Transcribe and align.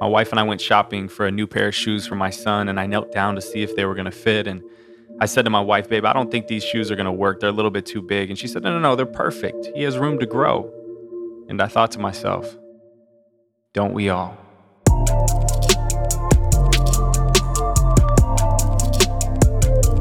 My 0.00 0.06
wife 0.06 0.30
and 0.30 0.40
I 0.40 0.44
went 0.44 0.62
shopping 0.62 1.08
for 1.08 1.26
a 1.26 1.30
new 1.30 1.46
pair 1.46 1.68
of 1.68 1.74
shoes 1.74 2.06
for 2.06 2.14
my 2.14 2.30
son, 2.30 2.70
and 2.70 2.80
I 2.80 2.86
knelt 2.86 3.12
down 3.12 3.34
to 3.34 3.42
see 3.42 3.62
if 3.62 3.76
they 3.76 3.84
were 3.84 3.94
going 3.94 4.06
to 4.06 4.10
fit. 4.10 4.46
And 4.46 4.62
I 5.20 5.26
said 5.26 5.44
to 5.44 5.50
my 5.50 5.60
wife, 5.60 5.90
Babe, 5.90 6.06
I 6.06 6.14
don't 6.14 6.30
think 6.30 6.46
these 6.46 6.64
shoes 6.64 6.90
are 6.90 6.96
going 6.96 7.04
to 7.04 7.12
work. 7.12 7.38
They're 7.38 7.50
a 7.50 7.52
little 7.52 7.70
bit 7.70 7.84
too 7.84 8.00
big. 8.00 8.30
And 8.30 8.38
she 8.38 8.48
said, 8.48 8.62
No, 8.62 8.72
no, 8.72 8.78
no, 8.78 8.96
they're 8.96 9.04
perfect. 9.04 9.68
He 9.74 9.82
has 9.82 9.98
room 9.98 10.18
to 10.20 10.24
grow. 10.24 10.72
And 11.50 11.60
I 11.60 11.66
thought 11.66 11.90
to 11.92 11.98
myself, 11.98 12.56
Don't 13.74 13.92
we 13.92 14.08
all? 14.08 14.38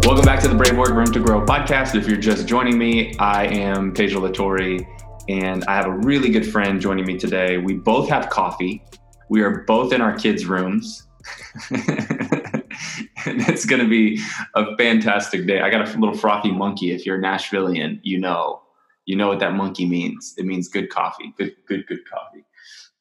Welcome 0.05 0.23
back 0.23 0.39
to 0.43 0.47
the 0.47 0.55
Brave 0.57 0.77
Work 0.77 0.91
Room 0.91 1.11
to 1.11 1.19
Grow 1.19 1.41
podcast. 1.41 1.95
If 1.95 2.07
you're 2.07 2.15
just 2.15 2.47
joining 2.47 2.77
me, 2.77 3.17
I 3.19 3.47
am 3.47 3.93
Teja 3.93 4.15
Latore, 4.15 4.87
and 5.27 5.65
I 5.65 5.75
have 5.75 5.87
a 5.87 5.97
really 5.97 6.29
good 6.29 6.49
friend 6.49 6.79
joining 6.79 7.05
me 7.05 7.17
today. 7.17 7.57
We 7.57 7.73
both 7.73 8.07
have 8.07 8.29
coffee. 8.29 8.81
We 9.29 9.41
are 9.41 9.59
both 9.61 9.93
in 9.93 10.01
our 10.01 10.17
kids' 10.17 10.45
rooms. 10.45 11.03
and 11.69 13.41
it's 13.47 13.65
going 13.65 13.81
to 13.81 13.87
be 13.87 14.21
a 14.55 14.75
fantastic 14.77 15.45
day. 15.45 15.61
I 15.61 15.69
got 15.69 15.87
a 15.87 15.99
little 15.99 16.17
frothy 16.17 16.51
monkey. 16.51 16.91
If 16.91 17.05
you're 17.05 17.19
a 17.19 17.21
Nashvilleian, 17.21 17.99
you 18.03 18.19
know, 18.19 18.61
you 19.05 19.15
know 19.15 19.27
what 19.27 19.39
that 19.39 19.53
monkey 19.53 19.85
means. 19.85 20.33
It 20.37 20.45
means 20.45 20.67
good 20.67 20.89
coffee, 20.89 21.33
good, 21.37 21.55
good, 21.67 21.85
good 21.87 22.09
coffee. 22.09 22.43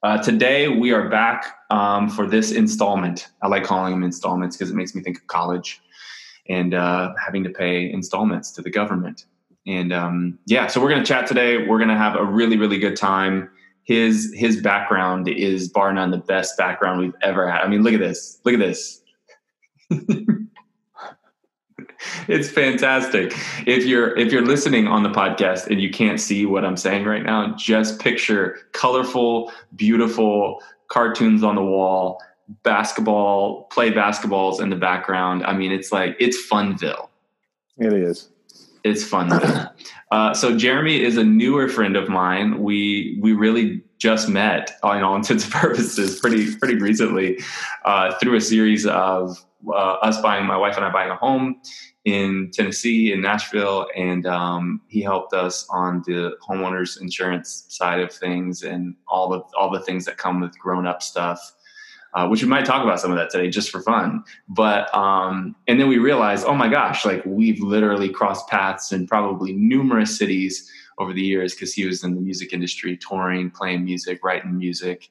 Uh, 0.02 0.22
today 0.22 0.68
we 0.68 0.92
are 0.92 1.08
back 1.08 1.56
um, 1.70 2.08
for 2.08 2.26
this 2.26 2.52
installment. 2.52 3.28
I 3.42 3.48
like 3.48 3.64
calling 3.64 3.92
them 3.92 4.04
installments 4.04 4.56
because 4.56 4.70
it 4.70 4.76
makes 4.76 4.94
me 4.94 5.02
think 5.02 5.18
of 5.18 5.26
college 5.26 5.80
and 6.48 6.72
uh, 6.74 7.12
having 7.24 7.42
to 7.44 7.50
pay 7.50 7.90
installments 7.90 8.50
to 8.52 8.62
the 8.62 8.70
government. 8.70 9.26
And 9.66 9.92
um, 9.92 10.38
yeah, 10.46 10.66
so 10.66 10.80
we're 10.80 10.90
going 10.90 11.02
to 11.02 11.06
chat 11.06 11.26
today. 11.26 11.66
We're 11.66 11.78
going 11.78 11.90
to 11.90 11.96
have 11.96 12.16
a 12.16 12.24
really, 12.24 12.56
really 12.56 12.78
good 12.78 12.96
time. 12.96 13.50
His 13.88 14.30
his 14.34 14.60
background 14.60 15.28
is 15.28 15.70
bar 15.70 15.90
none 15.94 16.10
the 16.10 16.18
best 16.18 16.58
background 16.58 17.00
we've 17.00 17.16
ever 17.22 17.50
had. 17.50 17.62
I 17.62 17.68
mean, 17.68 17.82
look 17.82 17.94
at 17.94 18.00
this. 18.00 18.38
Look 18.44 18.52
at 18.52 18.60
this. 18.60 19.00
it's 22.28 22.50
fantastic. 22.50 23.32
If 23.66 23.86
you're 23.86 24.14
if 24.18 24.30
you're 24.30 24.44
listening 24.44 24.88
on 24.88 25.04
the 25.04 25.08
podcast 25.08 25.68
and 25.68 25.80
you 25.80 25.88
can't 25.88 26.20
see 26.20 26.44
what 26.44 26.66
I'm 26.66 26.76
saying 26.76 27.06
right 27.06 27.22
now, 27.22 27.56
just 27.56 27.98
picture 27.98 28.58
colorful, 28.72 29.50
beautiful 29.74 30.62
cartoons 30.88 31.42
on 31.42 31.54
the 31.54 31.64
wall 31.64 32.20
basketball, 32.62 33.62
play 33.64 33.90
basketballs 33.90 34.60
in 34.60 34.68
the 34.68 34.76
background. 34.76 35.44
I 35.46 35.54
mean, 35.54 35.72
it's 35.72 35.90
like 35.90 36.14
it's 36.20 36.36
Funville. 36.46 37.08
It 37.78 37.94
is. 37.94 38.28
It's 38.88 39.04
fun. 39.04 39.32
uh, 40.10 40.34
so 40.34 40.56
Jeremy 40.56 41.02
is 41.02 41.16
a 41.16 41.24
newer 41.24 41.68
friend 41.68 41.96
of 41.96 42.08
mine. 42.08 42.62
We 42.62 43.18
we 43.20 43.32
really 43.32 43.82
just 43.98 44.28
met, 44.28 44.78
in 44.84 45.02
all 45.02 45.16
intents 45.16 45.44
and 45.44 45.52
purposes, 45.52 46.18
pretty 46.20 46.54
pretty 46.56 46.76
recently, 46.76 47.38
uh, 47.84 48.14
through 48.18 48.36
a 48.36 48.40
series 48.40 48.86
of 48.86 49.44
uh, 49.68 49.94
us 50.02 50.20
buying 50.20 50.46
my 50.46 50.56
wife 50.56 50.76
and 50.76 50.84
I 50.84 50.90
buying 50.90 51.10
a 51.10 51.16
home 51.16 51.60
in 52.04 52.50
Tennessee, 52.52 53.12
in 53.12 53.20
Nashville, 53.20 53.86
and 53.94 54.24
um, 54.24 54.80
he 54.88 55.02
helped 55.02 55.34
us 55.34 55.66
on 55.68 56.02
the 56.06 56.36
homeowners 56.48 57.00
insurance 57.00 57.66
side 57.68 58.00
of 58.00 58.12
things 58.12 58.62
and 58.62 58.94
all 59.08 59.28
the 59.28 59.40
all 59.58 59.70
the 59.70 59.80
things 59.80 60.04
that 60.06 60.16
come 60.16 60.40
with 60.40 60.58
grown 60.58 60.86
up 60.86 61.02
stuff 61.02 61.54
uh, 62.18 62.26
which 62.26 62.42
we 62.42 62.48
might 62.48 62.64
talk 62.64 62.82
about 62.82 62.98
some 62.98 63.12
of 63.12 63.16
that 63.16 63.30
today 63.30 63.48
just 63.48 63.70
for 63.70 63.80
fun. 63.80 64.24
But 64.48 64.92
um, 64.92 65.54
and 65.68 65.78
then 65.78 65.86
we 65.86 65.98
realized, 65.98 66.44
oh 66.46 66.54
my 66.54 66.66
gosh, 66.66 67.04
like 67.04 67.22
we've 67.24 67.60
literally 67.60 68.08
crossed 68.08 68.48
paths 68.48 68.90
in 68.90 69.06
probably 69.06 69.52
numerous 69.52 70.18
cities 70.18 70.68
over 70.98 71.12
the 71.12 71.22
years 71.22 71.54
because 71.54 71.72
he 71.72 71.86
was 71.86 72.02
in 72.02 72.16
the 72.16 72.20
music 72.20 72.52
industry, 72.52 72.96
touring, 72.96 73.52
playing 73.52 73.84
music, 73.84 74.24
writing 74.24 74.58
music, 74.58 75.10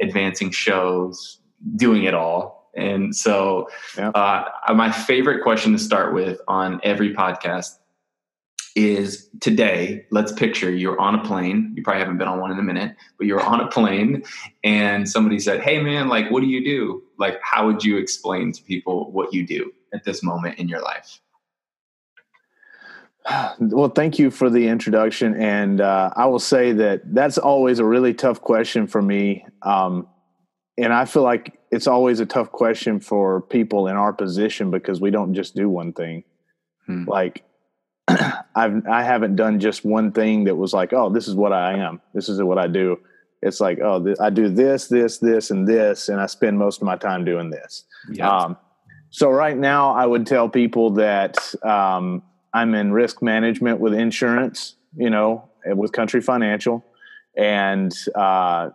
advancing 0.00 0.50
shows, 0.50 1.40
doing 1.76 2.04
it 2.04 2.14
all. 2.14 2.70
And 2.74 3.14
so, 3.14 3.68
uh, 3.98 4.44
my 4.74 4.90
favorite 4.90 5.42
question 5.42 5.72
to 5.72 5.78
start 5.78 6.14
with 6.14 6.40
on 6.48 6.80
every 6.82 7.14
podcast 7.14 7.76
is 8.76 9.28
today, 9.40 10.04
let's 10.10 10.30
picture 10.32 10.70
you're 10.70 11.00
on 11.00 11.14
a 11.14 11.24
plane. 11.24 11.72
You 11.74 11.82
probably 11.82 12.00
haven't 12.00 12.18
been 12.18 12.28
on 12.28 12.38
one 12.40 12.52
in 12.52 12.58
a 12.58 12.62
minute, 12.62 12.94
but 13.16 13.26
you're 13.26 13.42
on 13.42 13.60
a 13.60 13.66
plane 13.70 14.22
and 14.62 15.08
somebody 15.08 15.38
said, 15.40 15.62
Hey 15.62 15.80
man, 15.80 16.08
like, 16.08 16.30
what 16.30 16.40
do 16.40 16.46
you 16.46 16.62
do? 16.62 17.02
Like, 17.18 17.40
how 17.42 17.66
would 17.66 17.82
you 17.82 17.96
explain 17.96 18.52
to 18.52 18.62
people 18.62 19.10
what 19.10 19.32
you 19.32 19.46
do 19.46 19.72
at 19.94 20.04
this 20.04 20.22
moment 20.22 20.58
in 20.58 20.68
your 20.68 20.82
life? 20.82 21.20
Well, 23.58 23.88
thank 23.88 24.20
you 24.20 24.30
for 24.30 24.48
the 24.48 24.68
introduction. 24.68 25.34
And 25.34 25.80
uh, 25.80 26.10
I 26.14 26.26
will 26.26 26.38
say 26.38 26.72
that 26.72 27.02
that's 27.12 27.38
always 27.38 27.80
a 27.80 27.84
really 27.84 28.14
tough 28.14 28.40
question 28.40 28.86
for 28.86 29.02
me. 29.02 29.44
Um, 29.62 30.06
and 30.78 30.92
I 30.92 31.06
feel 31.06 31.22
like 31.22 31.58
it's 31.72 31.88
always 31.88 32.20
a 32.20 32.26
tough 32.26 32.52
question 32.52 33.00
for 33.00 33.40
people 33.40 33.88
in 33.88 33.96
our 33.96 34.12
position 34.12 34.70
because 34.70 35.00
we 35.00 35.10
don't 35.10 35.34
just 35.34 35.56
do 35.56 35.68
one 35.68 35.92
thing. 35.92 36.22
Hmm. 36.86 37.04
Like, 37.08 37.42
I've 38.54 38.86
I 38.86 39.02
haven't 39.02 39.36
done 39.36 39.60
just 39.60 39.84
one 39.84 40.12
thing 40.12 40.44
that 40.44 40.54
was 40.54 40.72
like, 40.72 40.92
oh, 40.92 41.10
this 41.10 41.28
is 41.28 41.34
what 41.34 41.52
I 41.52 41.78
am. 41.78 42.00
This 42.14 42.28
is 42.28 42.42
what 42.42 42.58
I 42.58 42.66
do. 42.66 42.98
It's 43.42 43.60
like, 43.60 43.78
oh, 43.80 44.02
th- 44.02 44.16
I 44.20 44.30
do 44.30 44.48
this, 44.48 44.88
this, 44.88 45.18
this, 45.18 45.50
and 45.50 45.68
this, 45.68 46.08
and 46.08 46.20
I 46.20 46.26
spend 46.26 46.58
most 46.58 46.80
of 46.80 46.86
my 46.86 46.96
time 46.96 47.24
doing 47.24 47.50
this. 47.50 47.84
Yep. 48.10 48.26
Um, 48.26 48.56
so 49.10 49.30
right 49.30 49.56
now, 49.56 49.92
I 49.92 50.06
would 50.06 50.26
tell 50.26 50.48
people 50.48 50.90
that 50.92 51.36
um, 51.64 52.22
I'm 52.52 52.74
in 52.74 52.92
risk 52.92 53.22
management 53.22 53.80
with 53.80 53.94
insurance. 53.94 54.74
You 54.96 55.10
know, 55.10 55.50
with 55.66 55.92
Country 55.92 56.22
Financial, 56.22 56.84
and 57.36 57.92
uh, 58.14 58.70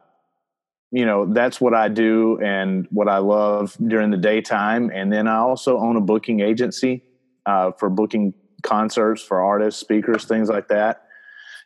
you 0.91 1.05
know 1.05 1.25
that's 1.25 1.59
what 1.59 1.73
I 1.73 1.87
do 1.87 2.39
and 2.41 2.87
what 2.91 3.07
I 3.07 3.17
love 3.17 3.75
during 3.85 4.11
the 4.11 4.17
daytime. 4.17 4.91
And 4.93 5.11
then 5.11 5.27
I 5.27 5.37
also 5.37 5.77
own 5.77 5.95
a 5.95 6.01
booking 6.01 6.41
agency 6.41 7.03
uh, 7.45 7.71
for 7.71 7.89
booking 7.89 8.33
concerts 8.61 9.21
for 9.21 9.41
artists, 9.41 9.79
speakers, 9.79 10.25
things 10.25 10.49
like 10.49 10.67
that. 10.69 11.03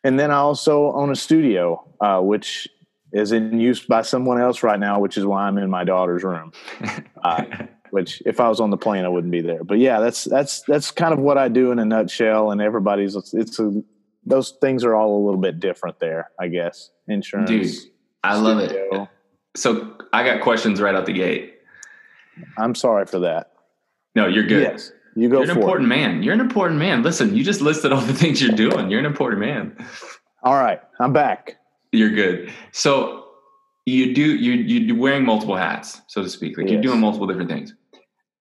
And 0.03 0.19
then 0.19 0.31
I 0.31 0.35
also 0.35 0.91
own 0.93 1.11
a 1.11 1.15
studio, 1.15 1.87
uh, 1.99 2.19
which 2.19 2.67
is 3.11 3.31
in 3.31 3.59
use 3.59 3.83
by 3.85 4.01
someone 4.01 4.39
else 4.39 4.61
right 4.61 4.79
now, 4.79 4.99
which 4.99 5.17
is 5.17 5.25
why 5.25 5.47
I'm 5.47 5.57
in 5.57 5.69
my 5.69 5.83
daughter's 5.83 6.23
room. 6.23 6.51
Uh, 7.25 7.43
which, 7.89 8.21
if 8.23 8.39
I 8.39 8.47
was 8.47 8.59
on 8.59 8.69
the 8.69 8.77
plane, 8.77 9.03
I 9.03 9.07
wouldn't 9.07 9.31
be 9.31 9.41
there. 9.41 9.63
But 9.63 9.79
yeah, 9.79 9.99
that's 9.99 10.25
that's 10.25 10.61
that's 10.61 10.91
kind 10.91 11.11
of 11.11 11.17
what 11.17 11.39
I 11.39 11.47
do 11.47 11.71
in 11.71 11.79
a 11.79 11.85
nutshell. 11.85 12.51
And 12.51 12.61
everybody's 12.61 13.15
it's, 13.15 13.59
a, 13.59 13.81
those 14.23 14.51
things 14.61 14.83
are 14.83 14.93
all 14.93 15.17
a 15.17 15.23
little 15.25 15.39
bit 15.39 15.59
different 15.59 15.99
there, 15.99 16.29
I 16.39 16.49
guess. 16.49 16.91
Insurance, 17.07 17.49
dude, 17.49 17.91
I 18.23 18.37
love 18.37 18.59
it. 18.59 19.09
So 19.55 19.97
I 20.13 20.23
got 20.23 20.41
questions 20.41 20.79
right 20.79 20.93
out 20.93 21.07
the 21.07 21.13
gate. 21.13 21.55
I'm 22.59 22.75
sorry 22.75 23.07
for 23.07 23.17
that. 23.19 23.53
No, 24.13 24.27
you're 24.27 24.45
good. 24.45 24.63
Yes. 24.63 24.91
You 25.15 25.29
go. 25.29 25.41
You're 25.41 25.51
an 25.51 25.57
important 25.57 25.85
it. 25.85 25.95
man. 25.95 26.23
You're 26.23 26.33
an 26.33 26.41
important 26.41 26.79
man. 26.79 27.01
Listen, 27.01 27.35
you 27.35 27.43
just 27.43 27.61
listed 27.61 27.91
all 27.91 28.01
the 28.01 28.13
things 28.21 28.41
you're 28.41 28.55
doing. 28.55 28.89
You're 28.89 28.99
an 28.99 29.05
important 29.05 29.39
man. 29.41 29.75
All 30.43 30.55
right, 30.55 30.81
I'm 30.99 31.13
back. 31.13 31.57
You're 31.91 32.11
good. 32.11 32.51
So 32.71 33.25
you 33.85 34.13
do 34.13 34.35
you 34.35 34.53
you're 34.53 34.97
wearing 34.97 35.25
multiple 35.25 35.55
hats, 35.55 36.01
so 36.07 36.21
to 36.21 36.29
speak. 36.29 36.57
Like 36.57 36.65
yes. 36.65 36.73
you're 36.73 36.81
doing 36.81 36.99
multiple 36.99 37.27
different 37.27 37.49
things. 37.49 37.73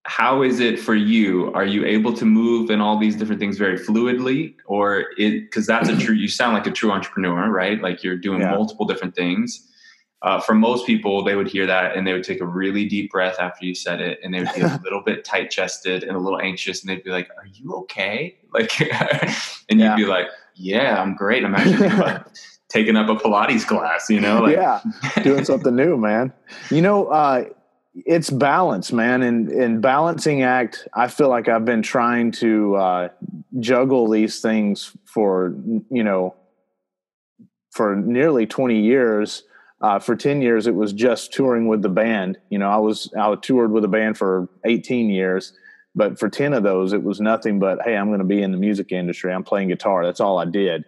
How 0.06 0.42
is 0.42 0.60
it 0.60 0.78
for 0.78 0.94
you? 0.94 1.50
Are 1.54 1.64
you 1.64 1.86
able 1.86 2.12
to 2.12 2.26
move 2.26 2.68
in 2.68 2.80
all 2.80 2.98
these 2.98 3.16
different 3.16 3.40
things 3.40 3.56
very 3.56 3.78
fluidly, 3.78 4.54
or 4.66 5.06
it 5.16 5.42
because 5.42 5.66
that's 5.66 5.88
a 5.88 5.96
true? 5.96 6.14
You 6.14 6.28
sound 6.28 6.54
like 6.54 6.66
a 6.66 6.70
true 6.70 6.90
entrepreneur, 6.90 7.48
right? 7.50 7.80
Like 7.80 8.02
you're 8.02 8.16
doing 8.16 8.40
yeah. 8.40 8.50
multiple 8.50 8.84
different 8.84 9.14
things 9.14 9.70
uh, 10.24 10.40
for 10.40 10.54
most 10.54 10.86
people, 10.86 11.22
they 11.22 11.36
would 11.36 11.46
hear 11.46 11.66
that 11.66 11.94
and 11.94 12.06
they 12.06 12.14
would 12.14 12.24
take 12.24 12.40
a 12.40 12.46
really 12.46 12.86
deep 12.88 13.10
breath 13.10 13.36
after 13.38 13.66
you 13.66 13.74
said 13.74 14.00
it, 14.00 14.18
and 14.24 14.32
they 14.32 14.40
would 14.40 14.54
be 14.54 14.62
a 14.62 14.80
little 14.82 15.02
bit 15.02 15.22
tight 15.22 15.50
chested 15.50 16.02
and 16.02 16.16
a 16.16 16.18
little 16.18 16.40
anxious, 16.40 16.80
and 16.82 16.88
they'd 16.88 17.04
be 17.04 17.10
like, 17.10 17.28
"Are 17.36 17.46
you 17.46 17.74
okay?" 17.74 18.38
Like, 18.54 18.80
and 19.68 19.80
yeah. 19.80 19.96
you'd 19.96 20.04
be 20.04 20.08
like, 20.08 20.28
"Yeah, 20.54 21.02
I'm 21.02 21.16
great. 21.16 21.44
I'm 21.44 21.56
actually 21.56 21.88
like, 21.88 22.24
taking 22.68 22.94
up 22.94 23.08
a 23.08 23.16
Pilates 23.16 23.66
class." 23.66 24.08
You 24.08 24.20
know, 24.20 24.42
like, 24.42 24.54
yeah, 24.54 24.80
doing 25.24 25.44
something 25.44 25.74
new, 25.74 25.96
man. 25.96 26.32
You 26.70 26.80
know, 26.80 27.08
uh, 27.08 27.46
it's 27.94 28.30
balance, 28.30 28.92
man, 28.92 29.22
and 29.22 29.50
in 29.50 29.80
balancing 29.80 30.44
act, 30.44 30.86
I 30.94 31.08
feel 31.08 31.28
like 31.28 31.48
I've 31.48 31.64
been 31.64 31.82
trying 31.82 32.30
to 32.32 32.76
uh, 32.76 33.08
juggle 33.58 34.08
these 34.08 34.40
things 34.40 34.96
for 35.04 35.52
you 35.90 36.04
know 36.04 36.36
for 37.72 37.96
nearly 37.96 38.46
20 38.46 38.80
years 38.80 39.42
uh, 39.84 39.98
for 39.98 40.16
10 40.16 40.40
years 40.40 40.66
it 40.66 40.74
was 40.74 40.94
just 40.94 41.30
touring 41.30 41.68
with 41.68 41.82
the 41.82 41.90
band. 41.90 42.38
You 42.48 42.58
know 42.58 42.70
i 42.70 42.78
was 42.78 43.12
i 43.18 43.34
toured 43.34 43.70
with 43.70 43.84
a 43.84 43.88
band 43.88 44.16
for 44.16 44.48
18 44.64 45.10
years 45.10 45.52
but 45.94 46.18
for 46.18 46.30
10 46.30 46.54
of 46.54 46.62
those 46.62 46.94
it 46.94 47.02
was 47.02 47.20
nothing 47.20 47.58
but 47.58 47.82
hey 47.84 47.94
i'm 47.94 48.08
going 48.08 48.20
to 48.20 48.24
be 48.24 48.42
in 48.42 48.50
the 48.50 48.56
music 48.56 48.92
industry. 48.92 49.30
I'm 49.32 49.44
playing 49.44 49.68
guitar. 49.68 50.06
That's 50.06 50.20
all 50.20 50.38
i 50.38 50.46
did. 50.46 50.84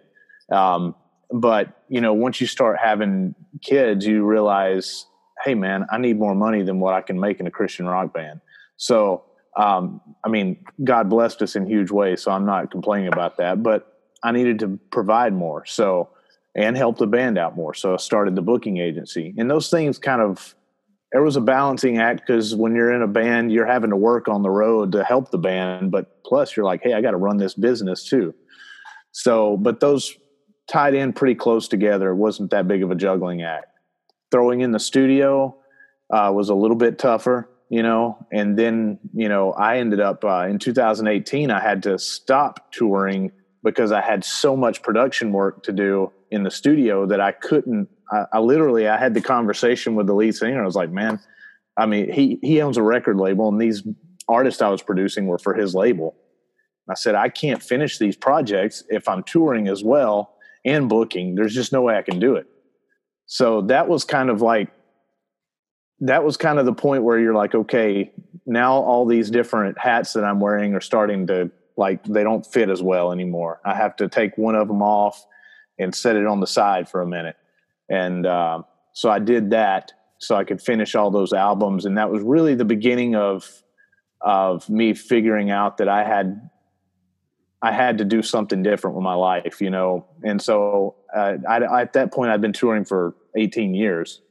Um, 0.51 0.95
but 1.31 1.83
you 1.89 2.01
know 2.01 2.13
once 2.13 2.41
you 2.41 2.47
start 2.47 2.79
having 2.83 3.35
kids 3.61 4.05
you 4.05 4.23
realize 4.23 5.05
hey 5.43 5.53
man 5.53 5.85
i 5.91 5.99
need 5.99 6.17
more 6.17 6.33
money 6.33 6.63
than 6.63 6.79
what 6.79 6.95
i 6.95 7.01
can 7.01 7.19
make 7.19 7.39
in 7.39 7.45
a 7.45 7.51
christian 7.51 7.85
rock 7.85 8.15
band. 8.15 8.41
So 8.77 9.25
um, 9.55 10.01
i 10.25 10.29
mean 10.29 10.57
god 10.83 11.07
blessed 11.07 11.43
us 11.43 11.55
in 11.55 11.67
huge 11.67 11.91
ways 11.91 12.23
so 12.23 12.31
i'm 12.31 12.47
not 12.47 12.71
complaining 12.71 13.09
about 13.09 13.37
that 13.37 13.61
but 13.61 13.93
i 14.23 14.31
needed 14.31 14.57
to 14.59 14.79
provide 14.89 15.33
more. 15.33 15.67
So 15.67 16.09
and 16.57 16.75
help 16.75 16.97
the 16.97 17.07
band 17.07 17.37
out 17.37 17.55
more. 17.55 17.73
So 17.73 17.93
I 17.93 17.97
started 17.97 18.35
the 18.35 18.41
booking 18.41 18.77
agency, 18.77 19.33
and 19.37 19.49
those 19.49 19.69
things 19.69 19.97
kind 19.97 20.21
of 20.21 20.55
there 21.11 21.23
was 21.23 21.37
a 21.37 21.41
balancing 21.41 21.99
act 21.99 22.23
because 22.27 22.53
when 22.53 22.75
you're 22.75 22.91
in 22.91 23.01
a 23.01 23.07
band, 23.07 23.51
you're 23.51 23.65
having 23.65 23.91
to 23.91 23.95
work 23.95 24.27
on 24.27 24.43
the 24.43 24.49
road 24.49 24.91
to 24.91 25.03
help 25.03 25.31
the 25.31 25.37
band, 25.37 25.89
but 25.89 26.23
plus 26.25 26.57
you're 26.57 26.65
like, 26.65 26.81
hey, 26.83 26.93
I 26.93 27.01
got 27.01 27.11
to 27.11 27.17
run 27.17 27.37
this 27.37 27.53
business 27.53 28.03
too. 28.03 28.35
So, 29.13 29.55
but 29.55 29.79
those 29.79 30.17
tied 30.67 30.93
in 30.93 31.13
pretty 31.13 31.35
close 31.35 31.67
together. 31.67 32.11
It 32.11 32.15
wasn't 32.15 32.51
that 32.51 32.67
big 32.67 32.83
of 32.83 32.91
a 32.91 32.95
juggling 32.95 33.41
act. 33.41 33.67
Throwing 34.31 34.61
in 34.61 34.71
the 34.71 34.79
studio 34.79 35.57
uh, 36.13 36.31
was 36.35 36.49
a 36.49 36.55
little 36.55 36.75
bit 36.75 36.99
tougher, 36.99 37.49
you 37.69 37.81
know, 37.81 38.17
and 38.31 38.59
then, 38.59 38.99
you 39.13 39.29
know, 39.29 39.53
I 39.53 39.77
ended 39.77 40.01
up 40.01 40.25
uh, 40.25 40.47
in 40.49 40.59
2018, 40.59 41.49
I 41.51 41.61
had 41.61 41.83
to 41.83 41.97
stop 41.97 42.71
touring 42.73 43.31
because 43.63 43.91
I 43.91 44.01
had 44.01 44.25
so 44.25 44.55
much 44.55 44.81
production 44.81 45.31
work 45.31 45.63
to 45.63 45.71
do 45.71 46.11
in 46.31 46.43
the 46.43 46.51
studio 46.51 47.05
that 47.05 47.21
I 47.21 47.31
couldn't. 47.31 47.89
I, 48.11 48.25
I 48.33 48.39
literally 48.39 48.87
I 48.87 48.97
had 48.97 49.13
the 49.13 49.21
conversation 49.21 49.95
with 49.95 50.07
the 50.07 50.13
lead 50.13 50.35
singer. 50.35 50.61
I 50.61 50.65
was 50.65 50.75
like, 50.75 50.91
man, 50.91 51.19
I 51.77 51.85
mean, 51.85 52.11
he 52.11 52.39
he 52.41 52.61
owns 52.61 52.77
a 52.77 52.83
record 52.83 53.17
label, 53.17 53.49
and 53.49 53.59
these 53.59 53.83
artists 54.27 54.61
I 54.61 54.69
was 54.69 54.81
producing 54.81 55.27
were 55.27 55.39
for 55.39 55.53
his 55.53 55.75
label. 55.75 56.15
I 56.89 56.93
said, 56.93 57.15
I 57.15 57.29
can't 57.29 57.61
finish 57.61 57.97
these 57.97 58.15
projects 58.15 58.83
if 58.89 59.09
I'm 59.09 59.23
touring 59.23 59.67
as 59.67 59.83
well 59.83 60.35
and 60.63 60.87
booking. 60.87 61.35
There's 61.35 61.53
just 61.53 61.73
no 61.73 61.81
way 61.81 61.97
I 61.97 62.01
can 62.01 62.19
do 62.19 62.35
it. 62.35 62.47
So 63.25 63.61
that 63.63 63.89
was 63.89 64.03
kind 64.05 64.29
of 64.29 64.41
like 64.41 64.69
that 65.99 66.23
was 66.23 66.37
kind 66.37 66.59
of 66.59 66.65
the 66.65 66.73
point 66.73 67.03
where 67.03 67.19
you're 67.19 67.33
like, 67.33 67.55
okay, 67.55 68.11
now 68.45 68.73
all 68.73 69.05
these 69.05 69.29
different 69.29 69.77
hats 69.77 70.13
that 70.13 70.23
I'm 70.23 70.39
wearing 70.39 70.73
are 70.75 70.81
starting 70.81 71.27
to 71.27 71.51
like 71.75 72.03
they 72.03 72.23
don't 72.23 72.45
fit 72.45 72.69
as 72.69 72.81
well 72.81 73.11
anymore. 73.11 73.59
I 73.65 73.75
have 73.75 73.95
to 73.97 74.07
take 74.07 74.37
one 74.37 74.55
of 74.55 74.67
them 74.67 74.81
off 74.81 75.25
and 75.79 75.93
set 75.93 76.15
it 76.15 76.25
on 76.25 76.39
the 76.39 76.47
side 76.47 76.89
for 76.89 77.01
a 77.01 77.07
minute. 77.07 77.35
And 77.89 78.25
uh, 78.25 78.63
so 78.93 79.09
I 79.09 79.19
did 79.19 79.51
that 79.51 79.93
so 80.19 80.35
I 80.35 80.43
could 80.43 80.61
finish 80.61 80.95
all 80.95 81.11
those 81.11 81.33
albums. 81.33 81.85
And 81.85 81.97
that 81.97 82.09
was 82.09 82.21
really 82.21 82.55
the 82.55 82.65
beginning 82.65 83.15
of 83.15 83.63
of 84.21 84.67
me 84.67 84.95
figuring 84.95 85.51
out 85.51 85.77
that 85.77 85.87
I 85.87 86.03
had 86.03 86.49
I 87.61 87.71
had 87.71 87.97
to 87.99 88.05
do 88.05 88.21
something 88.21 88.61
different 88.63 88.95
with 88.95 89.03
my 89.03 89.13
life, 89.13 89.61
you 89.61 89.69
know. 89.69 90.05
And 90.23 90.41
so 90.41 90.95
uh, 91.15 91.37
I, 91.47 91.81
at 91.81 91.93
that 91.93 92.13
point, 92.13 92.31
I'd 92.31 92.41
been 92.41 92.53
touring 92.53 92.85
for 92.85 93.15
18 93.35 93.73
years, 93.73 94.21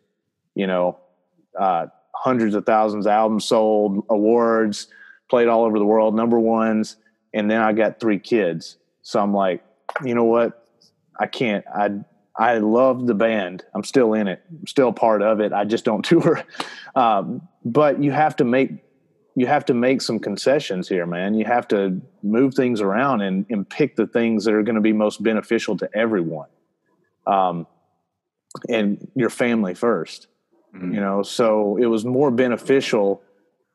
you 0.55 0.67
know, 0.67 0.99
uh, 1.59 1.87
hundreds 2.15 2.55
of 2.55 2.67
thousands 2.67 3.07
of 3.07 3.11
albums 3.11 3.45
sold, 3.45 4.05
awards, 4.11 4.89
played 5.29 5.49
all 5.49 5.65
over 5.65 5.79
the 5.79 5.85
world, 5.85 6.15
number 6.15 6.39
ones. 6.39 6.97
And 7.35 7.51
then 7.51 7.61
I 7.61 7.73
got 7.73 7.99
three 7.99 8.19
kids. 8.19 8.77
So 9.03 9.21
I'm 9.21 9.35
like, 9.35 9.65
you 10.05 10.15
know 10.15 10.25
what? 10.25 10.66
I 11.19 11.27
can't. 11.27 11.65
I 11.75 11.91
I 12.39 12.59
love 12.59 13.07
the 13.07 13.15
band. 13.15 13.65
I'm 13.75 13.85
still 13.85 14.13
in 14.13 14.29
it. 14.29 14.43
I'm 14.51 14.67
still 14.67 14.93
part 14.93 15.23
of 15.23 15.41
it. 15.41 15.53
I 15.53 15.65
just 15.65 15.85
don't 15.85 16.05
tour. 16.05 16.43
Um, 16.95 17.49
but 17.65 18.03
you 18.03 18.13
have 18.13 18.37
to 18.37 18.45
make 18.45 18.71
you 19.37 19.47
have 19.47 19.67
to 19.67 19.75
make 19.75 20.01
some 20.01 20.19
concessions 20.19 20.89
here, 20.89 21.05
man. 21.07 21.35
You 21.35 21.45
have 21.45 21.69
to 21.69 22.01
move 22.23 22.55
things 22.55 22.81
around 22.81 23.21
and, 23.21 23.45
and 23.51 23.69
pick 23.69 23.95
the 23.95 24.07
things 24.07 24.47
that 24.47 24.55
are 24.55 24.63
going 24.63 24.77
to 24.77 24.81
be 24.81 24.95
most 24.95 25.23
beneficial 25.23 25.77
to 25.77 25.91
everyone. 25.95 26.49
Um, 27.27 27.67
and 28.71 29.07
your 29.15 29.29
family 29.29 29.75
1st 29.75 30.27
mm-hmm. 30.75 30.95
you 30.95 31.01
know, 31.01 31.23
so 31.23 31.77
it 31.77 31.85
was 31.85 32.07
more 32.07 32.31
beneficial, 32.31 33.23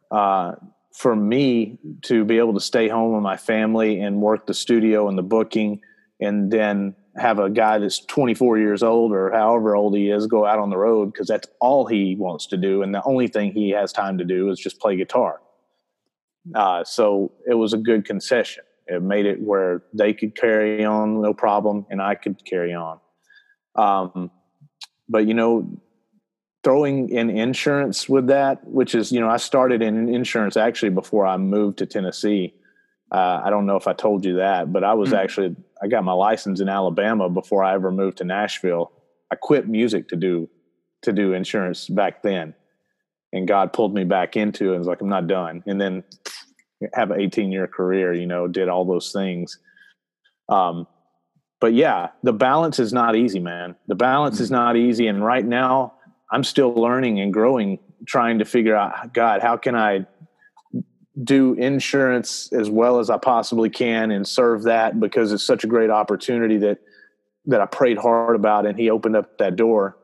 uh, 0.09 0.53
for 0.95 1.15
me 1.15 1.77
to 2.01 2.25
be 2.25 2.39
able 2.39 2.55
to 2.55 2.59
stay 2.59 2.87
home 2.87 3.13
with 3.13 3.21
my 3.21 3.37
family 3.37 3.99
and 3.99 4.19
work 4.19 4.47
the 4.47 4.53
studio 4.55 5.07
and 5.07 5.17
the 5.17 5.23
booking 5.23 5.79
and 6.19 6.51
then 6.51 6.95
have 7.17 7.39
a 7.39 7.49
guy 7.49 7.77
that's 7.77 8.05
24 8.05 8.57
years 8.57 8.83
old 8.83 9.11
or 9.11 9.31
however 9.31 9.75
old 9.75 9.95
he 9.95 10.09
is 10.09 10.27
go 10.27 10.45
out 10.45 10.59
on 10.59 10.69
the 10.69 10.77
road 10.77 11.11
because 11.11 11.27
that's 11.27 11.47
all 11.59 11.85
he 11.85 12.15
wants 12.15 12.47
to 12.47 12.57
do 12.57 12.83
and 12.83 12.93
the 12.95 13.03
only 13.03 13.27
thing 13.27 13.51
he 13.51 13.69
has 13.69 13.91
time 13.91 14.17
to 14.17 14.23
do 14.23 14.49
is 14.49 14.59
just 14.59 14.79
play 14.79 14.95
guitar. 14.95 15.41
Uh, 16.55 16.83
so 16.83 17.31
it 17.47 17.53
was 17.53 17.73
a 17.73 17.77
good 17.77 18.05
concession. 18.05 18.63
It 18.87 19.01
made 19.01 19.25
it 19.25 19.41
where 19.41 19.83
they 19.93 20.13
could 20.13 20.35
carry 20.35 20.83
on 20.83 21.21
no 21.21 21.33
problem 21.33 21.85
and 21.89 22.01
i 22.01 22.15
could 22.15 22.43
carry 22.45 22.73
on. 22.73 22.99
Um, 23.75 24.31
but 25.11 25.27
you 25.27 25.33
know 25.33 25.81
throwing 26.63 27.09
in 27.09 27.29
insurance 27.29 28.07
with 28.07 28.27
that 28.27 28.65
which 28.67 28.95
is 28.95 29.11
you 29.11 29.19
know 29.19 29.29
i 29.29 29.37
started 29.37 29.81
in 29.81 30.13
insurance 30.13 30.55
actually 30.55 30.89
before 30.89 31.25
i 31.25 31.35
moved 31.35 31.77
to 31.79 31.85
tennessee 31.85 32.53
uh, 33.11 33.41
I 33.43 33.49
don't 33.49 33.65
know 33.65 33.75
if 33.75 33.87
I 33.87 33.93
told 33.93 34.25
you 34.25 34.37
that, 34.37 34.71
but 34.71 34.83
I 34.83 34.93
was 34.93 35.09
mm-hmm. 35.09 35.17
actually 35.17 35.55
I 35.81 35.87
got 35.87 36.03
my 36.03 36.13
license 36.13 36.61
in 36.61 36.69
Alabama 36.69 37.29
before 37.29 37.63
I 37.63 37.73
ever 37.73 37.91
moved 37.91 38.17
to 38.19 38.23
Nashville. 38.23 38.91
I 39.31 39.35
quit 39.35 39.67
music 39.67 40.07
to 40.09 40.15
do 40.15 40.49
to 41.01 41.11
do 41.11 41.33
insurance 41.33 41.87
back 41.87 42.21
then, 42.23 42.53
and 43.33 43.47
God 43.47 43.73
pulled 43.73 43.93
me 43.93 44.05
back 44.05 44.37
into 44.37 44.69
it. 44.69 44.71
and 44.71 44.79
was 44.79 44.87
like, 44.87 45.01
I'm 45.01 45.09
not 45.09 45.27
done. 45.27 45.63
And 45.65 45.81
then 45.81 46.03
have 46.93 47.11
an 47.11 47.19
18 47.19 47.51
year 47.51 47.67
career, 47.67 48.13
you 48.13 48.25
know, 48.25 48.47
did 48.47 48.69
all 48.69 48.85
those 48.85 49.11
things. 49.11 49.59
Um, 50.49 50.87
but 51.59 51.73
yeah, 51.73 52.09
the 52.23 52.33
balance 52.33 52.79
is 52.79 52.91
not 52.91 53.15
easy, 53.15 53.39
man. 53.39 53.75
The 53.87 53.95
balance 53.95 54.35
mm-hmm. 54.35 54.43
is 54.43 54.51
not 54.51 54.77
easy, 54.77 55.07
and 55.07 55.23
right 55.23 55.45
now 55.45 55.93
I'm 56.31 56.45
still 56.45 56.73
learning 56.73 57.19
and 57.19 57.33
growing, 57.33 57.77
trying 58.07 58.39
to 58.39 58.45
figure 58.45 58.75
out, 58.75 59.13
God, 59.13 59.41
how 59.41 59.57
can 59.57 59.75
I 59.75 60.05
do 61.23 61.53
insurance 61.53 62.51
as 62.53 62.69
well 62.69 62.99
as 62.99 63.09
I 63.09 63.17
possibly 63.17 63.69
can 63.69 64.11
and 64.11 64.27
serve 64.27 64.63
that 64.63 64.99
because 64.99 65.31
it's 65.31 65.45
such 65.45 65.63
a 65.63 65.67
great 65.67 65.89
opportunity 65.89 66.57
that 66.57 66.79
that 67.45 67.59
I 67.59 67.65
prayed 67.65 67.97
hard 67.97 68.35
about 68.35 68.65
and 68.65 68.77
he 68.77 68.89
opened 68.89 69.15
up 69.15 69.37
that 69.39 69.55
door 69.55 69.97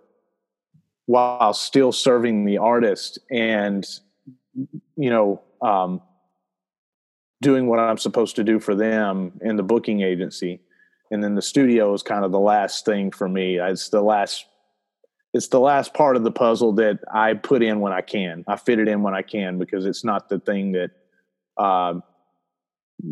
while 1.06 1.54
still 1.54 1.92
serving 1.92 2.46
the 2.46 2.58
artist 2.58 3.19
and 3.31 3.88
you 4.96 5.10
know 5.10 5.42
um, 5.62 6.02
doing 7.42 7.68
what 7.68 7.80
I'm 7.80 7.98
supposed 7.98 8.36
to 8.38 8.44
do 8.44 8.60
for 8.60 8.75
them 8.75 9.40
in 9.42 9.56
the 9.56 9.64
booking 9.64 10.02
agency 10.02 10.62
and 11.12 11.24
then 11.24 11.36
the 11.36 11.42
studio 11.42 11.94
is 11.94 12.04
kind 12.04 12.25
of 12.25 12.31
the 12.31 12.40
last 12.40 12.86
thing 12.86 13.12
for 13.12 13.30
me 13.30 13.58
it's 13.60 13.90
the 13.90 14.02
last 14.02 14.46
it's 15.34 15.50
the 15.50 15.60
last 15.60 15.94
part 15.94 16.16
of 16.16 16.24
the 16.24 16.31
puzzle 16.31 16.74
that 16.74 17.00
I 17.14 17.34
put 17.34 17.62
in 17.62 17.80
when 17.80 17.94
I 17.94 18.02
can. 18.02 18.44
I 18.48 18.56
fit 18.56 18.80
it 18.80 18.88
in 18.88 19.04
when 19.04 19.14
I 19.14 19.22
can 19.22 19.60
because 19.60 19.86
it's 19.86 20.04
not 20.04 20.30
the 20.30 20.40
thing 20.40 20.72
that 20.72 20.92
uh, 21.57 21.95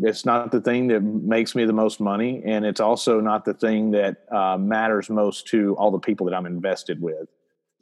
it's 0.02 0.24
not 0.24 0.50
the 0.50 0.60
thing 0.60 0.88
that 0.88 1.00
makes 1.00 1.54
me 1.54 1.64
the 1.64 1.72
most 1.72 2.00
money, 2.00 2.42
and 2.44 2.64
it's 2.64 2.80
also 2.80 3.20
not 3.20 3.44
the 3.44 3.54
thing 3.54 3.92
that 3.92 4.24
uh, 4.32 4.56
matters 4.58 5.08
most 5.08 5.46
to 5.48 5.76
all 5.76 5.90
the 5.90 5.98
people 5.98 6.26
that 6.26 6.34
I'm 6.34 6.46
invested 6.46 7.00
with. 7.00 7.28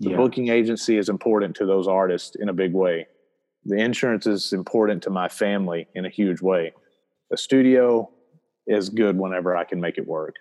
The 0.00 0.10
yeah. 0.10 0.16
booking 0.16 0.48
agency 0.48 0.98
is 0.98 1.08
important 1.08 1.56
to 1.56 1.66
those 1.66 1.88
artists 1.88 2.36
in 2.36 2.48
a 2.48 2.52
big 2.52 2.72
way. 2.74 3.06
The 3.64 3.76
insurance 3.76 4.26
is 4.26 4.52
important 4.52 5.02
to 5.04 5.10
my 5.10 5.28
family 5.28 5.86
in 5.94 6.04
a 6.04 6.10
huge 6.10 6.42
way. 6.42 6.74
The 7.30 7.38
studio 7.38 8.10
is 8.66 8.90
good 8.90 9.16
whenever 9.16 9.56
I 9.56 9.64
can 9.64 9.80
make 9.80 9.96
it 9.96 10.06
work. 10.06 10.36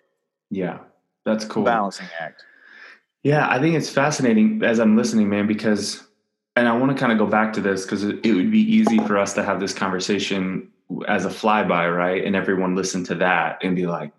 Yeah, 0.50 0.80
that's 1.25 1.46
cool. 1.46 1.63
Balancing 1.63 2.08
act. 2.20 2.44
Yeah, 3.24 3.48
I 3.50 3.60
think 3.60 3.75
it's 3.75 3.89
fascinating 3.89 4.62
as 4.63 4.80
I'm 4.80 4.98
listening, 4.98 5.30
man, 5.30 5.48
because, 5.48 6.03
and 6.55 6.67
I 6.67 6.77
want 6.77 6.91
to 6.91 6.98
kind 6.98 7.12
of 7.12 7.17
go 7.17 7.25
back 7.25 7.53
to 7.53 7.62
this 7.62 7.83
because 7.83 8.03
it, 8.03 8.25
it 8.25 8.33
would 8.33 8.51
be 8.51 8.60
easy 8.60 9.00
for 9.00 9.17
us 9.17 9.33
to 9.33 9.43
have 9.43 9.60
this 9.60 9.74
conversation 9.74 10.69
as 11.07 11.25
a 11.25 11.29
flyby, 11.29 11.95
right? 11.95 12.24
And 12.24 12.36
everyone 12.36 12.75
listen 12.75 13.03
to 13.05 13.15
that 13.15 13.63
and 13.63 13.75
be 13.75 13.88
like, 13.88 14.12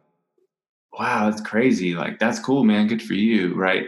wow, 0.99 1.29
that's 1.29 1.41
crazy. 1.41 1.95
Like, 1.95 2.19
that's 2.19 2.39
cool, 2.39 2.65
man. 2.65 2.89
Good 2.89 3.03
for 3.03 3.15
you, 3.15 3.55
right? 3.55 3.87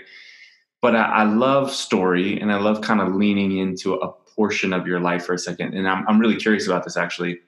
But 0.81 0.95
I, 0.95 1.05
I 1.05 1.25
love 1.25 1.73
story 1.73 2.41
and 2.41 2.53
I 2.53 2.59
love 2.59 2.83
kind 2.83 3.01
of 3.01 3.15
leaning 3.15 3.59
into 3.59 3.95
a 3.95 4.13
portion 4.13 4.73
of 4.73 4.87
your 4.87 5.01
life 5.01 5.25
for 5.25 5.35
a 5.35 5.39
second. 5.39 5.75
And 5.75 5.89
I'm, 5.89 6.07
I'm 6.09 6.19
really 6.19 6.37
curious 6.37 6.67
about 6.67 6.85
this 6.85 6.97
actually. 6.97 7.41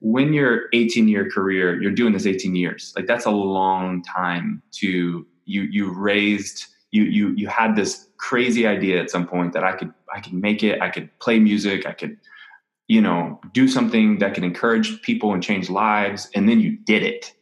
When 0.00 0.34
you're 0.34 0.64
18 0.74 1.08
year 1.08 1.30
career, 1.30 1.80
you're 1.80 1.92
doing 1.92 2.12
this 2.12 2.26
18 2.26 2.54
years. 2.54 2.92
Like, 2.96 3.06
that's 3.06 3.24
a 3.24 3.30
long 3.30 4.02
time 4.02 4.62
to, 4.72 5.26
you, 5.46 5.62
you 5.62 5.92
raised, 5.92 6.66
you 6.94 7.02
you 7.04 7.34
you 7.36 7.48
had 7.48 7.74
this 7.74 8.06
crazy 8.18 8.66
idea 8.66 9.02
at 9.02 9.10
some 9.10 9.26
point 9.26 9.52
that 9.52 9.64
I 9.64 9.72
could 9.72 9.92
I 10.14 10.20
could 10.20 10.32
make 10.32 10.62
it, 10.62 10.80
I 10.80 10.88
could 10.88 11.10
play 11.18 11.40
music, 11.40 11.86
I 11.86 11.92
could 11.92 12.16
you 12.86 13.00
know 13.00 13.40
do 13.52 13.66
something 13.66 14.18
that 14.18 14.32
could 14.32 14.44
encourage 14.44 15.02
people 15.02 15.34
and 15.34 15.42
change 15.42 15.68
lives, 15.68 16.30
and 16.34 16.48
then 16.48 16.60
you 16.60 16.78
did 16.78 17.02
it, 17.02 17.34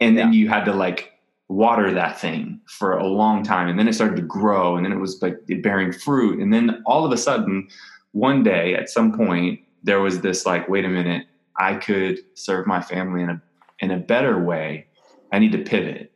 and 0.00 0.16
then 0.16 0.32
yeah. 0.32 0.38
you 0.38 0.48
had 0.48 0.64
to 0.64 0.72
like 0.72 1.12
water 1.48 1.92
that 1.92 2.18
thing 2.18 2.60
for 2.66 2.96
a 2.96 3.06
long 3.06 3.42
time, 3.42 3.68
and 3.68 3.78
then 3.78 3.86
it 3.86 3.92
started 3.92 4.16
to 4.16 4.22
grow, 4.22 4.74
and 4.76 4.86
then 4.86 4.92
it 4.92 4.98
was 4.98 5.20
like 5.20 5.36
bearing 5.62 5.92
fruit, 5.92 6.40
and 6.40 6.52
then 6.52 6.82
all 6.86 7.04
of 7.04 7.12
a 7.12 7.18
sudden, 7.18 7.68
one 8.12 8.42
day 8.42 8.74
at 8.74 8.88
some 8.88 9.12
point 9.12 9.60
there 9.82 10.00
was 10.00 10.22
this 10.22 10.46
like, 10.46 10.66
wait 10.66 10.86
a 10.86 10.88
minute, 10.88 11.26
I 11.58 11.74
could 11.74 12.20
serve 12.32 12.66
my 12.66 12.80
family 12.80 13.22
in 13.22 13.28
a 13.28 13.42
in 13.80 13.90
a 13.90 13.98
better 13.98 14.42
way. 14.42 14.86
I 15.30 15.40
need 15.40 15.52
to 15.52 15.58
pivot 15.58 16.13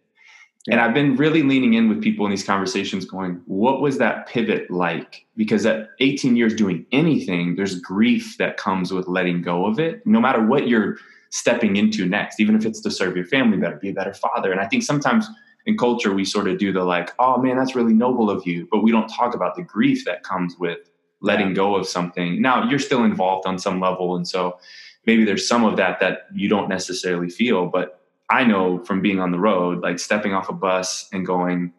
and 0.71 0.81
I've 0.81 0.95
been 0.95 1.17
really 1.17 1.43
leaning 1.43 1.75
in 1.75 1.89
with 1.89 2.03
people 2.03 2.27
in 2.27 2.31
these 2.31 2.45
conversations 2.45 3.05
going, 3.05 3.41
what 3.47 3.81
was 3.81 3.99
that 3.99 4.27
pivot 4.27 4.71
like? 4.71 5.27
Because 5.37 5.65
at 5.65 5.91
18 6.01 6.37
years 6.37 6.55
doing 6.55 6.85
anything, 6.93 7.57
there's 7.57 7.81
grief 7.81 8.37
that 8.39 8.57
comes 8.57 8.93
with 8.93 9.09
letting 9.09 9.43
go 9.43 9.67
of 9.67 9.79
it, 9.79 10.07
no 10.07 10.21
matter 10.21 10.45
what 10.45 10.69
you're 10.69 10.99
stepping 11.31 11.77
into 11.77 12.07
next, 12.07 12.41
even 12.41 12.55
if 12.55 12.65
it's 12.65 12.81
to 12.81 12.91
serve 12.91 13.17
your 13.17 13.27
family 13.27 13.57
better, 13.57 13.77
be 13.77 13.91
a 13.91 13.95
better 13.95 14.15
father. 14.15 14.53
And 14.53 14.61
I 14.61 14.67
think 14.67 14.83
sometimes 14.83 15.29
in 15.67 15.77
culture, 15.77 16.13
we 16.15 16.25
sort 16.25 16.49
of 16.49 16.59
do 16.59 16.73
the 16.73 16.85
like, 16.85 17.13
oh 17.19 17.37
man, 17.39 17.57
that's 17.57 17.75
really 17.75 17.93
noble 17.93 18.31
of 18.31 18.47
you. 18.47 18.69
But 18.71 18.83
we 18.83 18.91
don't 18.91 19.09
talk 19.09 19.35
about 19.35 19.55
the 19.55 19.63
grief 19.63 20.05
that 20.07 20.23
comes 20.23 20.57
with 20.59 20.79
letting 21.21 21.49
yeah. 21.49 21.55
go 21.55 21.77
of 21.77 21.87
something. 21.87 22.41
Now 22.41 22.69
you're 22.69 22.79
still 22.79 23.05
involved 23.05 23.47
on 23.47 23.59
some 23.59 23.81
level, 23.81 24.17
and 24.17 24.27
so 24.27 24.59
maybe 25.07 25.25
there's 25.25 25.47
some 25.47 25.65
of 25.65 25.77
that 25.77 26.01
that 26.01 26.27
you 26.35 26.49
don't 26.49 26.69
necessarily 26.69 27.29
feel. 27.29 27.67
But 27.67 27.98
I 28.31 28.45
know 28.45 28.85
from 28.85 29.01
being 29.01 29.21
on 29.21 29.33
the 29.33 29.39
road, 29.39 29.83
like 29.83 29.99
stepping 29.99 30.35
off 30.35 30.49
a 30.49 30.53
bus 30.53 31.09
and 31.13 31.27
going. 31.27 31.73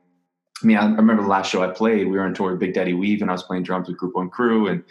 I 0.62 0.66
mean, 0.66 0.78
I 0.78 0.86
remember 0.86 1.24
the 1.24 1.30
last 1.30 1.50
show 1.50 1.64
I 1.64 1.72
played. 1.72 2.08
We 2.08 2.18
were 2.18 2.24
on 2.24 2.34
tour 2.34 2.52
with 2.52 2.60
Big 2.60 2.74
Daddy 2.74 2.94
Weave, 2.94 3.22
and 3.22 3.30
I 3.30 3.34
was 3.34 3.44
playing 3.44 3.64
drums 3.64 3.88
with 3.88 3.98
Group 3.98 4.16
One 4.16 4.30
Crew, 4.30 4.68
and 4.68 4.84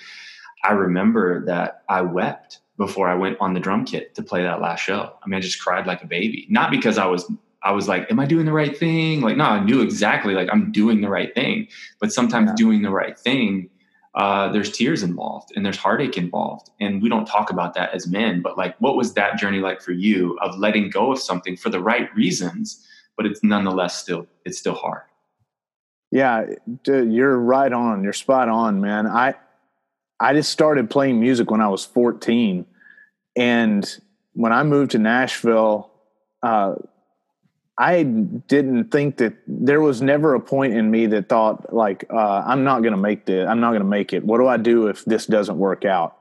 I 0.65 0.73
remember 0.73 1.45
that 1.45 1.83
I 1.89 2.01
wept 2.01 2.61
before 2.79 3.09
I 3.09 3.15
went 3.15 3.37
on 3.41 3.55
the 3.55 3.61
drum 3.61 3.85
kit 3.85 4.15
to 4.15 4.23
play 4.23 4.43
that 4.45 4.63
last 4.63 4.81
show. 4.81 5.13
I 5.23 5.29
mean, 5.29 5.37
I 5.37 5.41
just 5.41 5.61
cried 5.61 5.87
like 5.87 6.03
a 6.03 6.07
baby. 6.07 6.47
Not 6.49 6.71
because 6.71 6.97
I 6.97 7.07
was 7.07 7.31
I 7.63 7.73
was 7.73 7.89
like, 7.89 8.11
am 8.11 8.21
I 8.21 8.25
doing 8.25 8.47
the 8.47 8.53
right 8.53 8.77
thing? 8.77 9.21
Like, 9.21 9.37
no, 9.37 9.45
I 9.45 9.61
knew 9.63 9.83
exactly 9.83 10.35
like 10.35 10.49
I'm 10.51 10.71
doing 10.71 11.01
the 11.01 11.09
right 11.09 11.35
thing. 11.35 11.69
But 12.01 12.13
sometimes 12.13 12.51
yeah. 12.51 12.55
doing 12.57 12.83
the 12.83 12.91
right 12.91 13.19
thing, 13.19 13.69
uh, 14.19 14.51
there's 14.51 14.73
tears 14.73 15.05
involved 15.05 15.53
and 15.55 15.65
there's 15.65 15.77
heartache 15.77 16.19
involved. 16.19 16.71
And 16.81 17.01
we 17.01 17.09
don't 17.09 17.25
talk 17.25 17.51
about 17.51 17.75
that 17.75 17.95
as 17.95 18.09
men. 18.09 18.43
But 18.43 18.59
like, 18.59 18.77
what 18.81 18.97
was 18.97 19.15
that 19.15 19.39
journey 19.39 19.61
like 19.61 19.81
for 19.81 19.93
you 19.93 20.37
of 20.43 20.59
letting 20.59 20.91
go 20.91 21.13
of 21.13 21.21
something 21.21 21.57
for 21.57 21.71
the 21.71 21.81
right 21.81 22.13
reasons, 22.17 22.85
but 23.17 23.27
it's 23.27 23.45
nonetheless 23.45 23.97
still 23.97 24.27
it's 24.45 24.59
still 24.59 24.75
hard. 24.75 25.03
Yeah, 26.11 26.47
dude, 26.83 27.13
you're 27.13 27.39
right 27.39 27.73
on. 27.73 28.03
You're 28.03 28.13
spot 28.13 28.49
on, 28.49 28.81
man. 28.81 29.07
I 29.07 29.35
I 30.19 30.33
just 30.33 30.51
started 30.51 30.91
playing 30.91 31.21
music 31.21 31.51
when 31.51 31.61
I 31.61 31.69
was 31.69 31.85
14, 31.85 32.67
and 33.37 34.01
when 34.33 34.53
I 34.53 34.65
moved 34.65 34.93
to 34.93 34.99
Nashville, 34.99 35.93
uh, 36.43 36.75
I 37.81 38.03
didn't 38.03 38.91
think 38.91 39.19
that 39.19 39.35
there 39.47 39.81
was 39.81 40.03
never 40.03 40.35
a 40.35 40.41
point 40.41 40.75
in 40.75 40.91
me 40.91 41.07
that 41.07 41.29
thought 41.29 41.73
like 41.73 42.05
uh, 42.13 42.43
I'm 42.45 42.65
not 42.65 42.81
going 42.81 42.93
to 42.93 42.99
make 42.99 43.25
this. 43.25 43.49
I'm 43.49 43.61
not 43.61 43.71
going 43.71 43.83
to 43.83 43.89
make 43.89 44.13
it. 44.13 44.25
What 44.25 44.39
do 44.39 44.49
I 44.49 44.57
do 44.57 44.89
if 44.89 45.05
this 45.05 45.27
doesn't 45.27 45.57
work 45.57 45.85
out? 45.85 46.17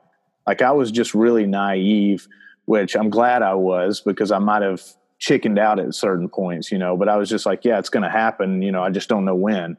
Like 0.45 0.61
I 0.61 0.71
was 0.71 0.91
just 0.91 1.15
really 1.15 1.47
naive, 1.47 2.27
which 2.65 2.95
I'm 2.95 3.09
glad 3.09 3.41
I 3.41 3.55
was 3.55 4.01
because 4.01 4.31
I 4.31 4.37
might 4.37 4.61
have 4.61 4.83
chickened 5.17 5.57
out 5.57 5.79
at 5.79 5.95
certain 5.95 6.29
points, 6.29 6.71
you 6.71 6.77
know. 6.77 6.95
But 6.95 7.09
I 7.09 7.17
was 7.17 7.27
just 7.27 7.47
like, 7.47 7.65
yeah, 7.65 7.79
it's 7.79 7.89
going 7.89 8.03
to 8.03 8.09
happen. 8.09 8.61
You 8.61 8.71
know, 8.71 8.83
I 8.83 8.91
just 8.91 9.09
don't 9.09 9.25
know 9.25 9.35
when. 9.35 9.77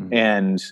Mm-hmm. 0.00 0.14
And 0.14 0.62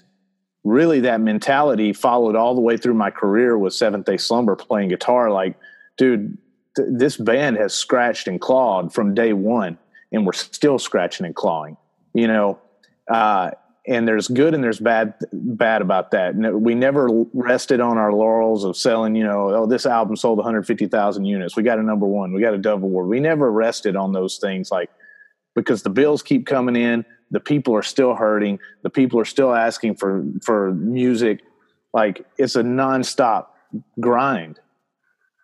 really, 0.64 1.00
that 1.00 1.20
mentality 1.20 1.92
followed 1.92 2.34
all 2.34 2.54
the 2.54 2.62
way 2.62 2.78
through 2.78 2.94
my 2.94 3.10
career 3.10 3.58
with 3.58 3.75
Seventh 3.75 4.06
Day 4.06 4.16
Slumber 4.16 4.56
playing 4.56 4.88
guitar. 4.88 5.30
Like, 5.30 5.58
dude, 5.98 6.38
th- 6.76 6.88
this 6.90 7.18
band 7.18 7.58
has 7.58 7.75
scratched 7.75 8.26
and 8.26 8.40
clawed 8.40 8.94
from 8.94 9.14
day 9.14 9.34
one 9.34 9.76
and 10.16 10.26
we're 10.26 10.32
still 10.32 10.78
scratching 10.78 11.26
and 11.26 11.35
clawing, 11.35 11.76
you 12.14 12.26
know. 12.26 12.58
Uh, 13.08 13.50
and 13.87 14.08
there's 14.08 14.26
good 14.26 14.52
and 14.52 14.64
there's 14.64 14.80
bad 14.80 15.14
bad 15.32 15.80
about 15.80 16.11
that. 16.11 16.35
We 16.35 16.75
never 16.75 17.08
rested 17.32 17.80
on 17.80 17.99
our 17.99 18.12
laurels 18.12 18.64
of 18.64 18.76
selling, 18.76 19.14
you 19.14 19.23
know, 19.23 19.54
oh 19.54 19.66
this 19.66 19.87
album 19.87 20.16
sold 20.16 20.38
150,000 20.38 21.25
units. 21.25 21.56
We 21.56 21.62
got 21.62 21.78
a 21.78 21.82
number 21.82 22.06
1. 22.06 22.32
We 22.32 22.40
got 22.40 22.54
a 22.54 22.58
Dove 22.58 22.82
award. 22.82 23.06
We 23.08 23.20
never 23.20 23.52
rested 23.52 23.94
on 23.94 24.12
those 24.12 24.38
things 24.38 24.73
like 24.73 24.90
because 25.54 25.82
the 25.85 25.90
bills 25.90 26.23
keep 26.23 26.46
coming 26.46 26.75
in, 26.75 27.04
the 27.30 27.38
people 27.38 27.76
are 27.76 27.82
still 27.82 28.14
hurting, 28.14 28.58
the 28.82 28.90
people 28.90 29.20
are 29.20 29.25
still 29.25 29.54
asking 29.54 29.94
for 29.94 30.25
for 30.42 30.73
music. 30.73 31.42
Like 31.94 32.26
it's 32.38 32.56
a 32.56 32.62
nonstop 32.62 33.46
grind 34.00 34.58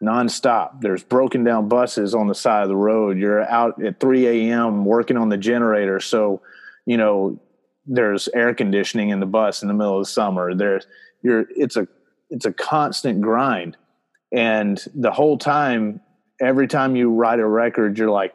nonstop. 0.03 0.81
There's 0.81 1.03
broken 1.03 1.45
down 1.45 1.69
buses 1.69 2.15
on 2.15 2.27
the 2.27 2.35
side 2.35 2.63
of 2.65 2.69
the 2.69 2.77
road. 2.77 3.19
You're 3.19 3.43
out 3.43 3.83
at 3.83 4.01
3 4.01 4.27
a.m. 4.27 4.85
working 4.85 5.17
on 5.17 5.29
the 5.29 5.37
generator. 5.37 6.01
So, 6.01 6.43
you 6.85 6.97
know, 6.97 7.41
there's 7.87 8.29
air 8.29 8.55
conditioning 8.55 9.11
in 9.11 9.21
the 9.21 9.27
bus 9.27 9.63
in 9.63 9.69
the 9.69 9.75
middle 9.75 9.99
of 9.99 10.05
the 10.05 10.11
summer. 10.11 10.55
There's 10.55 10.87
you're 11.23 11.47
it's 11.57 11.77
a 11.77 11.87
it's 12.31 12.47
a 12.47 12.53
constant 12.53 13.21
grind. 13.21 13.77
And 14.33 14.83
the 14.95 15.11
whole 15.11 15.37
time, 15.37 16.01
every 16.41 16.67
time 16.67 16.97
you 16.97 17.11
write 17.11 17.39
a 17.39 17.47
record, 17.47 17.99
you're 17.99 18.11
like, 18.11 18.35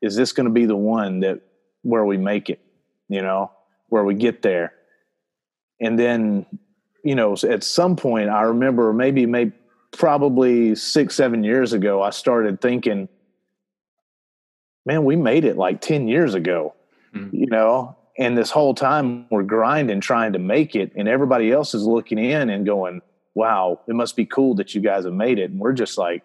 is 0.00 0.14
this 0.14 0.32
going 0.32 0.46
to 0.46 0.52
be 0.52 0.66
the 0.66 0.76
one 0.76 1.20
that 1.20 1.40
where 1.82 2.04
we 2.04 2.16
make 2.16 2.48
it? 2.48 2.60
You 3.08 3.22
know, 3.22 3.50
where 3.88 4.04
we 4.04 4.14
get 4.14 4.42
there. 4.42 4.72
And 5.80 5.98
then, 5.98 6.46
you 7.04 7.14
know, 7.14 7.34
at 7.48 7.64
some 7.64 7.96
point, 7.96 8.30
I 8.30 8.42
remember 8.42 8.92
maybe 8.92 9.26
maybe 9.26 9.52
probably 9.92 10.74
six, 10.74 11.14
seven 11.14 11.44
years 11.44 11.72
ago, 11.72 12.02
I 12.02 12.10
started 12.10 12.60
thinking, 12.60 13.08
man, 14.84 15.04
we 15.04 15.16
made 15.16 15.44
it 15.44 15.56
like 15.56 15.80
10 15.80 16.08
years 16.08 16.34
ago, 16.34 16.74
mm-hmm. 17.14 17.34
you 17.36 17.46
know? 17.46 17.96
And 18.18 18.36
this 18.36 18.50
whole 18.50 18.74
time 18.74 19.26
we're 19.30 19.42
grinding, 19.42 20.00
trying 20.00 20.34
to 20.34 20.38
make 20.38 20.74
it, 20.74 20.92
and 20.96 21.08
everybody 21.08 21.50
else 21.50 21.74
is 21.74 21.86
looking 21.86 22.18
in 22.18 22.50
and 22.50 22.66
going, 22.66 23.00
wow, 23.34 23.80
it 23.88 23.94
must 23.94 24.16
be 24.16 24.26
cool 24.26 24.54
that 24.56 24.74
you 24.74 24.80
guys 24.80 25.04
have 25.04 25.14
made 25.14 25.38
it. 25.38 25.50
And 25.50 25.58
we're 25.58 25.72
just 25.72 25.96
like, 25.96 26.22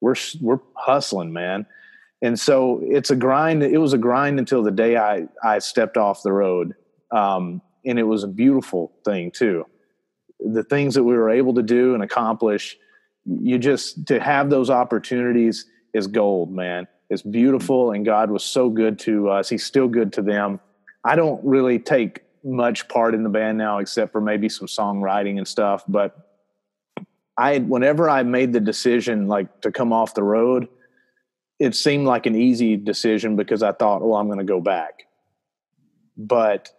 we're, 0.00 0.14
we're 0.40 0.60
hustling, 0.74 1.32
man. 1.32 1.66
And 2.22 2.38
so 2.38 2.80
it's 2.82 3.10
a 3.10 3.16
grind. 3.16 3.62
It 3.62 3.78
was 3.78 3.92
a 3.92 3.98
grind 3.98 4.38
until 4.38 4.62
the 4.62 4.70
day 4.70 4.96
I, 4.96 5.28
I 5.44 5.58
stepped 5.58 5.96
off 5.96 6.22
the 6.22 6.32
road. 6.32 6.74
Um, 7.10 7.62
and 7.84 7.98
it 7.98 8.04
was 8.04 8.24
a 8.24 8.28
beautiful 8.28 8.92
thing 9.04 9.30
too. 9.30 9.66
The 10.40 10.64
things 10.64 10.94
that 10.94 11.04
we 11.04 11.14
were 11.14 11.30
able 11.30 11.54
to 11.54 11.62
do 11.62 11.94
and 11.94 12.02
accomplish, 12.02 12.76
you 13.28 13.58
just 13.58 14.06
to 14.06 14.20
have 14.20 14.50
those 14.50 14.70
opportunities 14.70 15.66
is 15.92 16.06
gold, 16.06 16.52
man. 16.52 16.86
It's 17.10 17.22
beautiful, 17.22 17.92
and 17.92 18.04
God 18.04 18.30
was 18.30 18.44
so 18.44 18.68
good 18.68 18.98
to 19.00 19.28
us. 19.30 19.48
He's 19.48 19.64
still 19.64 19.88
good 19.88 20.12
to 20.14 20.22
them. 20.22 20.60
I 21.04 21.16
don't 21.16 21.42
really 21.44 21.78
take 21.78 22.22
much 22.44 22.88
part 22.88 23.14
in 23.14 23.22
the 23.22 23.28
band 23.28 23.58
now, 23.58 23.78
except 23.78 24.12
for 24.12 24.20
maybe 24.20 24.48
some 24.48 24.66
songwriting 24.66 25.38
and 25.38 25.48
stuff. 25.48 25.84
But 25.88 26.16
I, 27.36 27.58
whenever 27.58 28.10
I 28.10 28.22
made 28.22 28.52
the 28.52 28.60
decision 28.60 29.26
like 29.26 29.60
to 29.62 29.72
come 29.72 29.92
off 29.92 30.14
the 30.14 30.22
road, 30.22 30.68
it 31.58 31.74
seemed 31.74 32.06
like 32.06 32.26
an 32.26 32.36
easy 32.36 32.76
decision 32.76 33.36
because 33.36 33.62
I 33.62 33.72
thought, 33.72 34.02
well, 34.02 34.16
I'm 34.16 34.26
going 34.26 34.38
to 34.38 34.44
go 34.44 34.60
back. 34.60 35.04
But 36.16 36.70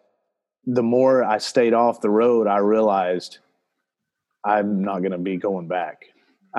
the 0.65 0.83
more 0.83 1.23
I 1.23 1.37
stayed 1.39 1.73
off 1.73 2.01
the 2.01 2.09
road, 2.09 2.47
I 2.47 2.57
realized 2.57 3.39
I'm 4.43 4.83
not 4.83 4.99
going 4.99 5.11
to 5.11 5.17
be 5.17 5.37
going 5.37 5.67
back. 5.67 6.05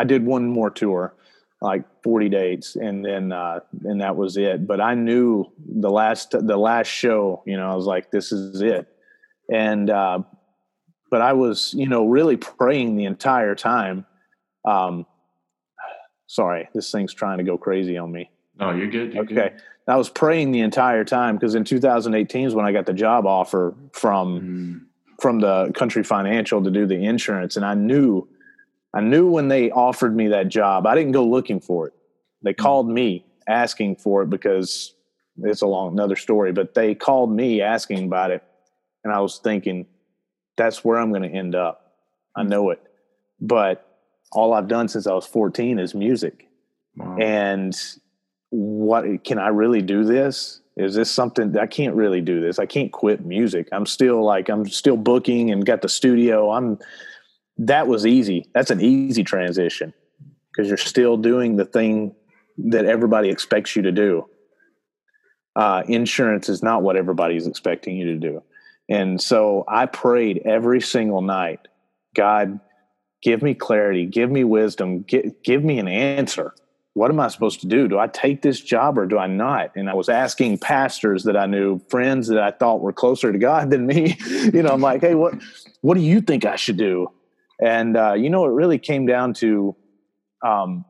I 0.00 0.04
did 0.04 0.24
one 0.24 0.48
more 0.48 0.70
tour, 0.70 1.14
like 1.60 1.84
40 2.02 2.30
dates, 2.30 2.74
and 2.74 3.04
then 3.04 3.32
uh, 3.32 3.60
and 3.84 4.00
that 4.00 4.16
was 4.16 4.38
it. 4.38 4.66
But 4.66 4.80
I 4.80 4.94
knew 4.94 5.44
the 5.58 5.90
last 5.90 6.30
the 6.30 6.56
last 6.56 6.86
show, 6.86 7.42
you 7.44 7.58
know, 7.58 7.70
I 7.70 7.74
was 7.74 7.84
like, 7.84 8.10
this 8.10 8.32
is 8.32 8.62
it. 8.62 8.88
And 9.52 9.90
uh, 9.90 10.20
but 11.10 11.20
I 11.20 11.34
was, 11.34 11.74
you 11.74 11.86
know, 11.86 12.06
really 12.06 12.38
praying 12.38 12.96
the 12.96 13.04
entire 13.04 13.54
time. 13.54 14.06
Um, 14.64 15.04
sorry, 16.26 16.70
this 16.74 16.90
thing's 16.90 17.12
trying 17.12 17.36
to 17.38 17.44
go 17.44 17.58
crazy 17.58 17.98
on 17.98 18.10
me. 18.10 18.30
No, 18.58 18.70
you're 18.70 18.88
good. 18.88 19.12
You're 19.12 19.24
okay. 19.24 19.34
Good. 19.34 19.62
I 19.86 19.96
was 19.96 20.08
praying 20.08 20.52
the 20.52 20.60
entire 20.60 21.04
time 21.04 21.36
because 21.36 21.54
in 21.54 21.64
2018 21.64 22.46
is 22.46 22.54
when 22.54 22.64
I 22.64 22.72
got 22.72 22.86
the 22.86 22.94
job 22.94 23.26
offer 23.26 23.74
from 23.92 24.40
mm. 24.40 25.20
from 25.20 25.40
the 25.40 25.72
Country 25.74 26.04
Financial 26.04 26.64
to 26.64 26.70
do 26.70 26.86
the 26.86 27.04
insurance, 27.04 27.56
and 27.56 27.66
I 27.66 27.74
knew 27.74 28.26
I 28.94 29.00
knew 29.00 29.28
when 29.28 29.48
they 29.48 29.70
offered 29.70 30.14
me 30.16 30.28
that 30.28 30.48
job, 30.48 30.86
I 30.86 30.94
didn't 30.94 31.12
go 31.12 31.24
looking 31.24 31.60
for 31.60 31.86
it. 31.88 31.94
They 32.42 32.52
mm-hmm. 32.52 32.62
called 32.62 32.88
me 32.88 33.24
asking 33.48 33.96
for 33.96 34.22
it 34.22 34.30
because 34.30 34.94
it's 35.42 35.62
a 35.62 35.66
long 35.66 35.92
another 35.92 36.16
story, 36.16 36.52
but 36.52 36.74
they 36.74 36.94
called 36.94 37.34
me 37.34 37.62
asking 37.62 38.04
about 38.04 38.30
it. 38.30 38.42
And 39.04 39.12
I 39.12 39.20
was 39.20 39.38
thinking, 39.38 39.86
that's 40.56 40.84
where 40.84 40.98
I'm 40.98 41.10
going 41.10 41.22
to 41.22 41.28
end 41.28 41.54
up. 41.54 41.94
I 42.36 42.42
hmm. 42.42 42.48
know 42.48 42.70
it. 42.70 42.82
But 43.40 43.86
all 44.32 44.52
I've 44.52 44.68
done 44.68 44.88
since 44.88 45.06
I 45.06 45.14
was 45.14 45.26
14 45.26 45.78
is 45.78 45.94
music. 45.94 46.48
Wow. 46.96 47.16
And 47.18 47.76
what 48.50 49.24
can 49.24 49.38
I 49.38 49.48
really 49.48 49.80
do 49.80 50.04
this? 50.04 50.60
Is 50.76 50.94
this 50.94 51.10
something 51.10 51.56
I 51.56 51.66
can't 51.66 51.94
really 51.94 52.20
do 52.20 52.40
this? 52.40 52.58
I 52.58 52.66
can't 52.66 52.92
quit 52.92 53.24
music. 53.24 53.68
I'm 53.72 53.86
still 53.86 54.24
like 54.24 54.48
I'm 54.48 54.66
still 54.68 54.96
booking 54.96 55.50
and 55.50 55.64
got 55.64 55.82
the 55.82 55.88
studio. 55.88 56.50
I'm 56.50 56.78
that 57.60 57.86
was 57.86 58.06
easy. 58.06 58.46
That's 58.54 58.70
an 58.70 58.80
easy 58.80 59.22
transition 59.22 59.92
because 60.50 60.68
you're 60.68 60.78
still 60.78 61.16
doing 61.16 61.56
the 61.56 61.66
thing 61.66 62.14
that 62.56 62.86
everybody 62.86 63.28
expects 63.28 63.76
you 63.76 63.82
to 63.82 63.92
do. 63.92 64.26
Uh, 65.54 65.82
insurance 65.86 66.48
is 66.48 66.62
not 66.62 66.82
what 66.82 66.96
everybody's 66.96 67.46
expecting 67.46 67.96
you 67.96 68.06
to 68.06 68.16
do. 68.16 68.42
And 68.88 69.20
so 69.20 69.64
I 69.68 69.86
prayed 69.86 70.42
every 70.44 70.80
single 70.80 71.22
night 71.22 71.60
God, 72.16 72.58
give 73.22 73.40
me 73.40 73.54
clarity, 73.54 74.04
give 74.04 74.30
me 74.30 74.42
wisdom, 74.42 75.02
give, 75.02 75.32
give 75.44 75.62
me 75.62 75.78
an 75.78 75.86
answer. 75.86 76.54
What 76.94 77.10
am 77.10 77.20
I 77.20 77.28
supposed 77.28 77.60
to 77.60 77.68
do? 77.68 77.86
Do 77.86 78.00
I 78.00 78.08
take 78.08 78.42
this 78.42 78.60
job 78.60 78.98
or 78.98 79.06
do 79.06 79.16
I 79.16 79.28
not? 79.28 79.70
And 79.76 79.88
I 79.88 79.94
was 79.94 80.08
asking 80.08 80.58
pastors 80.58 81.22
that 81.24 81.36
I 81.36 81.46
knew, 81.46 81.78
friends 81.88 82.26
that 82.28 82.42
I 82.42 82.50
thought 82.50 82.80
were 82.80 82.92
closer 82.92 83.30
to 83.30 83.38
God 83.38 83.70
than 83.70 83.86
me. 83.86 84.16
you 84.26 84.62
know, 84.62 84.70
I'm 84.70 84.80
like, 84.80 85.02
hey, 85.02 85.14
what 85.14 85.34
what 85.82 85.94
do 85.94 86.00
you 86.00 86.20
think 86.20 86.44
I 86.44 86.56
should 86.56 86.76
do? 86.76 87.12
And 87.62 87.96
uh, 87.96 88.14
you 88.14 88.30
know, 88.30 88.44
it 88.46 88.52
really 88.52 88.78
came 88.78 89.06
down 89.06 89.34
to 89.34 89.76
um, 90.44 90.84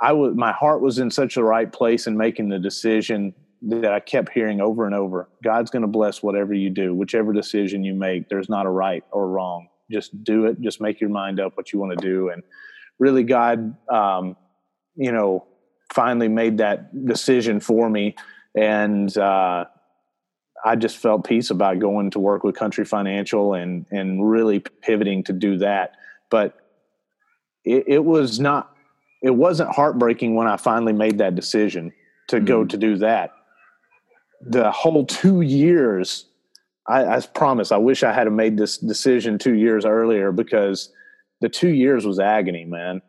I 0.00 0.12
was 0.12 0.34
my 0.34 0.52
heart 0.52 0.80
was 0.80 0.98
in 0.98 1.10
such 1.10 1.36
a 1.36 1.44
right 1.44 1.70
place 1.70 2.06
in 2.06 2.16
making 2.16 2.48
the 2.48 2.58
decision 2.58 3.34
that 3.62 3.92
I 3.92 4.00
kept 4.00 4.32
hearing 4.32 4.60
over 4.60 4.86
and 4.86 4.94
over. 4.94 5.28
God's 5.42 5.70
going 5.70 5.82
to 5.82 5.88
bless 5.88 6.22
whatever 6.22 6.52
you 6.52 6.70
do, 6.70 6.94
whichever 6.94 7.32
decision 7.32 7.82
you 7.84 7.94
make. 7.94 8.28
There's 8.28 8.48
not 8.48 8.66
a 8.66 8.70
right 8.70 9.04
or 9.10 9.28
wrong. 9.28 9.68
Just 9.90 10.24
do 10.24 10.46
it. 10.46 10.60
Just 10.60 10.80
make 10.80 11.00
your 11.00 11.10
mind 11.10 11.40
up 11.40 11.56
what 11.56 11.72
you 11.72 11.78
want 11.78 11.98
to 11.98 12.04
do. 12.04 12.28
And 12.28 12.42
really, 12.98 13.22
God, 13.22 13.76
um, 13.88 14.36
you 14.96 15.12
know, 15.12 15.46
finally 15.94 16.28
made 16.28 16.58
that 16.58 17.06
decision 17.06 17.60
for 17.60 17.88
me. 17.88 18.16
And 18.54 19.16
uh, 19.16 19.64
I 20.64 20.76
just 20.76 20.98
felt 20.98 21.26
peace 21.26 21.50
about 21.50 21.78
going 21.78 22.10
to 22.12 22.18
work 22.18 22.44
with 22.44 22.56
Country 22.56 22.84
Financial 22.84 23.54
and 23.54 23.86
and 23.90 24.28
really 24.28 24.60
pivoting 24.60 25.24
to 25.24 25.32
do 25.32 25.58
that. 25.58 25.96
But 26.30 26.56
it, 27.64 27.84
it 27.86 28.04
was 28.04 28.40
not. 28.40 28.70
It 29.22 29.34
wasn't 29.34 29.74
heartbreaking 29.74 30.34
when 30.34 30.46
I 30.46 30.56
finally 30.56 30.92
made 30.92 31.18
that 31.18 31.34
decision 31.34 31.92
to 32.28 32.36
mm-hmm. 32.36 32.44
go 32.44 32.64
to 32.64 32.76
do 32.76 32.96
that. 32.98 33.30
The 34.42 34.70
whole 34.70 35.06
two 35.06 35.40
years 35.40 36.26
I, 36.86 37.04
I 37.16 37.20
promise. 37.20 37.72
I 37.72 37.78
wish 37.78 38.02
I 38.02 38.12
had 38.12 38.30
made 38.32 38.56
this 38.56 38.78
decision 38.78 39.38
two 39.38 39.54
years 39.54 39.84
earlier 39.84 40.32
because 40.32 40.92
the 41.40 41.48
two 41.48 41.70
years 41.70 42.06
was 42.06 42.18
agony, 42.18 42.64
man. 42.64 43.00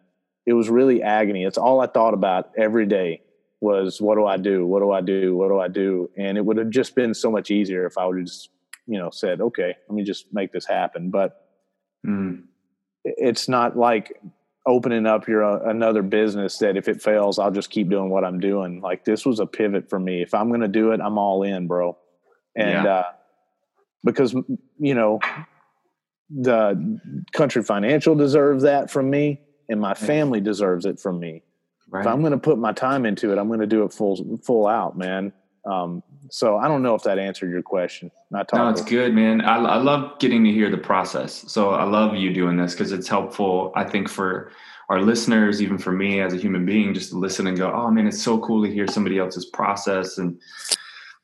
It 0.45 0.53
was 0.53 0.69
really 0.69 1.01
agony. 1.01 1.43
It's 1.43 1.57
all 1.57 1.81
I 1.81 1.87
thought 1.87 2.13
about 2.13 2.51
every 2.57 2.85
day 2.85 3.21
was 3.61 3.99
what 3.99 4.15
do 4.15 4.25
I 4.25 4.37
do? 4.37 4.65
What 4.65 4.79
do 4.79 4.91
I 4.91 5.01
do? 5.01 5.35
What 5.35 5.49
do 5.49 5.59
I 5.59 5.67
do? 5.67 6.09
And 6.17 6.37
it 6.37 6.45
would 6.45 6.57
have 6.57 6.69
just 6.69 6.95
been 6.95 7.13
so 7.13 7.31
much 7.31 7.51
easier 7.51 7.85
if 7.85 7.97
I 7.97 8.05
would 8.05 8.17
have 8.17 8.27
just, 8.27 8.49
you 8.85 8.99
know, 8.99 9.09
said, 9.09 9.41
okay, 9.41 9.75
let 9.89 9.95
me 9.95 10.03
just 10.03 10.27
make 10.31 10.51
this 10.51 10.65
happen. 10.65 11.09
But 11.09 11.47
mm. 12.05 12.43
It's 13.05 13.47
not 13.47 13.77
like 13.77 14.19
opening 14.65 15.05
up 15.05 15.27
your 15.27 15.43
uh, 15.43 15.69
another 15.69 16.01
business 16.01 16.57
that 16.57 16.75
if 16.75 16.87
it 16.87 17.01
fails, 17.01 17.39
I'll 17.39 17.51
just 17.51 17.69
keep 17.69 17.89
doing 17.89 18.09
what 18.09 18.25
I'm 18.25 18.39
doing. 18.39 18.81
Like 18.81 19.05
this 19.05 19.25
was 19.25 19.39
a 19.39 19.45
pivot 19.45 19.89
for 19.89 19.99
me. 19.99 20.21
If 20.21 20.33
I'm 20.33 20.49
going 20.49 20.61
to 20.61 20.67
do 20.67 20.91
it, 20.91 20.99
I'm 20.99 21.17
all 21.17 21.43
in, 21.43 21.67
bro. 21.67 21.97
And 22.55 22.85
yeah. 22.85 22.93
uh, 22.93 23.03
because 24.05 24.33
you 24.79 24.93
know 24.95 25.19
the 26.29 26.99
country 27.33 27.63
financial 27.63 28.15
deserves 28.15 28.63
that 28.63 28.89
from 28.89 29.09
me 29.09 29.41
and 29.67 29.81
my 29.81 29.93
family 29.93 30.39
deserves 30.39 30.85
it 30.85 30.99
from 30.99 31.19
me 31.19 31.43
right. 31.89 32.01
if 32.01 32.07
i'm 32.07 32.21
going 32.21 32.31
to 32.31 32.37
put 32.37 32.57
my 32.57 32.71
time 32.71 33.05
into 33.05 33.31
it 33.31 33.37
i'm 33.37 33.47
going 33.47 33.59
to 33.59 33.67
do 33.67 33.83
it 33.83 33.91
full 33.91 34.39
full 34.43 34.65
out 34.65 34.97
man 34.97 35.33
um, 35.65 36.03
so 36.29 36.57
i 36.57 36.67
don't 36.67 36.81
know 36.81 36.95
if 36.95 37.03
that 37.03 37.19
answered 37.19 37.51
your 37.51 37.61
question 37.61 38.11
not 38.31 38.49
no 38.53 38.69
it's 38.69 38.83
good 38.83 39.13
man 39.13 39.41
I, 39.41 39.57
I 39.57 39.77
love 39.77 40.19
getting 40.19 40.43
to 40.43 40.51
hear 40.51 40.69
the 40.69 40.77
process 40.77 41.45
so 41.51 41.71
i 41.71 41.83
love 41.83 42.15
you 42.15 42.33
doing 42.33 42.57
this 42.57 42.73
because 42.73 42.91
it's 42.91 43.07
helpful 43.07 43.71
i 43.75 43.83
think 43.83 44.09
for 44.09 44.51
our 44.89 45.01
listeners 45.01 45.61
even 45.61 45.77
for 45.77 45.91
me 45.91 46.21
as 46.21 46.33
a 46.33 46.37
human 46.37 46.65
being 46.65 46.93
just 46.93 47.09
to 47.11 47.17
listen 47.17 47.47
and 47.47 47.57
go 47.57 47.71
oh 47.71 47.89
man 47.89 48.07
it's 48.07 48.21
so 48.21 48.39
cool 48.39 48.63
to 48.63 48.71
hear 48.71 48.87
somebody 48.87 49.17
else's 49.17 49.45
process 49.45 50.17
and 50.17 50.39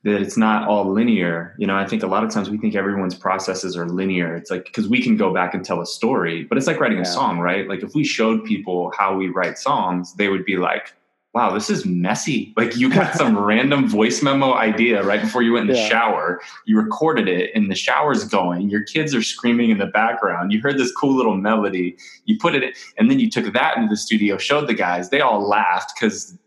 that 0.03 0.19
it's 0.19 0.37
not 0.37 0.67
all 0.67 0.91
linear. 0.91 1.55
You 1.59 1.67
know, 1.67 1.75
I 1.75 1.85
think 1.85 2.03
a 2.03 2.07
lot 2.07 2.23
of 2.23 2.31
times 2.31 2.49
we 2.49 2.57
think 2.57 2.75
everyone's 2.75 3.15
processes 3.15 3.77
are 3.77 3.87
linear. 3.87 4.35
It's 4.35 4.49
like 4.49 4.65
because 4.65 4.87
we 4.87 5.01
can 5.01 5.15
go 5.15 5.33
back 5.33 5.53
and 5.53 5.63
tell 5.63 5.81
a 5.81 5.85
story, 5.85 6.43
but 6.43 6.57
it's 6.57 6.67
like 6.67 6.79
writing 6.79 6.97
yeah. 6.97 7.03
a 7.03 7.05
song, 7.05 7.39
right? 7.39 7.67
Like 7.67 7.83
if 7.83 7.93
we 7.93 8.03
showed 8.03 8.43
people 8.43 8.91
how 8.97 9.15
we 9.15 9.29
write 9.29 9.59
songs, 9.59 10.15
they 10.15 10.27
would 10.27 10.43
be 10.43 10.57
like, 10.57 10.93
"Wow, 11.33 11.53
this 11.53 11.69
is 11.69 11.85
messy." 11.85 12.53
Like 12.57 12.75
you 12.75 12.89
got 12.89 13.15
some 13.15 13.37
random 13.45 13.87
voice 13.87 14.21
memo 14.21 14.53
idea 14.53 15.03
right 15.03 15.21
before 15.21 15.43
you 15.43 15.53
went 15.53 15.69
in 15.69 15.75
the 15.75 15.81
yeah. 15.81 15.89
shower. 15.89 16.41
You 16.65 16.77
recorded 16.77 17.27
it, 17.27 17.51
and 17.55 17.69
the 17.69 17.75
shower's 17.75 18.23
going. 18.23 18.69
Your 18.69 18.83
kids 18.83 19.15
are 19.15 19.21
screaming 19.21 19.69
in 19.69 19.77
the 19.77 19.87
background. 19.87 20.51
You 20.51 20.61
heard 20.61 20.77
this 20.77 20.91
cool 20.91 21.15
little 21.15 21.37
melody. 21.37 21.97
You 22.25 22.37
put 22.37 22.55
it, 22.55 22.63
in, 22.63 22.73
and 22.97 23.09
then 23.09 23.19
you 23.19 23.29
took 23.29 23.51
that 23.53 23.77
into 23.77 23.89
the 23.89 23.97
studio, 23.97 24.37
showed 24.37 24.67
the 24.67 24.73
guys. 24.73 25.09
They 25.09 25.21
all 25.21 25.47
laughed 25.47 25.93
because 25.95 26.37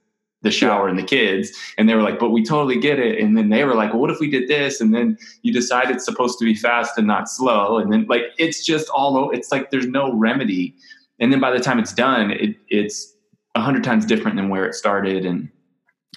the 0.44 0.50
shower 0.50 0.86
and 0.88 0.98
the 0.98 1.02
kids 1.02 1.50
and 1.76 1.88
they 1.88 1.94
were 1.94 2.02
like 2.02 2.18
but 2.18 2.28
we 2.28 2.44
totally 2.44 2.78
get 2.78 3.00
it 3.00 3.18
and 3.18 3.36
then 3.36 3.48
they 3.48 3.64
were 3.64 3.74
like 3.74 3.92
well 3.92 4.02
what 4.02 4.10
if 4.10 4.20
we 4.20 4.30
did 4.30 4.46
this 4.46 4.80
and 4.80 4.94
then 4.94 5.16
you 5.42 5.52
decide 5.52 5.90
it's 5.90 6.04
supposed 6.04 6.38
to 6.38 6.44
be 6.44 6.54
fast 6.54 6.96
and 6.96 7.06
not 7.06 7.28
slow 7.28 7.78
and 7.78 7.92
then 7.92 8.06
like 8.08 8.24
it's 8.38 8.64
just 8.64 8.88
all 8.90 9.30
it's 9.30 9.50
like 9.50 9.70
there's 9.70 9.86
no 9.86 10.12
remedy 10.12 10.74
and 11.18 11.32
then 11.32 11.40
by 11.40 11.50
the 11.50 11.58
time 11.58 11.78
it's 11.78 11.94
done 11.94 12.30
it, 12.30 12.56
it's 12.68 13.14
a 13.54 13.60
hundred 13.60 13.84
times 13.84 14.06
different 14.06 14.36
than 14.36 14.48
where 14.48 14.66
it 14.66 14.74
started 14.74 15.24
and 15.24 15.48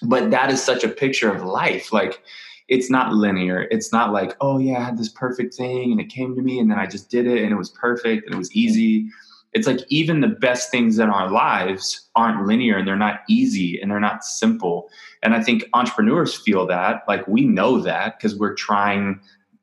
but 0.04 0.32
that 0.32 0.52
is 0.52 0.62
such 0.62 0.84
a 0.84 0.90
picture 0.90 1.32
of 1.32 1.44
life 1.44 1.92
like 1.92 2.22
it's 2.68 2.90
not 2.90 3.14
linear 3.14 3.68
it's 3.72 3.92
not 3.92 4.12
like 4.12 4.36
oh 4.42 4.58
yeah 4.58 4.78
i 4.80 4.84
had 4.84 4.98
this 4.98 5.10
perfect 5.10 5.54
thing 5.54 5.92
and 5.92 6.02
it 6.02 6.10
came 6.10 6.36
to 6.36 6.42
me 6.42 6.60
and 6.60 6.70
then 6.70 6.80
i 6.80 6.86
just 6.86 7.10
did 7.10 7.26
it 7.26 7.44
and 7.44 7.52
it 7.52 7.58
was 7.58 7.70
perfect 7.70 8.26
and 8.26 8.34
it 8.34 8.38
was 8.38 8.52
easy 8.54 9.10
it's 9.54 9.68
like 9.68 9.80
even 9.90 10.22
the 10.22 10.28
best 10.28 10.70
things 10.70 11.00
in 11.00 11.10
our 11.10 11.32
lives 11.32 12.10
aren't 12.16 12.46
linear 12.46 12.78
and 12.78 12.88
they're 12.88 12.96
not 12.96 13.22
easy 13.28 13.80
and 13.82 13.90
they're 13.90 14.00
not 14.00 14.24
simple. 14.24 14.90
And 15.24 15.34
I 15.34 15.42
think 15.42 15.66
entrepreneurs 15.74 16.36
feel 16.36 16.68
that, 16.68 17.04
like 17.08 17.28
we 17.28 17.42
know 17.42 17.80
that 17.82 18.18
because 18.18 18.38
we're 18.38 18.54
trying. 18.54 19.20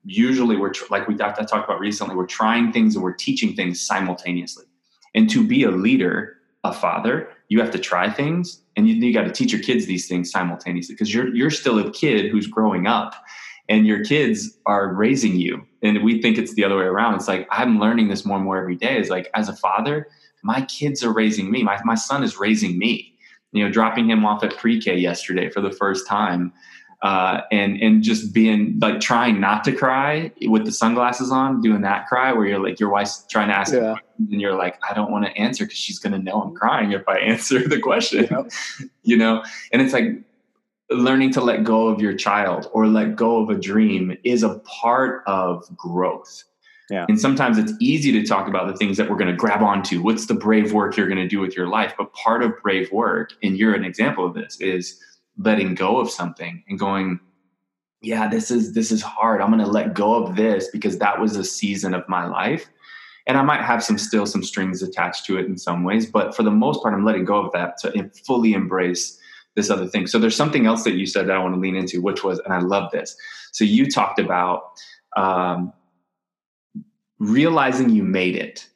Usually, 0.07 0.57
we're 0.57 0.73
tr- 0.73 0.85
like 0.91 1.09
we 1.09 1.15
I 1.15 1.33
talked 1.33 1.53
about 1.53 1.81
recently. 1.81 2.15
We're 2.15 2.27
trying 2.27 2.73
things 2.73 2.95
and 2.95 3.03
we're 3.03 3.15
teaching 3.15 3.55
things 3.55 3.81
simultaneously. 3.81 4.65
And 5.15 5.31
to 5.31 5.47
be 5.47 5.63
a 5.63 5.71
leader, 5.71 6.39
a 6.65 6.73
father, 6.73 7.29
you 7.49 7.61
have 7.61 7.71
to 7.71 7.79
try 7.79 8.11
things 8.11 8.63
and 8.77 8.89
you, 8.89 8.95
you 8.95 9.13
got 9.13 9.25
to 9.25 9.33
teach 9.33 9.53
your 9.53 9.63
kids 9.63 9.87
these 9.87 10.09
things 10.09 10.31
simultaneously 10.31 10.95
because 10.95 11.13
you're 11.13 11.35
you're 11.35 11.51
still 11.51 11.79
a 11.79 11.91
kid 11.91 12.31
who's 12.31 12.47
growing 12.47 12.87
up 12.87 13.15
and 13.69 13.87
your 13.87 14.05
kids 14.05 14.59
are 14.67 14.93
raising 14.93 15.37
you. 15.37 15.67
And 15.83 16.03
we 16.03 16.21
think 16.21 16.37
it's 16.37 16.55
the 16.55 16.65
other 16.65 16.77
way 16.77 16.85
around. 16.85 17.15
It's 17.15 17.29
like 17.29 17.47
i'm 17.51 17.79
learning 17.79 18.09
this 18.09 18.25
more 18.25 18.37
and 18.37 18.45
more 18.45 18.59
every 18.59 18.77
day. 18.77 18.99
Is 18.99 19.11
like 19.11 19.31
as 19.35 19.49
a 19.49 19.57
father 19.57 20.09
my 20.43 20.61
kids 20.63 21.03
are 21.03 21.13
raising 21.13 21.51
me. 21.51 21.63
My, 21.63 21.81
my 21.85 21.95
son 21.95 22.23
is 22.23 22.39
raising 22.39 22.79
me. 22.79 23.15
You 23.53 23.65
know 23.65 23.71
dropping 23.71 24.11
him 24.11 24.27
off 24.27 24.43
at 24.43 24.57
pre-k 24.57 24.97
yesterday 24.97 25.49
for 25.49 25.61
the 25.61 25.71
first 25.71 26.07
time 26.09 26.53
uh, 27.05 27.43
and 27.53 27.77
and 27.83 28.03
just 28.03 28.33
being 28.33 28.79
like 28.81 28.99
trying 28.99 29.39
not 29.39 29.63
to 29.63 29.73
cry 29.73 30.33
with 30.49 30.65
the 30.65 30.73
sunglasses 30.73 31.31
on, 31.31 31.61
doing 31.61 31.83
that 31.83 32.07
cry 32.07 32.33
where 32.33 32.47
you're 32.47 32.59
like 32.59 32.81
your 32.81 32.89
wife's 32.89 33.27
trying 33.29 33.49
to 33.49 33.55
ask 33.55 33.75
yeah. 33.75 33.97
and 34.31 34.41
you're 34.41 34.57
like 34.57 34.81
I 34.89 34.95
don't 34.95 35.13
want 35.13 35.27
to 35.27 35.31
answer 35.37 35.67
because 35.67 35.77
she's 35.77 35.99
going 35.99 36.15
to 36.15 36.19
know 36.19 36.41
I'm 36.41 36.55
crying 36.55 36.93
if 36.93 37.07
I 37.07 37.19
answer 37.33 37.69
the 37.69 37.79
question, 37.79 38.27
you 39.03 39.19
know. 39.19 39.45
And 39.71 39.83
it's 39.83 39.93
like 39.93 40.19
learning 40.91 41.33
to 41.33 41.43
let 41.43 41.63
go 41.63 41.89
of 41.89 42.01
your 42.01 42.15
child 42.15 42.71
or 42.73 42.87
let 42.87 43.17
go 43.17 43.43
of 43.43 43.51
a 43.51 43.55
dream 43.55 44.17
is 44.25 44.43
a 44.43 44.59
part 44.61 45.23
of 45.27 45.65
growth. 45.77 46.45
Yeah. 46.89 47.05
And 47.09 47.21
sometimes 47.21 47.59
it's 47.59 47.73
easy 47.81 48.13
to 48.13 48.27
talk 48.27 48.49
about 48.49 48.67
the 48.67 48.77
things 48.79 48.97
that 48.97 49.11
we're 49.11 49.17
going 49.17 49.31
to 49.31 49.37
grab 49.37 49.63
onto. 49.63 50.03
What's 50.03 50.25
the 50.25 50.35
brave 50.35 50.73
work 50.73 50.97
you're 50.97 51.09
going 51.09 51.19
to 51.19 51.29
do 51.29 51.41
with 51.41 51.55
your 51.55 51.67
life? 51.67 51.95
But 51.99 52.15
part 52.15 52.43
of 52.43 52.53
brave 52.63 52.91
work, 52.93 53.33
and 53.43 53.59
you're 53.59 53.75
an 53.75 53.85
example 53.85 54.27
of 54.27 54.35
this, 54.35 54.59
is 54.61 55.01
letting 55.39 55.75
go 55.75 55.99
of 55.99 56.11
something 56.11 56.63
and 56.69 56.79
going, 56.79 57.21
yeah, 58.01 58.29
this 58.29 58.51
is 58.51 58.75
this 58.75 58.93
is 58.93 59.03
hard. 59.03 59.41
I'm 59.41 59.51
going 59.51 59.65
to 59.65 59.71
let 59.71 59.95
go 59.95 60.15
of 60.15 60.37
this 60.37 60.69
because 60.69 60.99
that 60.99 61.21
was 61.21 61.37
a 61.37 61.45
season 61.45 61.95
of 61.95 62.09
my 62.09 62.27
life. 62.27 62.69
And 63.27 63.39
I 63.39 63.43
might 63.43 63.63
have 63.63 63.83
some 63.83 63.97
still 63.97 64.27
some 64.27 64.43
strings 64.43 64.83
attached 64.83 65.25
to 65.27 65.39
it 65.39 65.47
in 65.47 65.57
some 65.57 65.83
ways, 65.83 66.05
but 66.05 66.37
for 66.37 66.43
the 66.43 66.51
most 66.51 66.83
part, 66.83 66.95
I'm 66.95 67.05
letting 67.05 67.25
go 67.25 67.47
of 67.47 67.53
that 67.53 67.79
to 67.79 68.11
fully 68.27 68.53
embrace 68.53 69.19
this 69.57 69.71
other 69.71 69.87
thing. 69.87 70.07
So 70.07 70.19
there's 70.19 70.37
something 70.37 70.67
else 70.67 70.85
that 70.85 70.95
you 70.95 71.07
said 71.07 71.29
that 71.29 71.37
I 71.37 71.39
want 71.39 71.55
to 71.55 71.61
lean 71.61 71.77
into, 71.77 72.03
which 72.03 72.25
was, 72.25 72.41
and 72.41 72.53
I 72.53 72.59
love 72.59 72.91
this. 72.91 73.17
So 73.53 73.65
you 73.65 73.91
talked 73.91 74.19
about 74.19 74.73
um, 75.17 75.73
realizing 77.19 77.91
you 77.91 78.03
made 78.03 78.37
it, 78.37 78.69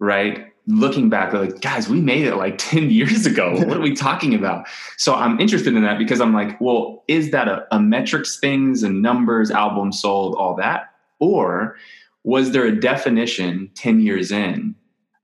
right? 0.00 0.52
Looking 0.68 1.08
back, 1.08 1.32
like, 1.32 1.60
guys, 1.60 1.88
we 1.88 2.00
made 2.00 2.26
it 2.26 2.36
like 2.36 2.58
10 2.58 2.90
years 2.90 3.26
ago. 3.26 3.54
what 3.54 3.76
are 3.76 3.80
we 3.80 3.94
talking 3.94 4.34
about? 4.34 4.68
So 4.96 5.14
I'm 5.14 5.40
interested 5.40 5.74
in 5.74 5.82
that 5.82 5.98
because 5.98 6.20
I'm 6.20 6.34
like, 6.34 6.60
well, 6.60 7.02
is 7.08 7.30
that 7.30 7.48
a, 7.48 7.66
a 7.72 7.80
metrics 7.80 8.38
things 8.38 8.82
and 8.82 9.02
numbers, 9.02 9.50
albums 9.50 10.00
sold, 10.00 10.36
all 10.36 10.54
that? 10.56 10.92
Or 11.18 11.76
was 12.22 12.52
there 12.52 12.64
a 12.64 12.78
definition 12.78 13.70
10 13.74 14.00
years 14.00 14.30
in 14.30 14.74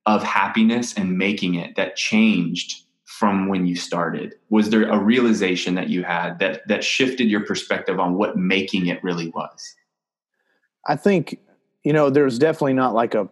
of 0.06 0.22
happiness 0.22 0.94
and 0.94 1.16
making 1.16 1.54
it 1.54 1.76
that 1.76 1.96
changed 1.96 2.82
from 3.04 3.48
when 3.48 3.66
you 3.66 3.76
started? 3.76 4.34
Was 4.50 4.70
there 4.70 4.88
a 4.88 4.98
realization 4.98 5.74
that 5.76 5.88
you 5.88 6.02
had 6.02 6.38
that 6.40 6.66
that 6.68 6.82
shifted 6.82 7.28
your 7.28 7.44
perspective 7.44 8.00
on 8.00 8.14
what 8.14 8.36
making 8.36 8.86
it 8.86 9.02
really 9.04 9.28
was? 9.28 9.74
I 10.86 10.96
think 10.96 11.38
you 11.84 11.92
know 11.92 12.10
there's 12.10 12.38
definitely 12.38 12.74
not 12.74 12.94
like 12.94 13.14
a 13.14 13.28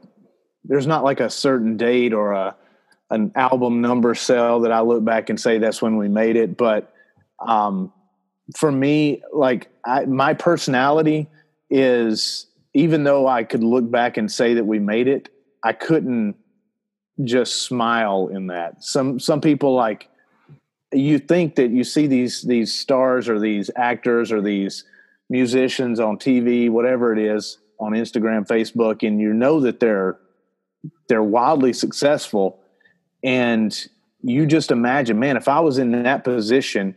there's 0.65 0.87
not 0.87 1.05
like 1.05 1.21
a 1.21 1.31
certain 1.31 1.77
date 1.77 2.13
or 2.13 2.33
a 2.33 2.57
an 3.11 3.31
album 3.35 3.83
number 3.83 4.15
sell 4.15 4.61
that 4.61 4.73
I 4.73 4.81
look 4.81 5.05
back 5.05 5.29
and 5.29 5.39
say 5.39 5.59
that's 5.59 5.83
when 5.83 5.99
we 5.99 6.09
made 6.09 6.35
it, 6.37 6.57
but 6.57 6.95
um, 7.47 7.93
for 8.57 8.73
me, 8.73 9.23
like 9.33 9.69
I, 9.85 10.07
my 10.07 10.33
personality 10.33 11.29
is 11.69 12.47
even 12.75 13.05
though 13.05 13.29
I 13.29 13.45
could 13.45 13.63
look 13.63 13.91
back 13.91 14.17
and 14.17 14.31
say 14.31 14.55
that 14.55 14.65
we 14.65 14.79
made 14.79 15.09
it, 15.09 15.29
I 15.63 15.73
couldn't 15.73 16.37
just 17.23 17.63
smile 17.63 18.29
in 18.29 18.47
that. 18.47 18.83
Some 18.83 19.21
some 19.21 19.41
people 19.41 19.75
like 19.75 20.09
you 20.93 21.19
think 21.19 21.57
that 21.57 21.71
you 21.71 21.85
see 21.85 22.07
these 22.07 22.43
these 22.43 22.73
stars 22.73 23.29
or 23.29 23.39
these 23.39 23.71
actors 23.77 24.33
or 24.33 24.41
these 24.41 24.85
musicians 25.29 26.01
on 26.01 26.19
TV, 26.19 26.71
whatever 26.71 27.13
it 27.13 27.19
is, 27.19 27.59
on 27.79 27.93
Instagram, 27.93 28.47
Facebook, 28.47 29.07
and 29.07 29.21
you 29.21 29.33
know 29.33 29.61
that 29.61 29.81
they're 29.81 30.19
they're 31.09 31.23
wildly 31.23 31.73
successful, 31.73 32.61
and 33.23 33.77
you 34.23 34.47
just 34.47 34.71
imagine, 34.71 35.19
man, 35.19 35.37
if 35.37 35.49
I 35.49 35.61
was 35.61 35.79
in 35.79 36.03
that 36.03 36.25
position, 36.25 36.95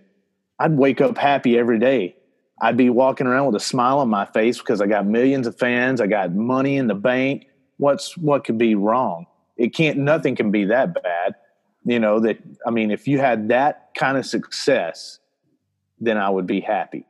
I'd 0.59 0.77
wake 0.77 1.01
up 1.01 1.17
happy 1.17 1.57
every 1.57 1.79
day. 1.79 2.15
I'd 2.61 2.77
be 2.77 2.89
walking 2.89 3.27
around 3.27 3.47
with 3.47 3.55
a 3.55 3.65
smile 3.65 3.99
on 3.99 4.09
my 4.09 4.25
face 4.25 4.59
because 4.59 4.79
I 4.79 4.87
got 4.87 5.05
millions 5.05 5.45
of 5.47 5.57
fans, 5.57 5.99
I 5.99 6.07
got 6.07 6.33
money 6.33 6.77
in 6.77 6.87
the 6.87 6.95
bank, 6.95 7.47
what's 7.77 8.17
what 8.17 8.43
could 8.43 8.57
be 8.57 8.75
wrong? 8.75 9.25
It 9.57 9.73
can't. 9.73 9.97
Nothing 9.97 10.35
can 10.35 10.51
be 10.51 10.65
that 10.65 10.93
bad. 11.01 11.35
You 11.85 11.99
know 11.99 12.19
that. 12.21 12.39
I 12.65 12.71
mean, 12.71 12.91
if 12.91 13.07
you 13.07 13.19
had 13.19 13.49
that 13.49 13.89
kind 13.97 14.17
of 14.17 14.25
success, 14.25 15.19
then 15.99 16.17
I 16.17 16.29
would 16.29 16.47
be 16.47 16.61
happy. 16.61 17.05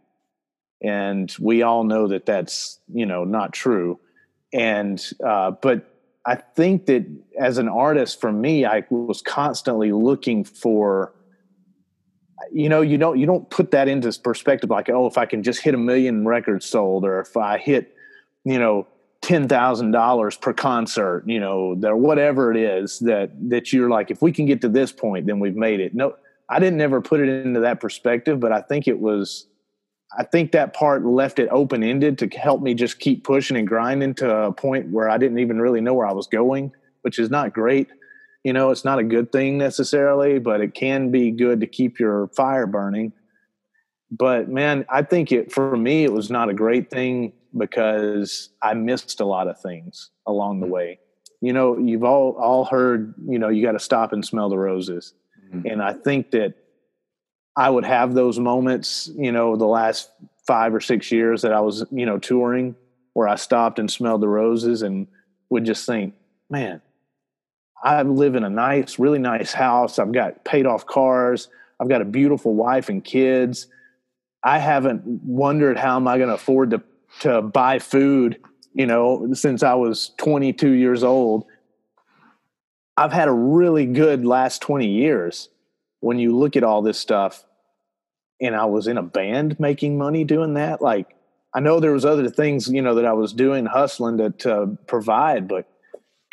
And 0.82 1.34
we 1.40 1.64
all 1.64 1.84
know 1.84 2.08
that 2.08 2.26
that's 2.26 2.80
you 2.94 3.06
know 3.06 3.24
not 3.24 3.54
true. 3.54 4.00
And 4.54 5.04
uh, 5.26 5.52
but 5.52 5.95
I 6.26 6.36
think 6.36 6.88
that 6.88 7.06
as 7.40 7.58
an 7.58 7.70
artist, 7.70 8.20
for 8.20 8.32
me, 8.32 8.66
I 8.66 8.84
was 8.90 9.22
constantly 9.22 9.92
looking 9.92 10.44
for 10.44 11.14
you 12.52 12.70
know 12.70 12.82
you 12.82 12.98
don't 12.98 13.18
you 13.18 13.26
don't 13.26 13.50
put 13.50 13.72
that 13.72 13.88
into 13.88 14.12
perspective 14.20 14.70
like 14.70 14.90
oh 14.90 15.08
if 15.08 15.18
i 15.18 15.26
can 15.26 15.42
just 15.42 15.62
hit 15.62 15.74
a 15.74 15.78
million 15.78 16.28
records 16.28 16.66
sold 16.66 17.06
or 17.06 17.20
if 17.20 17.36
i 17.38 17.58
hit 17.58 17.96
you 18.44 18.60
know 18.60 18.86
ten 19.22 19.48
thousand 19.48 19.92
dollars 19.92 20.38
per 20.38 20.54
concert 20.54 21.24
you 21.26 21.40
know 21.40 21.76
or 21.84 21.96
whatever 21.96 22.52
it 22.52 22.58
is 22.58 23.00
that 23.00 23.32
that 23.50 23.72
you're 23.74 23.90
like 23.90 24.12
if 24.12 24.22
we 24.22 24.32
can 24.32 24.46
get 24.46 24.62
to 24.62 24.70
this 24.70 24.92
point 24.92 25.26
then 25.26 25.40
we've 25.40 25.56
made 25.56 25.80
it. 25.80 25.96
No 25.96 26.16
i 26.50 26.60
didn't 26.60 26.82
ever 26.82 27.02
put 27.02 27.20
it 27.20 27.30
into 27.30 27.62
that 27.62 27.80
perspective 27.80 28.40
but 28.40 28.52
i 28.52 28.62
think 28.62 28.88
it 28.88 29.00
was 29.00 29.48
i 30.18 30.24
think 30.24 30.52
that 30.52 30.74
part 30.74 31.06
left 31.06 31.40
it 31.40 31.50
open 31.52 31.84
ended 31.84 32.18
to 32.18 32.28
help 32.38 32.62
me 32.62 32.74
just 32.74 33.00
keep 33.00 33.24
pushing 33.24 33.58
and 33.58 33.68
grinding 33.68 34.14
to 34.14 34.30
a 34.30 34.52
point 34.52 34.90
where 34.90 35.10
i 35.10 35.18
didn't 35.18 35.40
even 35.40 35.62
really 35.62 35.82
know 35.82 35.94
where 35.94 36.08
i 36.08 36.14
was 36.14 36.28
going 36.28 36.72
which 37.06 37.20
is 37.20 37.30
not 37.30 37.54
great. 37.54 37.88
You 38.44 38.52
know 38.52 38.72
it's 38.72 38.84
not 38.84 38.98
a 38.98 39.04
good 39.04 39.32
thing 39.32 39.60
necessarily 39.60 40.40
but 40.40 40.60
it 40.60 40.74
can 40.74 41.12
be 41.12 41.30
good 41.30 41.62
to 41.62 41.68
keep 41.68 42.00
your 42.00 42.30
fire 42.30 42.66
burning. 42.66 43.14
But 44.12 44.50
man 44.50 44.86
i 44.90 45.04
think 45.04 45.32
it 45.32 45.52
for 45.52 45.78
me 45.78 46.04
it 46.04 46.12
was 46.12 46.32
not 46.32 46.50
a 46.50 46.54
great 46.54 46.90
thing 46.90 47.34
because 47.56 48.50
i 48.62 48.74
missed 48.74 49.20
a 49.22 49.26
lot 49.26 49.48
of 49.48 49.62
things 49.62 50.10
along 50.26 50.62
the 50.62 50.68
way. 50.68 51.00
You 51.42 51.54
know 51.54 51.78
you've 51.78 52.04
all 52.04 52.32
all 52.40 52.66
heard 52.66 53.14
you 53.28 53.38
know 53.38 53.50
you 53.50 53.64
got 53.64 53.74
to 53.74 53.80
stop 53.80 54.14
and 54.14 54.26
smell 54.26 54.50
the 54.50 54.58
roses. 54.58 55.14
Mm-hmm. 55.54 55.68
and 55.68 55.84
i 55.84 55.94
think 55.94 56.32
that 56.32 56.56
i 57.58 57.70
would 57.70 57.86
have 57.86 58.14
those 58.14 58.40
moments 58.40 59.10
you 59.16 59.32
know 59.32 59.56
the 59.56 59.66
last 59.66 60.10
five 60.48 60.74
or 60.74 60.80
six 60.80 61.12
years 61.12 61.42
that 61.42 61.54
i 61.54 61.60
was 61.60 61.86
you 61.92 62.06
know 62.06 62.18
touring 62.18 62.76
where 63.14 63.28
i 63.28 63.36
stopped 63.36 63.80
and 63.80 63.90
smelled 63.90 64.22
the 64.22 64.28
roses 64.28 64.82
and 64.82 65.08
would 65.50 65.66
just 65.66 65.86
think 65.86 66.14
man 66.50 66.82
I 67.86 68.02
live 68.02 68.36
in 68.36 68.44
a 68.44 68.50
nice, 68.50 68.98
really 68.98 69.20
nice 69.20 69.54
house. 69.54 70.00
I've 70.00 70.12
got 70.12 70.44
paid 70.44 70.66
off 70.66 70.88
cars. 70.88 71.50
I've 71.80 71.88
got 71.88 72.02
a 72.02 72.06
beautiful 72.06 72.56
wife 72.56 72.90
and 72.90 73.04
kids. 73.04 73.68
I 74.44 74.58
haven't 74.58 75.04
wondered 75.06 75.78
how 75.78 75.96
am 75.96 76.08
I 76.08 76.18
going 76.18 76.30
to 76.30 76.36
afford 76.36 76.72
to 76.72 76.82
to 77.22 77.42
buy 77.42 77.80
food, 77.80 78.40
you 78.74 78.86
know, 78.86 79.34
since 79.34 79.64
I 79.64 79.76
was 79.76 80.12
22 80.18 80.72
years 80.72 81.04
old. 81.04 81.46
I've 82.98 83.14
had 83.14 83.28
a 83.30 83.34
really 83.34 83.86
good 83.86 84.26
last 84.26 84.62
20 84.62 84.88
years 84.88 85.50
when 86.02 86.20
you 86.20 86.36
look 86.36 86.58
at 86.58 86.64
all 86.64 86.82
this 86.82 87.00
stuff 87.00 87.45
and 88.42 88.56
I 88.56 88.66
was 88.66 88.88
in 88.88 88.98
a 88.98 89.04
band 89.04 89.60
making 89.60 89.98
money 89.98 90.24
doing 90.24 90.56
that 90.56 90.82
like 90.82 91.16
I 91.56 91.62
know 91.62 91.80
there 91.80 91.94
was 91.94 92.04
other 92.04 92.30
things, 92.30 92.68
you 92.68 92.82
know, 92.82 92.96
that 92.96 93.06
I 93.06 93.14
was 93.14 93.32
doing 93.32 93.66
hustling 93.66 94.18
to, 94.18 94.32
to 94.32 94.78
provide, 94.88 95.48
but 95.48 95.66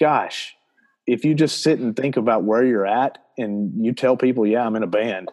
gosh, 0.01 0.57
if 1.07 1.25
you 1.25 1.33
just 1.33 1.63
sit 1.63 1.79
and 1.79 1.95
think 1.95 2.17
about 2.17 2.43
where 2.43 2.65
you're 2.65 2.87
at 2.87 3.19
and 3.39 3.87
you 3.87 3.93
tell 3.93 4.17
people, 4.17 4.45
yeah, 4.45 4.67
I'm 4.67 4.75
in 4.75 4.83
a 4.83 4.89
band, 4.89 5.31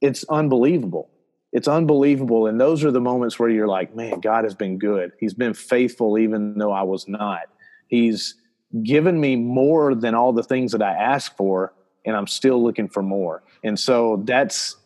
it's 0.00 0.24
unbelievable. 0.30 1.10
It's 1.52 1.68
unbelievable. 1.68 2.46
And 2.46 2.58
those 2.58 2.84
are 2.84 2.90
the 2.90 3.00
moments 3.00 3.38
where 3.38 3.50
you're 3.50 3.68
like, 3.68 3.94
man, 3.94 4.20
God 4.20 4.44
has 4.44 4.54
been 4.54 4.78
good. 4.78 5.12
He's 5.20 5.34
been 5.34 5.54
faithful 5.54 6.18
even 6.18 6.56
though 6.56 6.72
I 6.72 6.82
was 6.82 7.06
not. 7.06 7.42
He's 7.88 8.34
given 8.82 9.20
me 9.20 9.36
more 9.36 9.94
than 9.94 10.14
all 10.14 10.32
the 10.32 10.42
things 10.42 10.72
that 10.72 10.82
I 10.82 10.92
asked 10.92 11.36
for, 11.36 11.74
and 12.06 12.16
I'm 12.16 12.26
still 12.26 12.62
looking 12.62 12.88
for 12.88 13.02
more. 13.02 13.42
And 13.62 13.78
so 13.78 14.22
that's 14.24 14.76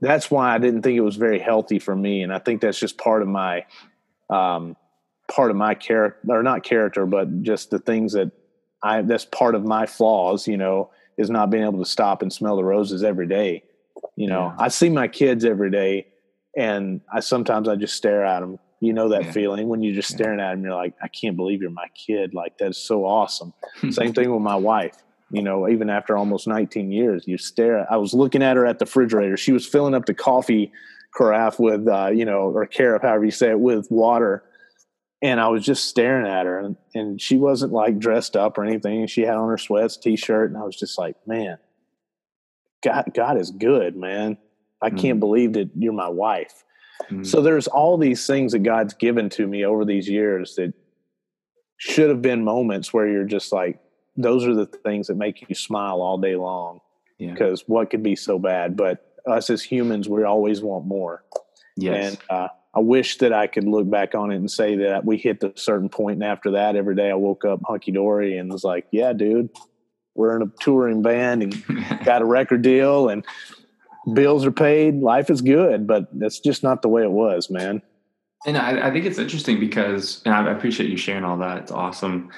that's 0.00 0.30
why 0.30 0.54
I 0.54 0.58
didn't 0.58 0.82
think 0.82 0.96
it 0.96 1.02
was 1.02 1.16
very 1.16 1.38
healthy 1.38 1.78
for 1.78 1.94
me. 1.94 2.22
And 2.22 2.32
I 2.32 2.38
think 2.38 2.60
that's 2.60 2.78
just 2.78 2.98
part 2.98 3.22
of 3.22 3.28
my 3.28 3.64
um, 4.30 4.76
part 5.28 5.50
of 5.50 5.56
my 5.56 5.74
character, 5.74 6.20
or 6.28 6.42
not 6.42 6.62
character, 6.62 7.06
but 7.06 7.42
just 7.42 7.70
the 7.70 7.78
things 7.78 8.12
that 8.12 8.30
I 8.82 9.02
that's 9.02 9.24
part 9.24 9.54
of 9.54 9.64
my 9.64 9.86
flaws, 9.86 10.46
you 10.46 10.56
know, 10.56 10.90
is 11.16 11.30
not 11.30 11.50
being 11.50 11.64
able 11.64 11.78
to 11.78 11.88
stop 11.88 12.22
and 12.22 12.32
smell 12.32 12.56
the 12.56 12.64
roses 12.64 13.02
every 13.02 13.26
day. 13.26 13.64
You 14.16 14.28
know, 14.28 14.52
yeah. 14.56 14.64
I 14.64 14.68
see 14.68 14.88
my 14.88 15.08
kids 15.08 15.44
every 15.44 15.70
day, 15.70 16.06
and 16.56 17.00
I 17.12 17.20
sometimes 17.20 17.68
I 17.68 17.76
just 17.76 17.94
stare 17.94 18.24
at 18.24 18.40
them. 18.40 18.58
You 18.80 18.92
know 18.92 19.08
that 19.08 19.24
yeah. 19.24 19.32
feeling 19.32 19.68
when 19.68 19.82
you're 19.82 19.94
just 19.94 20.10
staring 20.10 20.38
at 20.38 20.52
them. 20.52 20.62
You're 20.62 20.74
like, 20.74 20.94
I 21.02 21.08
can't 21.08 21.36
believe 21.36 21.60
you're 21.60 21.70
my 21.70 21.88
kid. 21.94 22.32
Like 22.34 22.58
that's 22.58 22.78
so 22.78 23.04
awesome. 23.04 23.52
Same 23.90 24.12
thing 24.12 24.30
with 24.30 24.42
my 24.42 24.56
wife. 24.56 25.02
You 25.30 25.42
know, 25.42 25.68
even 25.68 25.90
after 25.90 26.16
almost 26.16 26.46
19 26.46 26.90
years, 26.90 27.24
you 27.26 27.36
stare. 27.36 27.86
I 27.92 27.96
was 27.96 28.14
looking 28.14 28.42
at 28.42 28.56
her 28.56 28.64
at 28.64 28.78
the 28.78 28.86
refrigerator. 28.86 29.36
She 29.36 29.52
was 29.52 29.66
filling 29.66 29.94
up 29.94 30.06
the 30.06 30.14
coffee 30.14 30.72
carafe 31.14 31.58
with, 31.58 31.86
uh, 31.86 32.08
you 32.08 32.24
know, 32.24 32.50
or 32.50 32.66
carafe, 32.66 33.02
however 33.02 33.24
you 33.26 33.30
say 33.30 33.50
it, 33.50 33.60
with 33.60 33.90
water 33.90 34.44
and 35.20 35.40
I 35.40 35.48
was 35.48 35.64
just 35.64 35.86
staring 35.86 36.26
at 36.26 36.46
her, 36.46 36.58
and, 36.60 36.76
and 36.94 37.20
she 37.20 37.36
wasn't 37.36 37.72
like 37.72 37.98
dressed 37.98 38.36
up 38.36 38.56
or 38.56 38.64
anything. 38.64 39.06
She 39.06 39.22
had 39.22 39.34
on 39.34 39.48
her 39.48 39.58
sweats, 39.58 39.96
t-shirt, 39.96 40.50
and 40.50 40.58
I 40.58 40.64
was 40.64 40.76
just 40.76 40.96
like, 40.96 41.16
man, 41.26 41.58
God, 42.84 43.10
God 43.14 43.36
is 43.36 43.50
good, 43.50 43.96
man. 43.96 44.38
I 44.80 44.88
mm-hmm. 44.88 44.98
can't 44.98 45.20
believe 45.20 45.54
that 45.54 45.70
you're 45.76 45.92
my 45.92 46.08
wife. 46.08 46.64
Mm-hmm. 47.04 47.24
So 47.24 47.42
there's 47.42 47.66
all 47.66 47.98
these 47.98 48.26
things 48.26 48.52
that 48.52 48.60
God's 48.60 48.94
given 48.94 49.28
to 49.30 49.46
me 49.46 49.64
over 49.64 49.84
these 49.84 50.08
years 50.08 50.54
that 50.54 50.72
should 51.78 52.10
have 52.10 52.22
been 52.22 52.44
moments 52.44 52.92
where 52.92 53.08
you're 53.08 53.24
just 53.24 53.52
like, 53.52 53.80
those 54.18 54.46
are 54.46 54.54
the 54.54 54.66
things 54.66 55.06
that 55.06 55.16
make 55.16 55.48
you 55.48 55.54
smile 55.54 56.02
all 56.02 56.18
day 56.18 56.36
long. 56.36 56.80
Because 57.18 57.60
yeah. 57.60 57.74
what 57.74 57.90
could 57.90 58.02
be 58.02 58.16
so 58.16 58.38
bad? 58.38 58.76
But 58.76 59.14
us 59.26 59.48
as 59.48 59.62
humans, 59.62 60.08
we 60.08 60.24
always 60.24 60.60
want 60.60 60.86
more. 60.86 61.24
Yes. 61.76 62.10
And 62.10 62.18
uh, 62.28 62.48
I 62.74 62.80
wish 62.80 63.18
that 63.18 63.32
I 63.32 63.46
could 63.46 63.64
look 63.64 63.88
back 63.88 64.14
on 64.14 64.30
it 64.30 64.36
and 64.36 64.50
say 64.50 64.76
that 64.76 65.04
we 65.04 65.16
hit 65.16 65.40
the 65.40 65.52
certain 65.56 65.88
point, 65.88 66.14
and 66.14 66.24
after 66.24 66.52
that, 66.52 66.76
every 66.76 66.94
day 66.94 67.10
I 67.10 67.14
woke 67.14 67.44
up 67.44 67.60
hunky 67.64 67.92
dory 67.92 68.36
and 68.36 68.52
was 68.52 68.64
like, 68.64 68.86
"Yeah, 68.90 69.12
dude, 69.12 69.50
we're 70.14 70.36
in 70.36 70.42
a 70.42 70.52
touring 70.60 71.02
band 71.02 71.42
and 71.42 71.64
got 72.04 72.22
a 72.22 72.24
record 72.24 72.62
deal, 72.62 73.08
and 73.08 73.24
bills 74.12 74.44
are 74.44 74.52
paid. 74.52 75.00
Life 75.00 75.30
is 75.30 75.40
good." 75.40 75.86
But 75.86 76.08
that's 76.12 76.40
just 76.40 76.62
not 76.62 76.82
the 76.82 76.88
way 76.88 77.02
it 77.02 77.10
was, 77.10 77.48
man. 77.48 77.82
And 78.46 78.56
I, 78.56 78.88
I 78.88 78.90
think 78.92 79.04
it's 79.04 79.18
interesting 79.18 79.58
because, 79.58 80.22
and 80.24 80.34
I 80.34 80.50
appreciate 80.52 80.90
you 80.90 80.96
sharing 80.96 81.24
all 81.24 81.38
that. 81.38 81.58
It's 81.58 81.72
awesome. 81.72 82.30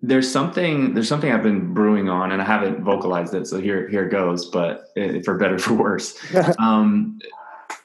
There's 0.00 0.30
something 0.30 0.94
there's 0.94 1.08
something 1.08 1.32
I've 1.32 1.42
been 1.42 1.74
brewing 1.74 2.08
on, 2.08 2.30
and 2.32 2.40
I 2.40 2.44
haven't 2.44 2.84
vocalized 2.84 3.34
it, 3.34 3.46
so 3.46 3.60
here 3.60 3.88
here 3.88 4.08
goes. 4.08 4.46
But 4.46 4.90
it, 4.94 5.24
for 5.24 5.36
better 5.36 5.58
for 5.58 5.74
worse, 5.74 6.16
um, 6.58 7.18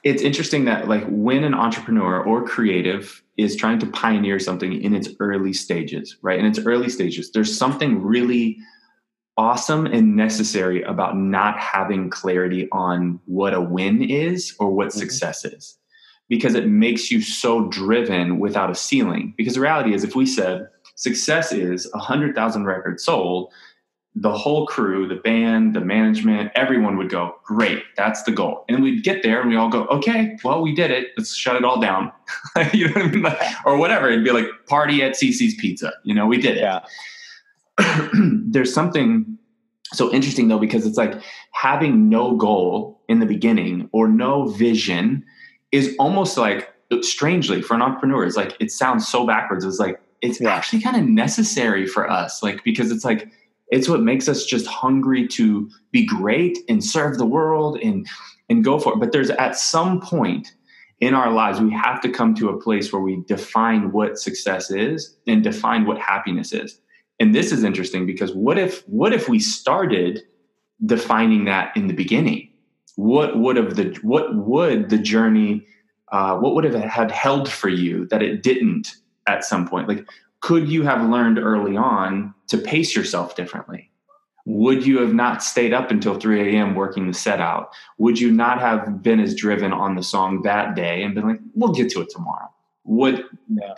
it's 0.04 0.22
interesting 0.22 0.66
that 0.66 0.88
like 0.88 1.06
when 1.08 1.44
an 1.44 1.54
entrepreneur 1.54 2.24
or 2.24 2.44
creative 2.44 3.24
is 3.38 3.56
trying 3.56 3.80
to 3.80 3.86
pioneer 3.88 4.40
something 4.40 4.82
in 4.82 4.94
its 4.94 5.10
early 5.20 5.54
stages 5.54 6.18
right 6.22 6.40
in 6.40 6.46
its 6.46 6.60
early 6.60 6.90
stages 6.90 7.32
there's 7.32 7.58
something 7.58 8.02
really 8.02 8.58
awesome 9.38 9.86
and 9.88 10.16
necessary 10.16 10.84
about 10.84 11.18
not 11.18 11.58
having 11.58 12.10
clarity 12.10 12.68
on 12.72 13.20
what 13.26 13.54
a 13.54 13.62
win 13.62 14.04
is 14.04 14.56
or 14.60 14.72
what 14.72 14.90
mm-hmm. 14.90 15.00
success 15.00 15.44
is 15.44 15.78
because 16.30 16.54
it 16.56 16.68
makes 16.68 17.12
you 17.12 17.22
so 17.22 17.68
driven 17.70 18.40
without 18.40 18.70
a 18.70 18.76
ceiling 18.76 19.34
because 19.38 19.56
the 19.56 19.62
reality 19.62 19.94
is 19.94 20.04
if 20.04 20.16
we 20.16 20.26
said 20.26 20.68
success 20.96 21.52
is 21.52 21.90
100000 21.94 22.66
records 22.66 23.04
sold 23.04 23.52
the 24.16 24.32
whole 24.32 24.68
crew, 24.68 25.08
the 25.08 25.16
band, 25.16 25.76
the 25.76 25.82
management, 25.82 26.52
everyone 26.54 26.98
would 26.98 27.10
go, 27.10 27.36
great, 27.44 27.84
that's 27.98 28.22
the 28.24 28.32
goal. 28.32 28.64
And 28.70 28.84
we'd 28.84 29.04
get 29.04 29.24
there 29.24 29.42
and 29.42 29.50
we 29.50 29.56
all 29.56 29.70
go, 29.70 29.86
okay, 29.86 30.38
well, 30.44 30.62
we 30.62 30.76
did 30.76 30.92
it. 30.92 31.08
Let's 31.18 31.36
shut 31.36 31.56
it 31.56 31.66
all 31.66 31.80
down. 31.80 32.12
you 32.74 32.90
know 32.90 32.94
what 32.94 33.06
I 33.06 33.08
mean? 33.08 33.22
Like, 33.24 33.40
or 33.66 33.78
whatever. 33.78 34.10
It'd 34.10 34.24
be 34.24 34.32
like 34.32 34.46
party 34.68 35.02
at 35.02 35.14
Cici's 35.14 35.56
Pizza. 35.56 35.94
You 36.04 36.14
know, 36.14 36.28
we 36.28 36.40
did 36.40 36.58
it. 36.58 36.62
Yeah. 36.62 36.86
There's 38.14 38.72
something 38.72 39.38
so 39.94 40.14
interesting 40.14 40.48
though, 40.48 40.60
because 40.60 40.86
it's 40.86 40.98
like 40.98 41.20
having 41.54 42.08
no 42.08 42.36
goal 42.36 43.02
in 43.08 43.20
the 43.20 43.26
beginning 43.26 43.90
or 43.94 44.08
no 44.08 44.48
vision 44.50 45.24
is 45.72 45.96
almost 45.98 46.38
like 46.38 46.70
strangely 47.02 47.64
for 47.64 47.74
an 47.74 47.82
entrepreneur, 47.82 48.24
it's 48.24 48.38
like 48.38 48.56
it 48.60 48.72
sounds 48.72 49.08
so 49.08 49.26
backwards. 49.26 49.66
It's 49.66 49.80
like 49.80 50.00
it's 50.24 50.40
yeah. 50.42 50.56
actually 50.56 50.82
kind 50.82 50.96
of 50.96 51.04
necessary 51.04 51.86
for 51.86 52.10
us. 52.10 52.42
Like 52.42 52.64
because 52.64 52.90
it's 52.90 53.06
like 53.06 53.30
it's 53.68 53.90
what 53.90 54.02
makes 54.02 54.28
us 54.28 54.46
just 54.46 54.66
hungry 54.66 55.28
to 55.28 55.70
be 55.92 56.06
great 56.06 56.58
and 56.70 56.84
serve 56.84 57.18
the 57.18 57.26
world 57.26 57.78
and 57.78 58.08
and 58.50 58.64
go 58.64 58.80
for 58.80 58.94
it. 58.94 59.00
But 59.00 59.12
there's 59.12 59.30
at 59.30 59.58
some 59.58 60.00
point 60.02 60.56
in 61.02 61.14
our 61.14 61.32
lives 61.32 61.60
we 61.60 61.74
have 61.74 62.02
to 62.02 62.10
come 62.10 62.34
to 62.36 62.50
a 62.50 62.60
place 62.60 62.92
where 62.92 63.02
we 63.02 63.24
define 63.28 63.92
what 63.92 64.18
success 64.18 64.72
is 64.72 65.18
and 65.28 65.44
define 65.44 65.86
what 65.86 66.00
happiness 66.00 66.54
is. 66.54 66.80
And 67.20 67.36
this 67.36 67.52
is 67.52 67.64
interesting 67.64 68.06
because 68.06 68.34
what 68.34 68.58
if 68.58 68.88
what 68.88 69.14
if 69.14 69.28
we 69.28 69.40
started 69.40 70.24
defining 70.86 71.46
that 71.46 71.76
in 71.76 71.88
the 71.88 71.94
beginning? 71.94 72.50
What 72.96 73.40
would 73.40 73.58
have 73.58 73.76
the 73.76 73.98
what 74.02 74.36
would 74.36 74.90
the 74.90 74.98
journey 74.98 75.68
uh, 76.14 76.38
what 76.38 76.54
would 76.54 76.64
have 76.64 76.76
had 76.76 77.12
held 77.12 77.52
for 77.52 77.70
you 77.70 78.08
that 78.08 78.22
it 78.22 78.44
didn't 78.44 78.96
at 79.28 79.44
some 79.44 79.68
point? 79.68 79.88
Like 79.88 80.06
could 80.44 80.68
you 80.68 80.84
have 80.84 81.10
learned 81.10 81.40
early 81.40 81.78
on 81.78 82.34
to 82.48 82.58
pace 82.58 82.94
yourself 82.94 83.34
differently? 83.38 83.90
Would 84.46 84.86
you 84.86 85.00
have 85.00 85.14
not 85.14 85.42
stayed 85.42 85.74
up 85.74 85.90
until 85.90 86.20
3 86.20 86.54
a.m. 86.54 86.76
working 86.76 87.08
the 87.08 87.14
set 87.14 87.40
out? 87.40 87.70
Would 87.98 88.20
you 88.20 88.30
not 88.30 88.60
have 88.60 89.02
been 89.02 89.22
as 89.22 89.36
driven 89.36 89.72
on 89.72 89.96
the 89.96 90.04
song 90.04 90.42
that 90.42 90.76
day 90.76 91.02
and 91.02 91.16
been 91.16 91.30
like, 91.30 91.40
we'll 91.56 91.72
get 91.72 91.90
to 91.92 92.02
it 92.02 92.10
tomorrow? 92.10 92.50
Would, 92.84 93.24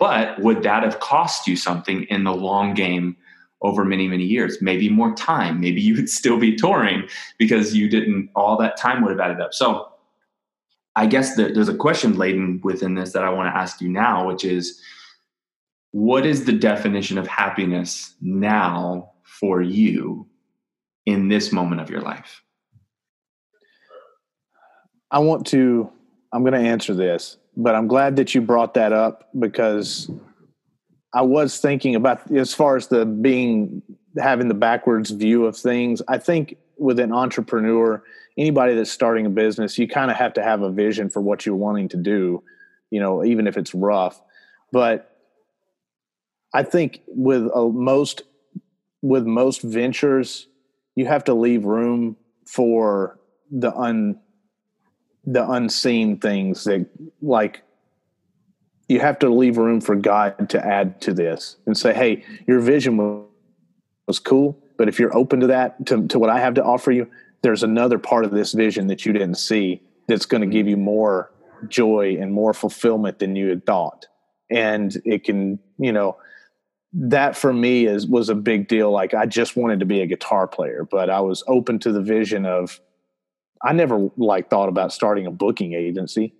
but 0.00 0.40
would 0.40 0.64
that 0.64 0.82
have 0.82 0.98
cost 0.98 1.46
you 1.46 1.54
something 1.54 2.02
in 2.10 2.24
the 2.24 2.34
long 2.34 2.74
game 2.74 3.16
over 3.62 3.84
many, 3.84 4.08
many 4.08 4.24
years? 4.24 4.60
Maybe 4.60 4.88
more 4.88 5.14
time. 5.14 5.60
Maybe 5.60 5.80
you 5.80 5.94
would 5.94 6.10
still 6.10 6.40
be 6.40 6.56
touring 6.56 7.08
because 7.38 7.76
you 7.76 7.88
didn't, 7.88 8.30
all 8.34 8.56
that 8.56 8.76
time 8.76 9.02
would 9.02 9.12
have 9.12 9.20
added 9.20 9.40
up. 9.40 9.54
So 9.54 9.88
I 10.96 11.06
guess 11.06 11.36
there's 11.36 11.68
a 11.68 11.76
question 11.76 12.18
laden 12.18 12.60
within 12.64 12.96
this 12.96 13.12
that 13.12 13.22
I 13.22 13.30
want 13.30 13.54
to 13.54 13.56
ask 13.56 13.80
you 13.80 13.88
now, 13.88 14.26
which 14.26 14.44
is, 14.44 14.82
what 15.96 16.26
is 16.26 16.44
the 16.44 16.52
definition 16.52 17.16
of 17.16 17.26
happiness 17.26 18.16
now 18.20 19.12
for 19.22 19.62
you 19.62 20.26
in 21.06 21.28
this 21.28 21.52
moment 21.52 21.80
of 21.80 21.88
your 21.88 22.02
life? 22.02 22.42
I 25.10 25.20
want 25.20 25.46
to, 25.46 25.90
I'm 26.34 26.42
going 26.42 26.52
to 26.52 26.68
answer 26.68 26.92
this, 26.92 27.38
but 27.56 27.74
I'm 27.74 27.86
glad 27.86 28.16
that 28.16 28.34
you 28.34 28.42
brought 28.42 28.74
that 28.74 28.92
up 28.92 29.30
because 29.38 30.10
I 31.14 31.22
was 31.22 31.60
thinking 31.60 31.94
about 31.94 32.30
as 32.30 32.52
far 32.52 32.76
as 32.76 32.88
the 32.88 33.06
being, 33.06 33.80
having 34.18 34.48
the 34.48 34.54
backwards 34.54 35.12
view 35.12 35.46
of 35.46 35.56
things. 35.56 36.02
I 36.08 36.18
think 36.18 36.58
with 36.76 37.00
an 37.00 37.10
entrepreneur, 37.10 38.04
anybody 38.36 38.74
that's 38.74 38.92
starting 38.92 39.24
a 39.24 39.30
business, 39.30 39.78
you 39.78 39.88
kind 39.88 40.10
of 40.10 40.18
have 40.18 40.34
to 40.34 40.42
have 40.42 40.60
a 40.60 40.70
vision 40.70 41.08
for 41.08 41.22
what 41.22 41.46
you're 41.46 41.56
wanting 41.56 41.88
to 41.88 41.96
do, 41.96 42.42
you 42.90 43.00
know, 43.00 43.24
even 43.24 43.46
if 43.46 43.56
it's 43.56 43.74
rough. 43.74 44.20
But 44.72 45.15
I 46.56 46.62
think 46.62 47.02
with 47.06 47.50
uh, 47.54 47.66
most 47.66 48.22
with 49.02 49.26
most 49.26 49.60
ventures, 49.60 50.48
you 50.94 51.04
have 51.04 51.22
to 51.24 51.34
leave 51.34 51.66
room 51.66 52.16
for 52.46 53.18
the 53.50 53.76
un 53.76 54.18
the 55.26 55.46
unseen 55.50 56.18
things 56.18 56.64
that 56.64 56.86
like 57.20 57.62
you 58.88 59.00
have 59.00 59.18
to 59.18 59.28
leave 59.28 59.58
room 59.58 59.82
for 59.82 59.96
God 59.96 60.48
to 60.48 60.66
add 60.66 60.98
to 61.02 61.12
this 61.12 61.56
and 61.66 61.76
say, 61.76 61.92
"Hey, 61.92 62.24
your 62.46 62.60
vision 62.60 63.26
was 64.06 64.18
cool, 64.18 64.58
but 64.78 64.88
if 64.88 64.98
you're 64.98 65.14
open 65.14 65.40
to 65.40 65.48
that, 65.48 65.84
to, 65.88 66.06
to 66.08 66.18
what 66.18 66.30
I 66.30 66.40
have 66.40 66.54
to 66.54 66.64
offer 66.64 66.90
you, 66.90 67.06
there's 67.42 67.64
another 67.64 67.98
part 67.98 68.24
of 68.24 68.30
this 68.30 68.52
vision 68.54 68.86
that 68.86 69.04
you 69.04 69.12
didn't 69.12 69.34
see 69.34 69.82
that's 70.08 70.24
going 70.24 70.40
to 70.40 70.46
give 70.46 70.66
you 70.66 70.78
more 70.78 71.30
joy 71.68 72.16
and 72.18 72.32
more 72.32 72.54
fulfillment 72.54 73.18
than 73.18 73.36
you 73.36 73.50
had 73.50 73.66
thought." 73.66 74.06
And 74.48 74.96
it 75.04 75.24
can, 75.24 75.58
you 75.78 75.92
know, 75.92 76.16
that 76.98 77.36
for 77.36 77.52
me 77.52 77.86
is 77.86 78.06
was 78.06 78.28
a 78.28 78.34
big 78.34 78.68
deal. 78.68 78.90
Like 78.90 79.12
i 79.12 79.26
just 79.26 79.56
wanted 79.56 79.80
to 79.80 79.86
be 79.86 80.00
a 80.00 80.06
guitar 80.06 80.46
player 80.46 80.86
but 80.90 81.10
i 81.10 81.20
was 81.20 81.44
open 81.46 81.78
to 81.80 81.92
the 81.92 82.00
vision 82.00 82.46
of 82.46 82.80
i 83.62 83.72
never 83.72 84.08
like 84.16 84.48
thought 84.48 84.68
about 84.68 84.92
starting 84.92 85.26
a 85.26 85.30
booking 85.30 85.74
agency 85.74 86.34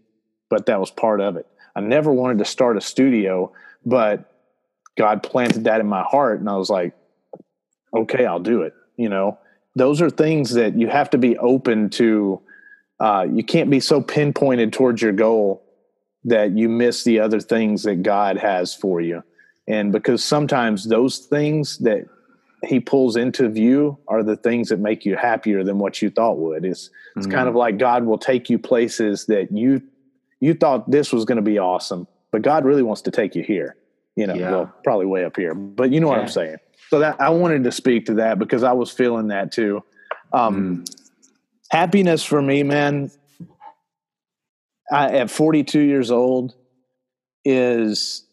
but 0.48 0.66
that 0.66 0.78
was 0.78 0.92
part 0.92 1.20
of 1.20 1.36
it. 1.36 1.46
I 1.74 1.80
never 1.80 2.12
wanted 2.12 2.38
to 2.38 2.44
start 2.44 2.76
a 2.76 2.80
studio 2.80 3.52
but 3.84 4.32
god 4.96 5.22
planted 5.22 5.64
that 5.64 5.80
in 5.80 5.86
my 5.86 6.02
heart 6.02 6.40
and 6.40 6.48
i 6.48 6.56
was 6.56 6.70
like 6.70 6.94
okay 7.94 8.24
i'll 8.24 8.40
do 8.40 8.62
it 8.62 8.74
you 8.96 9.08
know? 9.08 9.38
Those 9.74 10.00
are 10.00 10.08
things 10.08 10.54
that 10.54 10.78
you 10.78 10.88
have 10.88 11.10
to 11.10 11.18
be 11.18 11.36
open 11.38 11.90
to 11.90 12.40
uh, 12.98 13.26
you 13.30 13.44
can't 13.44 13.68
be 13.68 13.78
so 13.78 14.00
pinpointed 14.00 14.72
towards 14.72 15.02
your 15.02 15.12
goal 15.12 15.62
that 16.24 16.56
you 16.56 16.70
miss 16.70 17.04
the 17.04 17.20
other 17.20 17.40
things 17.40 17.82
that 17.82 18.02
god 18.02 18.38
has 18.38 18.74
for 18.74 19.02
you 19.02 19.22
and 19.68 19.92
because 19.92 20.22
sometimes 20.22 20.85
those 20.85 21.18
things 21.18 21.79
that 21.79 22.07
he 22.64 22.81
pulls 22.81 23.16
into 23.16 23.48
view 23.48 23.98
are 24.09 24.22
the 24.22 24.37
things 24.37 24.68
that 24.68 24.81
make 24.81 25.05
you 25.05 25.16
happier 25.16 25.62
than 25.62 25.79
what 25.79 26.00
you 26.00 26.11
thought 26.11 26.38
would 26.38 26.64
it's 26.64 26.90
it's 27.16 27.26
mm-hmm. 27.26 27.37
kind 27.37 27.48
of 27.48 27.55
like 27.55 27.79
god 27.79 28.05
will 28.05 28.18
take 28.18 28.48
you 28.48 28.59
places 28.59 29.26
that 29.26 29.52
you 29.52 29.83
you 30.40 30.55
thought 30.55 30.90
this 30.90 31.12
was 31.12 31.24
going 31.24 31.37
to 31.37 31.42
be 31.42 31.59
awesome 31.59 32.07
but 32.31 32.42
god 32.42 32.64
really 32.64 32.83
wants 32.83 33.02
to 33.02 33.11
take 33.11 33.35
you 33.35 33.42
here 33.42 33.76
you 34.16 34.26
know 34.26 34.35
yeah. 34.35 34.50
well 34.50 34.72
probably 34.85 35.07
way 35.07 35.24
up 35.24 35.37
here 35.37 35.55
but 35.55 35.90
you 35.90 36.00
know 36.00 36.09
yeah. 36.09 36.14
what 36.14 36.20
i'm 36.20 36.29
saying 36.29 36.57
so 36.88 36.98
that 36.98 37.20
i 37.20 37.29
wanted 37.29 37.62
to 37.64 37.72
speak 37.72 38.07
to 38.07 38.14
that 38.14 38.38
because 38.38 38.62
i 38.62 38.72
was 38.72 38.90
feeling 38.90 39.29
that 39.29 39.52
too 39.52 39.83
um, 40.33 40.79
mm. 40.79 40.96
happiness 41.70 42.24
for 42.24 42.40
me 42.42 42.62
man 42.62 43.11
I, 44.90 45.18
at 45.18 45.31
42 45.31 45.81
years 45.81 46.11
old 46.11 46.55
is 47.44 48.25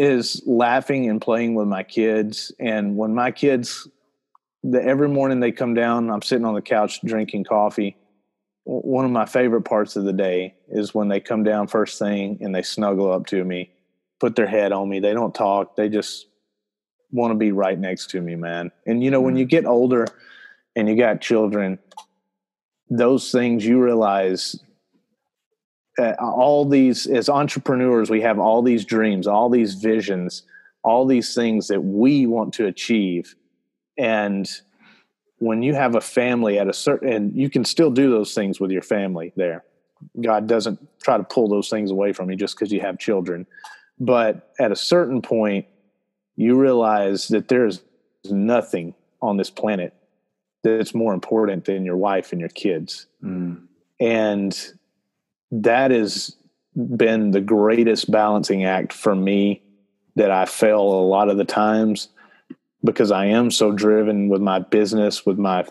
is 0.00 0.42
laughing 0.46 1.10
and 1.10 1.20
playing 1.20 1.54
with 1.54 1.68
my 1.68 1.82
kids. 1.82 2.50
And 2.58 2.96
when 2.96 3.14
my 3.14 3.30
kids, 3.30 3.86
the, 4.62 4.82
every 4.82 5.08
morning 5.08 5.40
they 5.40 5.52
come 5.52 5.74
down, 5.74 6.10
I'm 6.10 6.22
sitting 6.22 6.46
on 6.46 6.54
the 6.54 6.62
couch 6.62 7.02
drinking 7.04 7.44
coffee. 7.44 7.98
One 8.64 9.04
of 9.04 9.10
my 9.10 9.26
favorite 9.26 9.62
parts 9.62 9.96
of 9.96 10.04
the 10.04 10.14
day 10.14 10.54
is 10.68 10.94
when 10.94 11.08
they 11.08 11.20
come 11.20 11.44
down 11.44 11.66
first 11.66 11.98
thing 11.98 12.38
and 12.40 12.54
they 12.54 12.62
snuggle 12.62 13.12
up 13.12 13.26
to 13.26 13.44
me, 13.44 13.72
put 14.20 14.36
their 14.36 14.46
head 14.46 14.72
on 14.72 14.88
me. 14.88 15.00
They 15.00 15.12
don't 15.12 15.34
talk. 15.34 15.76
They 15.76 15.90
just 15.90 16.26
want 17.10 17.32
to 17.32 17.36
be 17.36 17.52
right 17.52 17.78
next 17.78 18.08
to 18.10 18.22
me, 18.22 18.36
man. 18.36 18.70
And 18.86 19.04
you 19.04 19.10
know, 19.10 19.20
when 19.20 19.36
you 19.36 19.44
mm. 19.44 19.50
get 19.50 19.66
older 19.66 20.06
and 20.74 20.88
you 20.88 20.96
got 20.96 21.20
children, 21.20 21.78
those 22.88 23.30
things 23.30 23.66
you 23.66 23.82
realize 23.82 24.58
uh, 25.98 26.14
all 26.20 26.64
these 26.64 27.06
as 27.06 27.28
entrepreneurs 27.28 28.10
we 28.10 28.20
have 28.20 28.38
all 28.38 28.62
these 28.62 28.84
dreams 28.84 29.26
all 29.26 29.50
these 29.50 29.74
visions 29.74 30.44
all 30.82 31.06
these 31.06 31.34
things 31.34 31.68
that 31.68 31.80
we 31.80 32.26
want 32.26 32.54
to 32.54 32.66
achieve. 32.66 33.34
And 33.98 34.48
when 35.38 35.62
you 35.62 35.74
have 35.74 35.94
a 35.94 36.00
family 36.00 36.58
at 36.58 36.68
a 36.68 36.72
certain 36.72 37.12
and 37.12 37.36
you 37.36 37.50
can 37.50 37.64
still 37.64 37.90
do 37.90 38.10
those 38.10 38.34
things 38.34 38.60
with 38.60 38.70
your 38.70 38.82
family 38.82 39.32
there. 39.36 39.64
God 40.20 40.46
doesn't 40.46 40.78
try 41.02 41.18
to 41.18 41.24
pull 41.24 41.48
those 41.48 41.68
things 41.68 41.90
away 41.90 42.12
from 42.12 42.30
you 42.30 42.36
just 42.36 42.56
because 42.56 42.72
you 42.72 42.80
have 42.80 42.98
children. 42.98 43.46
But 43.98 44.52
at 44.58 44.72
a 44.72 44.76
certain 44.76 45.20
point 45.20 45.66
you 46.36 46.58
realize 46.58 47.28
that 47.28 47.48
there's 47.48 47.82
nothing 48.24 48.94
on 49.20 49.36
this 49.36 49.50
planet 49.50 49.94
that's 50.62 50.94
more 50.94 51.12
important 51.12 51.66
than 51.66 51.84
your 51.84 51.96
wife 51.96 52.32
and 52.32 52.40
your 52.40 52.50
kids. 52.50 53.06
Mm. 53.22 53.66
and 53.98 54.72
that 55.50 55.90
has 55.90 56.36
been 56.96 57.30
the 57.30 57.40
greatest 57.40 58.10
balancing 58.10 58.64
act 58.64 58.92
for 58.92 59.14
me 59.14 59.62
that 60.16 60.30
I 60.30 60.44
fail 60.44 60.80
a 60.80 61.06
lot 61.06 61.28
of 61.28 61.36
the 61.36 61.44
times 61.44 62.08
because 62.84 63.10
I 63.10 63.26
am 63.26 63.50
so 63.50 63.72
driven 63.72 64.28
with 64.28 64.40
my 64.40 64.58
business, 64.58 65.26
with 65.26 65.38
my 65.38 65.66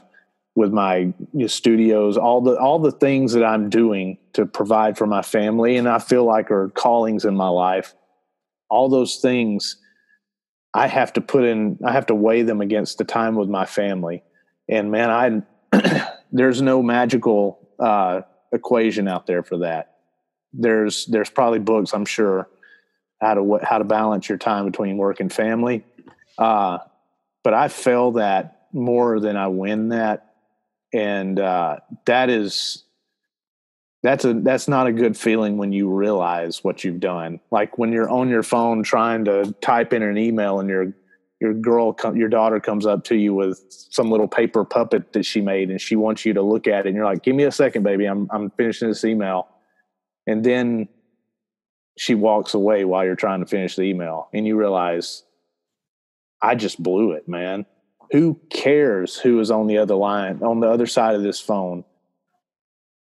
with 0.55 0.73
my 0.73 1.13
studios, 1.47 2.17
all 2.17 2.41
the 2.41 2.57
all 2.57 2.79
the 2.79 2.91
things 2.91 3.33
that 3.33 3.45
I'm 3.45 3.69
doing 3.69 4.17
to 4.33 4.45
provide 4.45 4.97
for 4.97 5.07
my 5.07 5.21
family, 5.21 5.77
and 5.77 5.87
I 5.87 5.99
feel 5.99 6.25
like 6.25 6.51
are 6.51 6.69
callings 6.69 7.25
in 7.25 7.35
my 7.35 7.47
life. 7.47 7.93
All 8.69 8.89
those 8.89 9.17
things, 9.17 9.77
I 10.73 10.87
have 10.87 11.13
to 11.13 11.21
put 11.21 11.43
in. 11.43 11.79
I 11.85 11.91
have 11.93 12.07
to 12.07 12.15
weigh 12.15 12.43
them 12.43 12.61
against 12.61 12.97
the 12.97 13.05
time 13.05 13.35
with 13.35 13.49
my 13.49 13.65
family, 13.65 14.23
and 14.67 14.91
man, 14.91 15.45
I 15.73 16.11
there's 16.31 16.61
no 16.61 16.83
magical 16.83 17.69
uh, 17.79 18.21
equation 18.51 19.07
out 19.07 19.27
there 19.27 19.43
for 19.43 19.59
that. 19.59 19.97
There's 20.53 21.05
there's 21.05 21.29
probably 21.29 21.59
books 21.59 21.93
I'm 21.93 22.05
sure 22.05 22.49
how 23.21 23.35
to 23.35 23.59
how 23.63 23.77
to 23.77 23.83
balance 23.83 24.29
your 24.29 24.37
time 24.37 24.65
between 24.65 24.97
work 24.97 25.19
and 25.19 25.31
family. 25.31 25.83
Uh, 26.37 26.79
but 27.43 27.53
I 27.53 27.67
fail 27.67 28.11
that 28.13 28.67
more 28.73 29.19
than 29.19 29.37
I 29.37 29.47
win 29.47 29.89
that, 29.89 30.33
and 30.93 31.39
uh, 31.39 31.77
that 32.05 32.29
is 32.29 32.83
that's 34.01 34.23
a 34.23 34.33
that's 34.33 34.67
not 34.67 34.87
a 34.87 34.93
good 34.93 35.17
feeling 35.17 35.57
when 35.57 35.71
you 35.71 35.89
realize 35.89 36.63
what 36.63 36.83
you've 36.83 36.99
done. 36.99 37.39
Like 37.51 37.77
when 37.77 37.91
you're 37.91 38.09
on 38.09 38.29
your 38.29 38.43
phone 38.43 38.83
trying 38.83 39.25
to 39.25 39.53
type 39.61 39.93
in 39.93 40.03
an 40.03 40.17
email 40.17 40.59
and 40.59 40.69
your 40.69 40.93
your 41.39 41.53
girl 41.53 41.95
your 42.15 42.29
daughter 42.29 42.59
comes 42.59 42.85
up 42.85 43.03
to 43.05 43.15
you 43.15 43.33
with 43.33 43.63
some 43.69 44.11
little 44.11 44.27
paper 44.27 44.65
puppet 44.65 45.13
that 45.13 45.25
she 45.25 45.41
made 45.41 45.69
and 45.69 45.79
she 45.79 45.95
wants 45.95 46.25
you 46.25 46.33
to 46.33 46.41
look 46.41 46.67
at 46.67 46.85
it 46.85 46.89
and 46.89 46.95
you're 46.95 47.05
like 47.05 47.23
give 47.23 47.35
me 47.35 47.43
a 47.43 47.51
second 47.51 47.83
baby. 47.83 48.05
I'm 48.05 48.27
i'm 48.31 48.51
finishing 48.51 48.89
this 48.89 49.05
email. 49.05 49.47
And 50.27 50.43
then 50.43 50.89
she 51.97 52.13
walks 52.13 52.53
away 52.53 52.85
while 52.85 53.03
you're 53.03 53.15
trying 53.15 53.39
to 53.39 53.45
finish 53.45 53.75
the 53.75 53.83
email 53.83 54.29
and 54.33 54.45
you 54.45 54.57
realize 54.57 55.23
i 56.41 56.55
just 56.55 56.81
blew 56.81 57.11
it 57.11 57.27
man. 57.27 57.65
Who 58.11 58.39
cares 58.49 59.17
who 59.17 59.39
is 59.39 59.51
on 59.51 59.67
the 59.67 59.77
other 59.77 59.95
line 59.95 60.41
on 60.43 60.59
the 60.59 60.69
other 60.69 60.87
side 60.87 61.15
of 61.15 61.23
this 61.23 61.39
phone? 61.39 61.85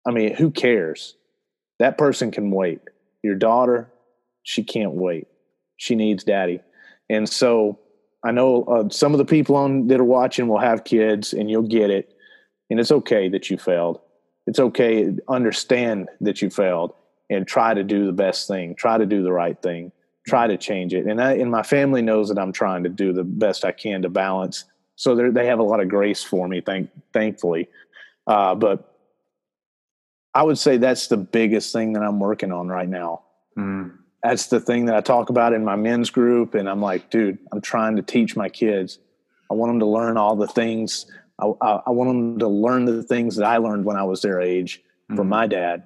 I 0.07 0.11
mean 0.11 0.35
who 0.35 0.51
cares? 0.51 1.15
That 1.79 1.97
person 1.97 2.31
can 2.31 2.51
wait. 2.51 2.81
Your 3.23 3.35
daughter 3.35 3.91
she 4.43 4.63
can't 4.63 4.93
wait. 4.93 5.27
She 5.75 5.95
needs 5.95 6.23
daddy. 6.23 6.61
And 7.09 7.27
so 7.27 7.79
I 8.27 8.31
know 8.31 8.63
uh, 8.63 8.89
some 8.89 9.13
of 9.13 9.17
the 9.17 9.25
people 9.25 9.55
on 9.55 9.87
that 9.87 9.99
are 9.99 10.03
watching 10.19 10.47
will 10.47 10.59
have 10.59 10.83
kids, 10.83 11.33
and 11.33 11.49
you'll 11.49 11.71
get 11.79 11.89
it. 11.89 12.13
And 12.69 12.79
it's 12.79 12.91
okay 12.91 13.29
that 13.29 13.49
you 13.49 13.57
failed. 13.57 13.99
It's 14.45 14.59
okay. 14.59 15.15
Understand 15.27 16.09
that 16.21 16.41
you 16.41 16.49
failed, 16.49 16.93
and 17.29 17.47
try 17.47 17.73
to 17.73 17.83
do 17.83 18.05
the 18.05 18.17
best 18.25 18.47
thing. 18.47 18.75
Try 18.75 18.97
to 18.97 19.05
do 19.05 19.23
the 19.23 19.31
right 19.31 19.59
thing. 19.61 19.91
try 20.27 20.45
to 20.45 20.57
change 20.57 20.93
it. 20.93 21.05
And 21.05 21.21
I, 21.21 21.33
and 21.33 21.49
my 21.49 21.63
family 21.63 22.01
knows 22.01 22.27
that 22.29 22.37
I'm 22.37 22.51
trying 22.51 22.83
to 22.83 22.89
do 22.89 23.13
the 23.13 23.23
best 23.23 23.65
I 23.65 23.71
can 23.71 24.01
to 24.03 24.09
balance. 24.09 24.65
So 24.95 25.15
they 25.31 25.45
have 25.45 25.59
a 25.59 25.63
lot 25.63 25.79
of 25.79 25.89
grace 25.89 26.23
for 26.23 26.47
me, 26.47 26.61
thank 26.61 26.89
thankfully. 27.13 27.69
Uh, 28.25 28.55
but 28.55 28.93
I 30.33 30.43
would 30.43 30.57
say 30.57 30.77
that's 30.77 31.07
the 31.07 31.17
biggest 31.17 31.71
thing 31.71 31.93
that 31.93 32.03
I'm 32.03 32.19
working 32.19 32.51
on 32.51 32.67
right 32.67 32.89
now. 32.89 33.23
Mm. 33.57 33.96
That's 34.23 34.47
the 34.47 34.59
thing 34.59 34.85
that 34.85 34.95
I 34.95 35.01
talk 35.01 35.29
about 35.29 35.53
in 35.53 35.63
my 35.63 35.75
men's 35.75 36.09
group, 36.09 36.55
and 36.55 36.67
I'm 36.67 36.81
like, 36.81 37.09
dude, 37.09 37.37
I'm 37.51 37.61
trying 37.61 37.95
to 37.97 38.01
teach 38.01 38.35
my 38.35 38.49
kids. 38.49 38.99
I 39.49 39.53
want 39.53 39.71
them 39.71 39.79
to 39.79 39.85
learn 39.85 40.17
all 40.17 40.35
the 40.35 40.47
things. 40.47 41.05
I, 41.39 41.51
I, 41.61 41.81
I 41.87 41.89
want 41.91 42.09
them 42.09 42.39
to 42.39 42.47
learn 42.47 42.85
the 42.85 43.03
things 43.03 43.35
that 43.37 43.45
I 43.45 43.57
learned 43.57 43.85
when 43.85 43.95
I 43.95 44.03
was 44.03 44.21
their 44.21 44.41
age 44.41 44.81
from 45.15 45.29
my 45.29 45.47
dad 45.47 45.83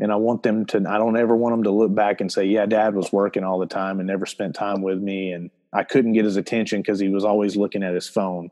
and 0.00 0.10
I 0.10 0.16
want 0.16 0.42
them 0.42 0.64
to. 0.66 0.78
I 0.88 0.98
don't 0.98 1.16
ever 1.16 1.36
want 1.36 1.52
them 1.52 1.64
to 1.64 1.70
look 1.70 1.94
back 1.94 2.20
and 2.20 2.32
say, 2.32 2.44
"Yeah, 2.44 2.66
Dad 2.66 2.94
was 2.94 3.12
working 3.12 3.44
all 3.44 3.58
the 3.58 3.66
time 3.66 4.00
and 4.00 4.06
never 4.06 4.26
spent 4.26 4.54
time 4.54 4.82
with 4.82 4.98
me, 4.98 5.32
and 5.32 5.50
I 5.72 5.84
couldn't 5.84 6.14
get 6.14 6.24
his 6.24 6.36
attention 6.36 6.80
because 6.80 6.98
he 6.98 7.08
was 7.08 7.24
always 7.24 7.56
looking 7.56 7.82
at 7.82 7.94
his 7.94 8.08
phone." 8.08 8.50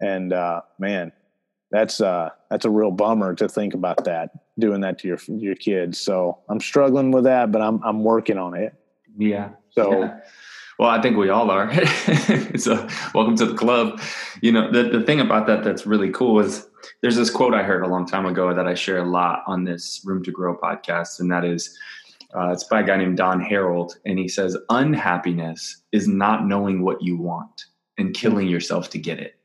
And 0.00 0.32
uh, 0.32 0.60
man, 0.78 1.12
that's 1.70 2.00
uh, 2.00 2.30
that's 2.50 2.66
a 2.66 2.70
real 2.70 2.90
bummer 2.90 3.34
to 3.36 3.48
think 3.48 3.74
about 3.74 4.04
that 4.04 4.30
doing 4.58 4.80
that 4.82 4.98
to 5.00 5.08
your 5.08 5.18
your 5.28 5.54
kids. 5.54 5.98
So 5.98 6.38
I'm 6.48 6.60
struggling 6.60 7.10
with 7.10 7.24
that, 7.24 7.52
but 7.52 7.62
I'm 7.62 7.82
I'm 7.84 8.02
working 8.02 8.38
on 8.38 8.54
it. 8.54 8.74
Yeah. 9.16 9.50
So. 9.70 10.00
Yeah. 10.00 10.20
Well, 10.78 10.90
I 10.90 11.00
think 11.00 11.16
we 11.16 11.30
all 11.30 11.50
are. 11.50 11.72
so, 12.58 12.86
welcome 13.14 13.34
to 13.36 13.46
the 13.46 13.54
club. 13.54 13.98
You 14.42 14.52
know, 14.52 14.70
the, 14.70 14.82
the 14.82 15.02
thing 15.04 15.20
about 15.20 15.46
that 15.46 15.64
that's 15.64 15.86
really 15.86 16.10
cool 16.10 16.38
is 16.38 16.68
there's 17.00 17.16
this 17.16 17.30
quote 17.30 17.54
I 17.54 17.62
heard 17.62 17.82
a 17.82 17.88
long 17.88 18.06
time 18.06 18.26
ago 18.26 18.52
that 18.52 18.66
I 18.66 18.74
share 18.74 18.98
a 18.98 19.08
lot 19.08 19.42
on 19.46 19.64
this 19.64 20.02
Room 20.04 20.22
to 20.24 20.30
Grow 20.30 20.54
podcast, 20.54 21.18
and 21.18 21.32
that 21.32 21.46
is 21.46 21.74
uh, 22.34 22.50
it's 22.50 22.64
by 22.64 22.80
a 22.80 22.84
guy 22.84 22.96
named 22.96 23.16
Don 23.16 23.40
Herold, 23.40 23.96
and 24.04 24.18
he 24.18 24.28
says, 24.28 24.56
Unhappiness 24.68 25.82
is 25.92 26.06
not 26.06 26.46
knowing 26.46 26.82
what 26.82 27.00
you 27.00 27.16
want 27.16 27.64
and 27.96 28.14
killing 28.14 28.48
yourself 28.48 28.90
to 28.90 28.98
get 28.98 29.18
it. 29.18 29.38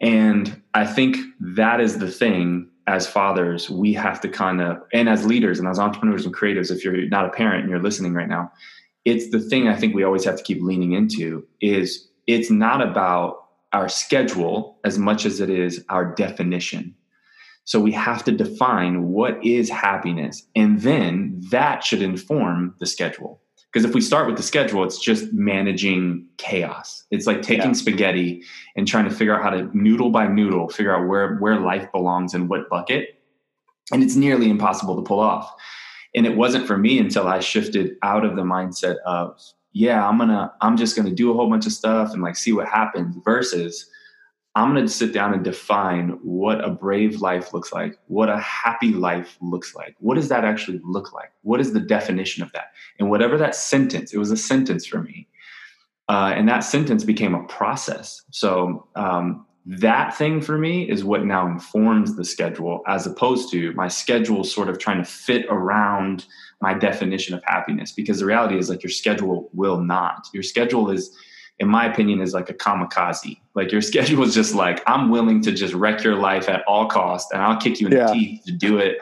And 0.00 0.62
I 0.74 0.86
think 0.86 1.16
that 1.40 1.80
is 1.80 1.98
the 1.98 2.10
thing 2.10 2.68
as 2.86 3.06
fathers, 3.06 3.70
we 3.70 3.92
have 3.94 4.20
to 4.20 4.28
kind 4.28 4.60
of, 4.60 4.82
and 4.92 5.08
as 5.08 5.24
leaders 5.24 5.58
and 5.58 5.68
as 5.68 5.78
entrepreneurs 5.78 6.24
and 6.24 6.34
creatives, 6.34 6.70
if 6.70 6.84
you're 6.84 7.08
not 7.08 7.26
a 7.26 7.30
parent 7.30 7.62
and 7.62 7.70
you're 7.70 7.82
listening 7.82 8.14
right 8.14 8.28
now, 8.28 8.50
it's 9.04 9.30
the 9.30 9.40
thing 9.40 9.68
I 9.68 9.76
think 9.76 9.94
we 9.94 10.04
always 10.04 10.24
have 10.24 10.36
to 10.36 10.42
keep 10.42 10.62
leaning 10.62 10.92
into 10.92 11.46
is 11.60 12.08
it's 12.26 12.50
not 12.50 12.80
about 12.80 13.46
our 13.72 13.88
schedule 13.88 14.78
as 14.84 14.98
much 14.98 15.24
as 15.24 15.40
it 15.40 15.50
is 15.50 15.84
our 15.88 16.14
definition. 16.14 16.94
So 17.64 17.80
we 17.80 17.92
have 17.92 18.24
to 18.24 18.32
define 18.32 19.08
what 19.08 19.44
is 19.44 19.70
happiness, 19.70 20.44
and 20.56 20.80
then 20.80 21.40
that 21.50 21.84
should 21.84 22.02
inform 22.02 22.74
the 22.80 22.86
schedule. 22.86 23.41
Because 23.72 23.88
if 23.88 23.94
we 23.94 24.02
start 24.02 24.26
with 24.26 24.36
the 24.36 24.42
schedule, 24.42 24.84
it's 24.84 24.98
just 24.98 25.32
managing 25.32 26.26
chaos. 26.36 27.04
It's 27.10 27.26
like 27.26 27.40
taking 27.40 27.68
yeah. 27.68 27.72
spaghetti 27.72 28.42
and 28.76 28.86
trying 28.86 29.04
to 29.04 29.10
figure 29.10 29.34
out 29.34 29.42
how 29.42 29.50
to 29.50 29.70
noodle 29.76 30.10
by 30.10 30.26
noodle 30.26 30.68
figure 30.68 30.94
out 30.94 31.08
where 31.08 31.36
where 31.36 31.58
life 31.58 31.90
belongs 31.90 32.34
in 32.34 32.48
what 32.48 32.68
bucket, 32.68 33.18
and 33.90 34.02
it's 34.02 34.16
nearly 34.16 34.50
impossible 34.50 34.96
to 34.96 35.02
pull 35.02 35.20
off. 35.20 35.50
And 36.14 36.26
it 36.26 36.36
wasn't 36.36 36.66
for 36.66 36.76
me 36.76 36.98
until 36.98 37.26
I 37.26 37.40
shifted 37.40 37.96
out 38.02 38.24
of 38.26 38.36
the 38.36 38.42
mindset 38.42 38.96
of 39.06 39.40
yeah, 39.72 40.06
I'm 40.06 40.18
gonna, 40.18 40.52
I'm 40.60 40.76
just 40.76 40.94
gonna 40.94 41.10
do 41.10 41.30
a 41.30 41.34
whole 41.34 41.48
bunch 41.48 41.66
of 41.66 41.72
stuff 41.72 42.12
and 42.12 42.22
like 42.22 42.36
see 42.36 42.52
what 42.52 42.68
happens 42.68 43.16
versus 43.24 43.88
I'm 44.54 44.74
gonna 44.74 44.86
sit 44.86 45.12
down 45.12 45.32
and 45.32 45.42
define 45.42 46.18
what 46.22 46.62
a 46.62 46.70
brave 46.70 47.20
life 47.20 47.54
looks 47.54 47.72
like, 47.72 47.98
what 48.08 48.28
a 48.28 48.38
happy 48.38 48.92
life 48.92 49.38
looks 49.40 49.74
like. 49.74 49.96
What 49.98 50.16
does 50.16 50.28
that 50.28 50.44
actually 50.44 50.80
look 50.84 51.12
like? 51.12 51.32
What 51.42 51.60
is 51.60 51.72
the 51.72 51.80
definition 51.80 52.42
of 52.42 52.52
that? 52.52 52.72
And 52.98 53.08
whatever 53.08 53.38
that 53.38 53.54
sentence, 53.54 54.12
it 54.12 54.18
was 54.18 54.30
a 54.30 54.36
sentence 54.36 54.84
for 54.84 55.02
me. 55.02 55.26
Uh, 56.08 56.32
and 56.36 56.48
that 56.48 56.60
sentence 56.60 57.04
became 57.04 57.34
a 57.34 57.44
process. 57.44 58.22
So 58.30 58.86
um, 58.96 59.46
that 59.64 60.16
thing 60.16 60.40
for 60.40 60.58
me 60.58 60.88
is 60.88 61.04
what 61.04 61.24
now 61.24 61.46
informs 61.46 62.16
the 62.16 62.24
schedule 62.24 62.82
as 62.86 63.06
opposed 63.06 63.50
to 63.52 63.72
my 63.72 63.88
schedule 63.88 64.42
sort 64.44 64.68
of 64.68 64.78
trying 64.78 64.98
to 64.98 65.04
fit 65.04 65.46
around 65.48 66.26
my 66.60 66.74
definition 66.74 67.34
of 67.34 67.42
happiness 67.44 67.92
because 67.92 68.18
the 68.18 68.26
reality 68.26 68.58
is 68.58 68.68
like 68.68 68.82
your 68.82 68.90
schedule 68.90 69.48
will 69.52 69.78
not 69.78 70.26
your 70.32 70.42
schedule 70.42 70.90
is 70.90 71.16
in 71.58 71.68
my 71.68 71.86
opinion 71.86 72.20
is 72.20 72.34
like 72.34 72.50
a 72.50 72.54
kamikaze 72.54 73.38
like 73.54 73.70
your 73.72 73.82
schedule 73.90 74.22
is 74.22 74.34
just 74.34 74.54
like 74.54 74.82
i'm 74.86 75.10
willing 75.10 75.40
to 75.40 75.52
just 75.52 75.74
wreck 75.74 76.02
your 76.02 76.16
life 76.16 76.48
at 76.48 76.62
all 76.66 76.86
costs 76.86 77.30
and 77.32 77.42
i'll 77.42 77.60
kick 77.60 77.80
you 77.80 77.86
in 77.86 77.92
yeah. 77.92 78.06
the 78.06 78.12
teeth 78.12 78.44
to 78.44 78.52
do 78.52 78.78
it 78.78 78.98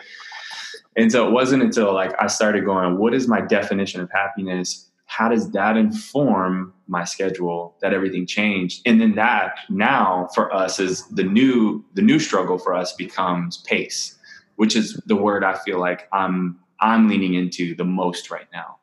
and 0.97 1.11
so 1.11 1.27
it 1.27 1.31
wasn't 1.31 1.63
until 1.63 1.93
like 1.93 2.13
i 2.21 2.27
started 2.27 2.65
going 2.65 2.99
what 2.99 3.15
is 3.15 3.29
my 3.29 3.41
definition 3.41 4.01
of 4.01 4.11
happiness 4.13 4.87
how 5.07 5.29
does 5.29 5.51
that 5.51 5.77
inform 5.77 6.73
my 6.87 7.03
schedule 7.05 7.75
that 7.81 7.93
everything 7.93 8.27
changed 8.27 8.81
and 8.87 9.01
then 9.01 9.15
that 9.15 9.59
now 9.69 10.29
for 10.35 10.55
us 10.55 10.79
is 10.79 11.07
the 11.09 11.25
new 11.25 11.85
the 11.95 12.03
new 12.03 12.19
struggle 12.19 12.59
for 12.59 12.75
us 12.75 12.93
becomes 12.95 13.59
pace 13.59 14.17
which 14.57 14.77
is 14.77 15.01
the 15.07 15.17
word 15.17 15.43
i 15.45 15.55
feel 15.55 15.79
like 15.79 16.09
i'm 16.13 16.61
I'm 16.81 17.09
leaning 17.09 17.35
into 17.35 17.75
the 17.75 17.85
most 17.85 18.31
right 18.31 18.47
now. 18.53 18.79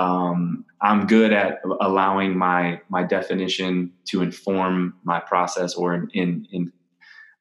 Um, 0.00 0.64
I'm 0.80 1.06
good 1.06 1.32
at 1.32 1.60
allowing 1.80 2.36
my 2.36 2.80
my 2.88 3.02
definition 3.02 3.92
to 4.10 4.22
inform 4.22 4.94
my 5.04 5.20
process, 5.20 5.74
or 5.74 5.94
in 5.94 6.08
in, 6.14 6.46
in 6.50 6.72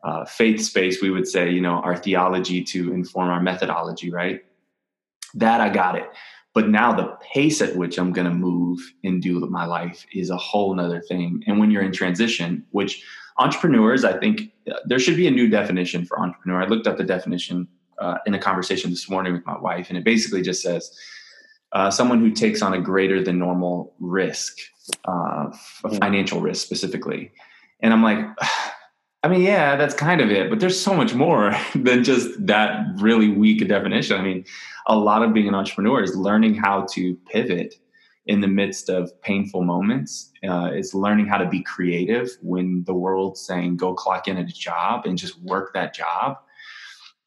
uh, 0.03 0.25
faith 0.25 0.61
space, 0.61 1.01
we 1.01 1.09
would 1.09 1.27
say, 1.27 1.49
you 1.49 1.61
know, 1.61 1.77
our 1.87 1.95
theology 1.95 2.63
to 2.73 2.93
inform 2.93 3.29
our 3.29 3.41
methodology. 3.41 4.11
Right? 4.11 4.41
That 5.35 5.61
I 5.61 5.69
got 5.69 5.95
it. 5.95 6.07
But 6.53 6.67
now 6.67 6.91
the 6.91 7.15
pace 7.33 7.61
at 7.61 7.75
which 7.75 7.97
I'm 7.99 8.11
going 8.11 8.27
to 8.27 8.33
move 8.33 8.79
and 9.03 9.21
do 9.21 9.39
my 9.59 9.65
life 9.65 10.05
is 10.13 10.29
a 10.29 10.37
whole 10.37 10.73
nother 10.75 10.99
thing. 10.99 11.43
And 11.47 11.59
when 11.59 11.69
you're 11.71 11.83
in 11.83 11.93
transition, 11.93 12.65
which 12.71 13.03
entrepreneurs, 13.37 14.03
I 14.03 14.17
think 14.17 14.51
uh, 14.69 14.79
there 14.85 14.99
should 14.99 15.15
be 15.15 15.27
a 15.27 15.31
new 15.31 15.47
definition 15.47 16.05
for 16.05 16.19
entrepreneur. 16.19 16.63
I 16.63 16.65
looked 16.65 16.87
up 16.87 16.97
the 16.97 17.03
definition 17.03 17.67
uh, 17.99 18.17
in 18.25 18.33
a 18.33 18.39
conversation 18.39 18.89
this 18.89 19.09
morning 19.09 19.31
with 19.33 19.45
my 19.45 19.57
wife, 19.57 19.89
and 19.89 19.97
it 19.97 20.03
basically 20.03 20.41
just 20.41 20.61
says 20.61 20.91
uh, 21.71 21.91
someone 21.91 22.19
who 22.19 22.31
takes 22.31 22.61
on 22.61 22.73
a 22.73 22.81
greater 22.81 23.23
than 23.23 23.37
normal 23.37 23.93
risk, 23.99 24.57
uh, 25.07 25.47
a 25.83 25.89
financial 26.01 26.41
risk 26.41 26.65
specifically. 26.65 27.31
And 27.81 27.93
I'm 27.93 28.03
like, 28.03 28.19
I 29.21 29.27
mean, 29.27 29.41
yeah, 29.41 29.75
that's 29.75 29.93
kind 29.93 30.21
of 30.21 30.31
it, 30.31 30.49
but 30.49 30.61
there's 30.61 30.79
so 30.79 30.93
much 30.93 31.13
more 31.13 31.53
than 31.75 32.05
just 32.05 32.29
that 32.47 32.85
really 32.99 33.27
weak 33.29 33.67
definition. 33.67 34.17
I 34.17 34.23
mean, 34.23 34.45
a 34.87 34.97
lot 34.97 35.23
of 35.23 35.33
being 35.33 35.47
an 35.47 35.55
entrepreneur 35.55 36.01
is 36.01 36.15
learning 36.15 36.55
how 36.55 36.85
to 36.93 37.15
pivot 37.29 37.75
in 38.27 38.39
the 38.39 38.47
midst 38.47 38.89
of 38.89 39.11
painful 39.21 39.63
moments. 39.63 40.31
Uh, 40.47 40.69
it's 40.71 40.93
learning 40.93 41.25
how 41.25 41.37
to 41.37 41.49
be 41.49 41.61
creative 41.63 42.29
when 42.41 42.83
the 42.85 42.93
world's 42.93 43.41
saying 43.41 43.75
go 43.75 43.93
clock 43.93 44.27
in 44.27 44.37
at 44.37 44.47
a 44.47 44.53
job 44.53 45.05
and 45.05 45.17
just 45.17 45.37
work 45.41 45.73
that 45.73 45.93
job 45.93 46.37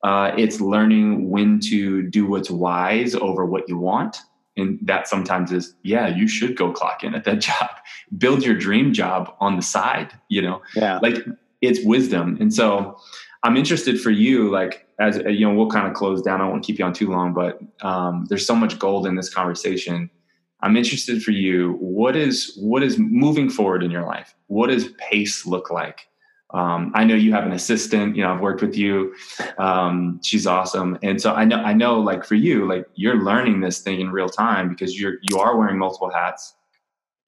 uh, 0.02 0.33
it's 0.37 0.61
learning 0.61 1.31
when 1.31 1.61
to 1.61 2.02
do 2.02 2.26
what's 2.26 2.50
wise 2.50 3.14
over 3.14 3.44
what 3.44 3.68
you 3.68 3.78
want. 3.78 4.18
And 4.56 4.78
that 4.82 5.08
sometimes 5.08 5.50
is, 5.50 5.74
yeah, 5.82 6.08
you 6.08 6.28
should 6.28 6.56
go 6.56 6.72
clock 6.72 7.02
in 7.02 7.14
at 7.14 7.24
that 7.24 7.40
job. 7.48 7.70
Build 8.16 8.44
your 8.44 8.54
dream 8.54 8.92
job 8.92 9.34
on 9.40 9.56
the 9.56 9.62
side, 9.62 10.12
you 10.28 10.42
know? 10.42 10.62
Yeah. 10.74 10.98
Like 11.02 11.24
it's 11.60 11.84
wisdom. 11.84 12.36
And 12.40 12.52
so 12.52 12.98
I'm 13.42 13.56
interested 13.56 14.00
for 14.00 14.10
you, 14.10 14.50
like, 14.50 14.86
as 14.98 15.18
you 15.26 15.46
know, 15.46 15.54
we'll 15.54 15.70
kind 15.70 15.88
of 15.88 15.94
close 15.94 16.22
down. 16.22 16.40
I 16.40 16.44
don't 16.44 16.52
want 16.52 16.62
to 16.62 16.66
keep 16.66 16.78
you 16.78 16.84
on 16.84 16.92
too 16.92 17.10
long, 17.10 17.32
but 17.32 17.60
um, 17.80 18.26
there's 18.28 18.46
so 18.46 18.54
much 18.54 18.78
gold 18.78 19.06
in 19.06 19.16
this 19.16 19.32
conversation. 19.32 20.10
I'm 20.60 20.76
interested 20.76 21.22
for 21.22 21.32
you. 21.32 21.72
What 21.80 22.14
is 22.14 22.56
what 22.56 22.84
is 22.84 22.98
moving 22.98 23.50
forward 23.50 23.82
in 23.82 23.90
your 23.90 24.04
life? 24.04 24.34
What 24.46 24.68
does 24.68 24.88
pace 24.98 25.44
look 25.44 25.70
like? 25.70 26.06
Um, 26.52 26.92
I 26.94 27.04
know 27.04 27.14
you 27.14 27.32
have 27.32 27.44
an 27.44 27.53
assistant. 27.53 28.16
You 28.16 28.22
know, 28.22 28.34
I've 28.34 28.40
worked 28.40 28.62
with 28.62 28.76
you. 28.76 29.14
Um, 29.59 30.20
she's 30.22 30.46
awesome, 30.46 30.98
and 31.03 31.20
so 31.20 31.32
I 31.32 31.44
know. 31.44 31.57
I 31.57 31.72
know, 31.72 31.98
like 32.00 32.24
for 32.24 32.34
you, 32.34 32.68
like 32.68 32.86
you're 32.94 33.22
learning 33.22 33.61
this 33.61 33.80
thing 33.80 34.00
in 34.00 34.11
real 34.11 34.28
time 34.28 34.68
because 34.68 35.00
you're 35.00 35.14
you 35.22 35.38
are 35.38 35.57
wearing 35.57 35.78
multiple 35.78 36.11
hats. 36.11 36.55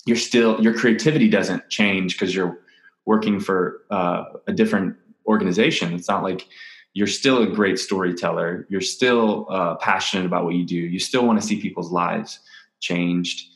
You're 0.07 0.17
still 0.17 0.61
your 0.63 0.75
creativity 0.75 1.29
doesn't 1.29 1.69
change 1.71 2.19
because 2.19 2.35
you're 2.35 2.59
working 3.07 3.41
for 3.41 3.83
uh, 3.91 4.25
a 4.47 4.53
different 4.53 4.97
organization. 5.27 5.95
It's 5.95 6.09
not 6.09 6.23
like 6.23 6.47
you're 6.93 7.07
still 7.07 7.43
a 7.43 7.47
great 7.47 7.79
storyteller. 7.79 8.67
You're 8.71 8.81
still 8.81 9.47
uh, 9.51 9.77
passionate 9.77 10.27
about 10.27 10.45
what 10.45 10.55
you 10.55 10.65
do. 10.65 10.77
You 10.77 10.99
still 10.99 11.27
want 11.27 11.41
to 11.41 11.47
see 11.47 11.61
people's 11.61 11.91
lives 11.91 12.41
changed 12.81 13.49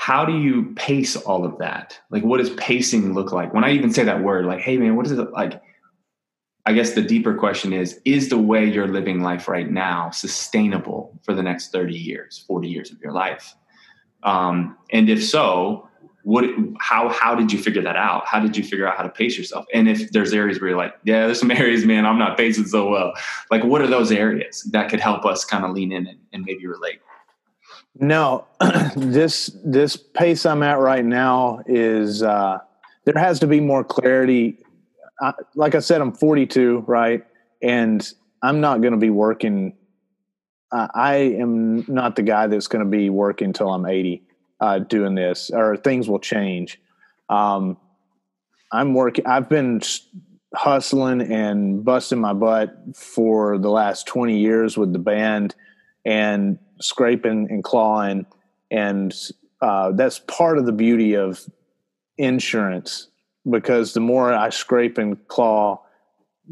how 0.00 0.24
do 0.24 0.38
you 0.38 0.72
pace 0.76 1.14
all 1.14 1.44
of 1.44 1.58
that? 1.58 2.00
Like, 2.08 2.22
what 2.22 2.38
does 2.38 2.48
pacing 2.54 3.12
look 3.12 3.32
like? 3.32 3.52
When 3.52 3.64
I 3.64 3.72
even 3.72 3.92
say 3.92 4.02
that 4.02 4.22
word, 4.22 4.46
like, 4.46 4.60
hey, 4.60 4.78
man, 4.78 4.96
what 4.96 5.04
is 5.04 5.12
it 5.12 5.30
like? 5.30 5.60
I 6.64 6.72
guess 6.72 6.94
the 6.94 7.02
deeper 7.02 7.34
question 7.34 7.74
is 7.74 8.00
Is 8.06 8.30
the 8.30 8.38
way 8.38 8.64
you're 8.64 8.88
living 8.88 9.20
life 9.20 9.46
right 9.46 9.70
now 9.70 10.08
sustainable 10.08 11.20
for 11.22 11.34
the 11.34 11.42
next 11.42 11.70
30 11.70 11.94
years, 11.94 12.42
40 12.48 12.66
years 12.66 12.90
of 12.90 12.98
your 13.02 13.12
life? 13.12 13.54
Um, 14.22 14.78
and 14.90 15.10
if 15.10 15.22
so, 15.22 15.86
what, 16.22 16.46
how, 16.78 17.10
how 17.10 17.34
did 17.34 17.52
you 17.52 17.58
figure 17.58 17.82
that 17.82 17.96
out? 17.96 18.26
How 18.26 18.40
did 18.40 18.56
you 18.56 18.64
figure 18.64 18.88
out 18.88 18.96
how 18.96 19.02
to 19.02 19.10
pace 19.10 19.36
yourself? 19.36 19.66
And 19.74 19.86
if 19.86 20.12
there's 20.12 20.32
areas 20.32 20.62
where 20.62 20.70
you're 20.70 20.78
like, 20.78 20.94
yeah, 21.04 21.26
there's 21.26 21.40
some 21.40 21.50
areas, 21.50 21.84
man, 21.84 22.06
I'm 22.06 22.18
not 22.18 22.38
pacing 22.38 22.68
so 22.68 22.88
well. 22.88 23.12
Like, 23.50 23.64
what 23.64 23.82
are 23.82 23.86
those 23.86 24.10
areas 24.10 24.62
that 24.72 24.88
could 24.88 25.00
help 25.00 25.26
us 25.26 25.44
kind 25.44 25.62
of 25.62 25.72
lean 25.72 25.92
in 25.92 26.06
and, 26.06 26.18
and 26.32 26.42
maybe 26.42 26.66
relate? 26.66 27.00
No, 28.00 28.46
this 28.96 29.54
this 29.62 29.96
pace 29.96 30.46
I'm 30.46 30.62
at 30.62 30.78
right 30.78 31.04
now 31.04 31.62
is 31.66 32.22
uh, 32.22 32.58
there 33.04 33.22
has 33.22 33.38
to 33.40 33.46
be 33.46 33.60
more 33.60 33.84
clarity. 33.84 34.58
I, 35.20 35.34
like 35.54 35.74
I 35.74 35.80
said, 35.80 36.00
I'm 36.00 36.12
42, 36.12 36.84
right, 36.86 37.22
and 37.62 38.10
I'm 38.42 38.62
not 38.62 38.80
going 38.80 38.92
to 38.92 38.98
be 38.98 39.10
working. 39.10 39.76
Uh, 40.72 40.88
I 40.94 41.16
am 41.16 41.84
not 41.88 42.16
the 42.16 42.22
guy 42.22 42.46
that's 42.46 42.68
going 42.68 42.82
to 42.82 42.90
be 42.90 43.10
working 43.10 43.48
until 43.48 43.68
I'm 43.70 43.84
80 43.84 44.22
uh, 44.60 44.78
doing 44.78 45.14
this, 45.14 45.50
or 45.52 45.76
things 45.76 46.08
will 46.08 46.20
change. 46.20 46.80
Um, 47.28 47.76
I'm 48.72 48.94
working. 48.94 49.26
I've 49.26 49.50
been 49.50 49.82
hustling 50.54 51.20
and 51.20 51.84
busting 51.84 52.18
my 52.18 52.32
butt 52.32 52.74
for 52.96 53.58
the 53.58 53.68
last 53.68 54.06
20 54.06 54.38
years 54.38 54.78
with 54.78 54.94
the 54.94 54.98
band 54.98 55.54
and 56.04 56.58
scraping 56.80 57.48
and 57.50 57.64
clawing 57.64 58.26
and 58.70 59.14
uh, 59.60 59.92
that's 59.92 60.20
part 60.20 60.58
of 60.58 60.66
the 60.66 60.72
beauty 60.72 61.14
of 61.14 61.44
insurance 62.18 63.08
because 63.48 63.94
the 63.94 64.00
more 64.00 64.32
i 64.32 64.48
scrape 64.50 64.98
and 64.98 65.26
claw 65.28 65.80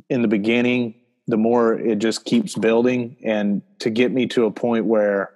in 0.08 0.22
the 0.22 0.28
beginning 0.28 0.94
the 1.26 1.36
more 1.36 1.74
it 1.74 1.98
just 1.98 2.24
keeps 2.24 2.54
building 2.54 3.16
and 3.22 3.62
to 3.78 3.90
get 3.90 4.12
me 4.12 4.26
to 4.26 4.46
a 4.46 4.50
point 4.50 4.84
where 4.84 5.30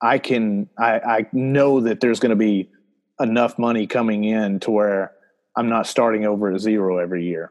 i 0.00 0.18
can 0.18 0.68
i, 0.78 0.98
I 0.98 1.26
know 1.32 1.80
that 1.80 2.00
there's 2.00 2.20
going 2.20 2.30
to 2.30 2.36
be 2.36 2.70
enough 3.20 3.58
money 3.58 3.86
coming 3.86 4.24
in 4.24 4.60
to 4.60 4.70
where 4.70 5.12
i'm 5.56 5.68
not 5.68 5.86
starting 5.86 6.26
over 6.26 6.52
at 6.52 6.60
zero 6.60 6.98
every 6.98 7.24
year. 7.24 7.50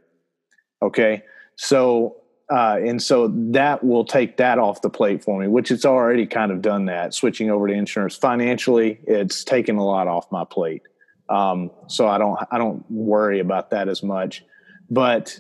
Okay? 0.81 1.23
So 1.55 2.17
uh, 2.49 2.77
and 2.85 3.01
so 3.01 3.27
that 3.33 3.83
will 3.83 4.05
take 4.05 4.37
that 4.37 4.59
off 4.59 4.81
the 4.81 4.89
plate 4.89 5.23
for 5.23 5.39
me, 5.39 5.47
which 5.47 5.71
it's 5.71 5.85
already 5.85 6.27
kind 6.27 6.51
of 6.51 6.61
done 6.61 6.85
that. 6.85 7.13
Switching 7.13 7.49
over 7.49 7.67
to 7.67 7.73
insurance 7.73 8.15
financially, 8.15 8.99
it's 9.07 9.43
taken 9.43 9.77
a 9.77 9.83
lot 9.83 10.07
off 10.07 10.31
my 10.31 10.43
plate, 10.43 10.83
um, 11.29 11.71
so 11.87 12.07
I 12.07 12.19
don't 12.19 12.37
I 12.51 12.59
don't 12.59 12.89
worry 12.91 13.39
about 13.39 13.71
that 13.71 13.89
as 13.89 14.03
much. 14.03 14.43
But 14.91 15.39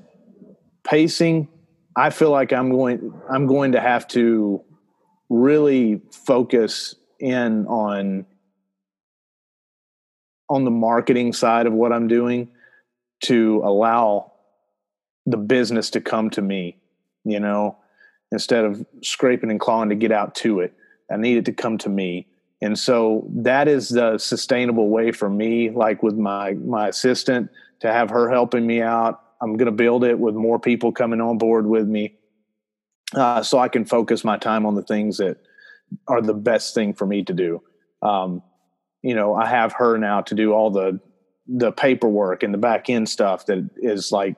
pacing, 0.83 1.47
I 1.95 2.09
feel 2.09 2.31
like 2.31 2.51
I'm 2.51 2.71
going 2.71 3.13
I'm 3.29 3.45
going 3.45 3.73
to 3.73 3.81
have 3.81 4.07
to 4.09 4.63
really 5.29 6.01
focus 6.11 6.95
in 7.19 7.67
on 7.67 8.25
on 10.49 10.63
the 10.63 10.71
marketing 10.71 11.33
side 11.33 11.67
of 11.67 11.73
what 11.73 11.93
I'm 11.93 12.07
doing 12.07 12.49
to 13.25 13.61
allow 13.63 14.31
the 15.27 15.37
business 15.37 15.91
to 15.91 16.01
come 16.01 16.31
to 16.31 16.41
me 16.41 16.77
you 17.25 17.39
know, 17.39 17.77
instead 18.31 18.63
of 18.63 18.85
scraping 19.01 19.51
and 19.51 19.59
clawing 19.59 19.89
to 19.89 19.95
get 19.95 20.11
out 20.11 20.35
to 20.35 20.59
it. 20.59 20.73
I 21.11 21.17
need 21.17 21.37
it 21.37 21.45
to 21.45 21.53
come 21.53 21.77
to 21.79 21.89
me. 21.89 22.27
And 22.61 22.79
so 22.79 23.27
that 23.29 23.67
is 23.67 23.89
the 23.89 24.17
sustainable 24.17 24.89
way 24.89 25.11
for 25.11 25.29
me, 25.29 25.69
like 25.69 26.01
with 26.01 26.15
my 26.15 26.53
my 26.53 26.87
assistant, 26.87 27.49
to 27.81 27.91
have 27.91 28.09
her 28.09 28.29
helping 28.29 28.65
me 28.65 28.81
out. 28.81 29.21
I'm 29.41 29.57
going 29.57 29.65
to 29.65 29.71
build 29.71 30.03
it 30.03 30.17
with 30.17 30.33
more 30.35 30.59
people 30.59 30.91
coming 30.91 31.19
on 31.19 31.37
board 31.37 31.67
with 31.67 31.87
me, 31.87 32.15
uh, 33.13 33.43
so 33.43 33.59
I 33.59 33.67
can 33.67 33.85
focus 33.85 34.23
my 34.23 34.37
time 34.37 34.65
on 34.65 34.75
the 34.75 34.81
things 34.81 35.17
that 35.17 35.37
are 36.07 36.21
the 36.21 36.33
best 36.33 36.73
thing 36.73 36.93
for 36.93 37.05
me 37.05 37.23
to 37.23 37.33
do. 37.33 37.61
Um, 38.01 38.41
you 39.01 39.13
know, 39.13 39.35
I 39.35 39.45
have 39.45 39.73
her 39.73 39.97
now 39.97 40.21
to 40.21 40.33
do 40.33 40.53
all 40.53 40.71
the 40.71 40.99
the 41.47 41.71
paperwork 41.71 42.41
and 42.41 42.53
the 42.53 42.57
back 42.57 42.89
end 42.89 43.07
stuff 43.07 43.45
that 43.45 43.69
is 43.77 44.11
like 44.11 44.35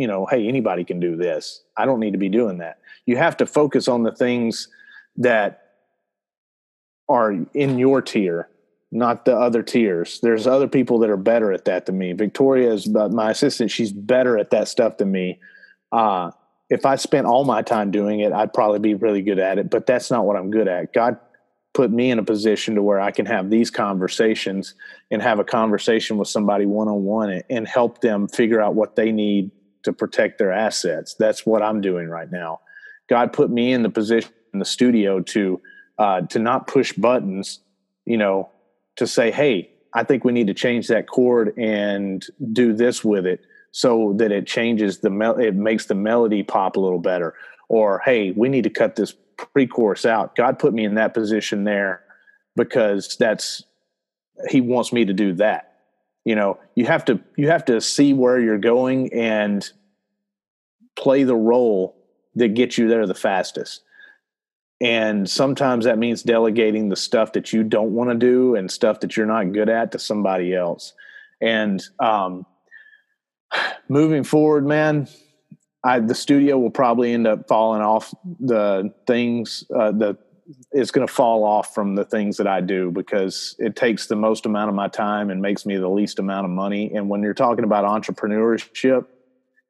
you 0.00 0.06
know, 0.06 0.24
hey, 0.24 0.48
anybody 0.48 0.82
can 0.82 0.98
do 0.98 1.14
this. 1.14 1.62
I 1.76 1.84
don't 1.84 2.00
need 2.00 2.12
to 2.12 2.18
be 2.18 2.30
doing 2.30 2.58
that. 2.58 2.78
You 3.04 3.18
have 3.18 3.36
to 3.36 3.46
focus 3.46 3.86
on 3.86 4.02
the 4.02 4.12
things 4.12 4.68
that 5.16 5.62
are 7.06 7.34
in 7.52 7.78
your 7.78 8.00
tier, 8.00 8.48
not 8.90 9.26
the 9.26 9.36
other 9.36 9.62
tiers. 9.62 10.18
There's 10.22 10.46
other 10.46 10.68
people 10.68 11.00
that 11.00 11.10
are 11.10 11.18
better 11.18 11.52
at 11.52 11.66
that 11.66 11.84
than 11.84 11.98
me. 11.98 12.14
Victoria 12.14 12.72
is 12.72 12.88
my 12.88 13.32
assistant. 13.32 13.70
She's 13.70 13.92
better 13.92 14.38
at 14.38 14.50
that 14.50 14.68
stuff 14.68 14.96
than 14.96 15.12
me. 15.12 15.38
Uh, 15.92 16.30
if 16.70 16.86
I 16.86 16.96
spent 16.96 17.26
all 17.26 17.44
my 17.44 17.60
time 17.60 17.90
doing 17.90 18.20
it, 18.20 18.32
I'd 18.32 18.54
probably 18.54 18.78
be 18.78 18.94
really 18.94 19.20
good 19.20 19.38
at 19.38 19.58
it, 19.58 19.68
but 19.68 19.86
that's 19.86 20.10
not 20.10 20.24
what 20.24 20.36
I'm 20.36 20.50
good 20.50 20.66
at. 20.66 20.94
God 20.94 21.18
put 21.74 21.90
me 21.90 22.10
in 22.10 22.18
a 22.18 22.24
position 22.24 22.76
to 22.76 22.82
where 22.82 23.00
I 23.00 23.10
can 23.10 23.26
have 23.26 23.50
these 23.50 23.70
conversations 23.70 24.74
and 25.10 25.20
have 25.20 25.40
a 25.40 25.44
conversation 25.44 26.16
with 26.16 26.28
somebody 26.28 26.64
one 26.64 26.88
on 26.88 27.04
one 27.04 27.42
and 27.50 27.68
help 27.68 28.00
them 28.00 28.28
figure 28.28 28.62
out 28.62 28.74
what 28.74 28.96
they 28.96 29.12
need 29.12 29.50
to 29.82 29.92
protect 29.92 30.38
their 30.38 30.52
assets. 30.52 31.14
That's 31.14 31.46
what 31.46 31.62
I'm 31.62 31.80
doing 31.80 32.08
right 32.08 32.30
now. 32.30 32.60
God 33.08 33.32
put 33.32 33.50
me 33.50 33.72
in 33.72 33.82
the 33.82 33.90
position 33.90 34.30
in 34.52 34.58
the 34.58 34.64
studio 34.64 35.20
to 35.20 35.60
uh, 35.98 36.22
to 36.22 36.38
not 36.38 36.66
push 36.66 36.92
buttons, 36.92 37.60
you 38.06 38.16
know, 38.16 38.50
to 38.96 39.06
say, 39.06 39.30
"Hey, 39.30 39.70
I 39.92 40.04
think 40.04 40.24
we 40.24 40.32
need 40.32 40.46
to 40.46 40.54
change 40.54 40.88
that 40.88 41.08
chord 41.08 41.52
and 41.58 42.24
do 42.52 42.72
this 42.72 43.04
with 43.04 43.26
it 43.26 43.40
so 43.72 44.14
that 44.16 44.32
it 44.32 44.46
changes 44.46 44.98
the 44.98 45.10
mel- 45.10 45.38
it 45.38 45.54
makes 45.54 45.86
the 45.86 45.94
melody 45.94 46.42
pop 46.42 46.76
a 46.76 46.80
little 46.80 47.00
better." 47.00 47.34
Or, 47.68 48.00
"Hey, 48.04 48.32
we 48.32 48.48
need 48.48 48.64
to 48.64 48.70
cut 48.70 48.96
this 48.96 49.14
pre-chorus 49.36 50.06
out." 50.06 50.36
God 50.36 50.58
put 50.58 50.72
me 50.72 50.84
in 50.84 50.94
that 50.94 51.14
position 51.14 51.64
there 51.64 52.02
because 52.56 53.16
that's 53.18 53.64
he 54.48 54.60
wants 54.60 54.92
me 54.92 55.04
to 55.04 55.12
do 55.12 55.34
that 55.34 55.69
you 56.24 56.34
know 56.34 56.58
you 56.74 56.86
have 56.86 57.04
to 57.06 57.20
you 57.36 57.48
have 57.48 57.64
to 57.66 57.80
see 57.80 58.12
where 58.12 58.38
you're 58.38 58.58
going 58.58 59.12
and 59.12 59.70
play 60.96 61.24
the 61.24 61.36
role 61.36 61.96
that 62.34 62.54
gets 62.54 62.78
you 62.78 62.88
there 62.88 63.06
the 63.06 63.14
fastest. 63.14 63.82
And 64.82 65.28
sometimes 65.28 65.84
that 65.84 65.98
means 65.98 66.22
delegating 66.22 66.88
the 66.88 66.96
stuff 66.96 67.32
that 67.34 67.52
you 67.52 67.62
don't 67.62 67.94
want 67.94 68.10
to 68.10 68.16
do 68.16 68.54
and 68.54 68.70
stuff 68.70 69.00
that 69.00 69.14
you're 69.14 69.26
not 69.26 69.52
good 69.52 69.68
at 69.68 69.92
to 69.92 69.98
somebody 69.98 70.54
else. 70.54 70.94
And 71.40 71.82
um, 71.98 72.46
moving 73.88 74.24
forward 74.24 74.66
man 74.66 75.06
I, 75.82 76.00
the 76.00 76.14
studio 76.14 76.58
will 76.58 76.70
probably 76.70 77.12
end 77.12 77.26
up 77.26 77.48
falling 77.48 77.80
off 77.80 78.12
the 78.38 78.92
things 79.06 79.64
uh, 79.74 79.92
the 79.92 80.18
it's 80.72 80.90
going 80.90 81.06
to 81.06 81.12
fall 81.12 81.44
off 81.44 81.74
from 81.74 81.94
the 81.94 82.04
things 82.04 82.36
that 82.36 82.46
I 82.46 82.60
do 82.60 82.90
because 82.90 83.54
it 83.58 83.76
takes 83.76 84.06
the 84.06 84.16
most 84.16 84.46
amount 84.46 84.68
of 84.68 84.74
my 84.74 84.88
time 84.88 85.30
and 85.30 85.40
makes 85.40 85.66
me 85.66 85.76
the 85.76 85.88
least 85.88 86.18
amount 86.18 86.44
of 86.44 86.50
money. 86.50 86.92
And 86.94 87.08
when 87.08 87.22
you're 87.22 87.34
talking 87.34 87.64
about 87.64 87.84
entrepreneurship, 87.84 89.06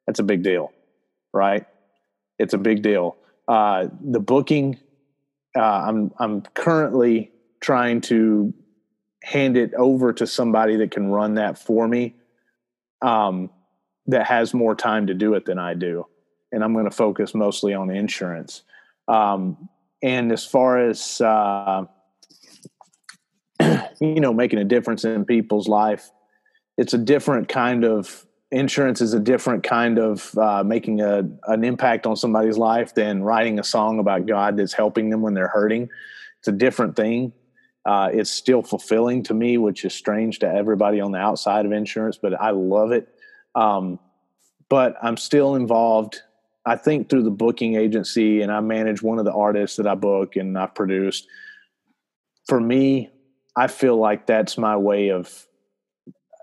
that's 0.05 0.19
a 0.19 0.23
big 0.23 0.43
deal, 0.43 0.71
right? 1.33 1.65
It's 2.39 2.53
a 2.53 2.57
big 2.57 2.81
deal. 2.81 3.17
Uh, 3.47 3.87
the 4.01 4.19
booking, 4.19 4.79
uh, 5.55 5.61
I'm 5.61 6.11
I'm 6.17 6.41
currently 6.41 7.31
trying 7.59 8.01
to 8.01 8.53
hand 9.23 9.57
it 9.57 9.73
over 9.75 10.13
to 10.13 10.25
somebody 10.25 10.77
that 10.77 10.91
can 10.91 11.07
run 11.07 11.35
that 11.35 11.57
for 11.57 11.87
me, 11.87 12.15
um, 13.01 13.49
that 14.07 14.25
has 14.27 14.53
more 14.53 14.73
time 14.73 15.07
to 15.07 15.13
do 15.13 15.33
it 15.35 15.45
than 15.45 15.59
I 15.59 15.73
do, 15.73 16.07
and 16.51 16.63
I'm 16.63 16.73
going 16.73 16.85
to 16.85 16.91
focus 16.91 17.35
mostly 17.35 17.73
on 17.73 17.91
insurance. 17.91 18.63
Um, 19.07 19.69
and 20.03 20.31
as 20.31 20.45
far 20.45 20.77
as 20.77 21.21
uh, 21.21 21.85
you 23.99 24.19
know 24.19 24.33
making 24.33 24.59
a 24.59 24.65
difference 24.65 25.03
in 25.05 25.25
people's 25.25 25.67
life 25.67 26.11
it's 26.77 26.93
a 26.93 26.97
different 26.97 27.47
kind 27.47 27.83
of 27.83 28.25
insurance 28.51 29.01
is 29.01 29.13
a 29.13 29.19
different 29.19 29.63
kind 29.63 29.97
of 29.97 30.37
uh, 30.37 30.63
making 30.63 31.01
a 31.01 31.23
an 31.47 31.63
impact 31.63 32.05
on 32.05 32.15
somebody's 32.15 32.57
life 32.57 32.93
than 32.93 33.23
writing 33.23 33.59
a 33.59 33.63
song 33.63 33.99
about 33.99 34.25
god 34.25 34.57
that's 34.57 34.73
helping 34.73 35.09
them 35.09 35.21
when 35.21 35.33
they're 35.33 35.47
hurting. 35.47 35.89
It's 36.39 36.47
a 36.47 36.51
different 36.51 36.95
thing. 36.95 37.33
Uh, 37.85 38.09
it's 38.11 38.29
still 38.29 38.61
fulfilling 38.61 39.23
to 39.23 39.33
me 39.33 39.57
which 39.57 39.85
is 39.85 39.93
strange 39.93 40.39
to 40.39 40.47
everybody 40.47 40.99
on 40.99 41.11
the 41.11 41.17
outside 41.17 41.65
of 41.65 41.71
insurance 41.71 42.17
but 42.21 42.39
i 42.39 42.51
love 42.51 42.91
it. 42.91 43.07
Um, 43.55 43.99
but 44.69 44.95
i'm 45.01 45.17
still 45.17 45.55
involved 45.55 46.21
I 46.65 46.75
think 46.75 47.09
through 47.09 47.23
the 47.23 47.31
booking 47.31 47.75
agency, 47.75 48.41
and 48.41 48.51
I 48.51 48.59
manage 48.59 49.01
one 49.01 49.19
of 49.19 49.25
the 49.25 49.33
artists 49.33 49.77
that 49.77 49.87
I 49.87 49.95
book 49.95 50.35
and 50.35 50.57
I've 50.57 50.75
produced. 50.75 51.27
For 52.47 52.59
me, 52.59 53.09
I 53.55 53.67
feel 53.67 53.97
like 53.97 54.27
that's 54.27 54.57
my 54.57 54.77
way 54.77 55.09
of 55.09 55.47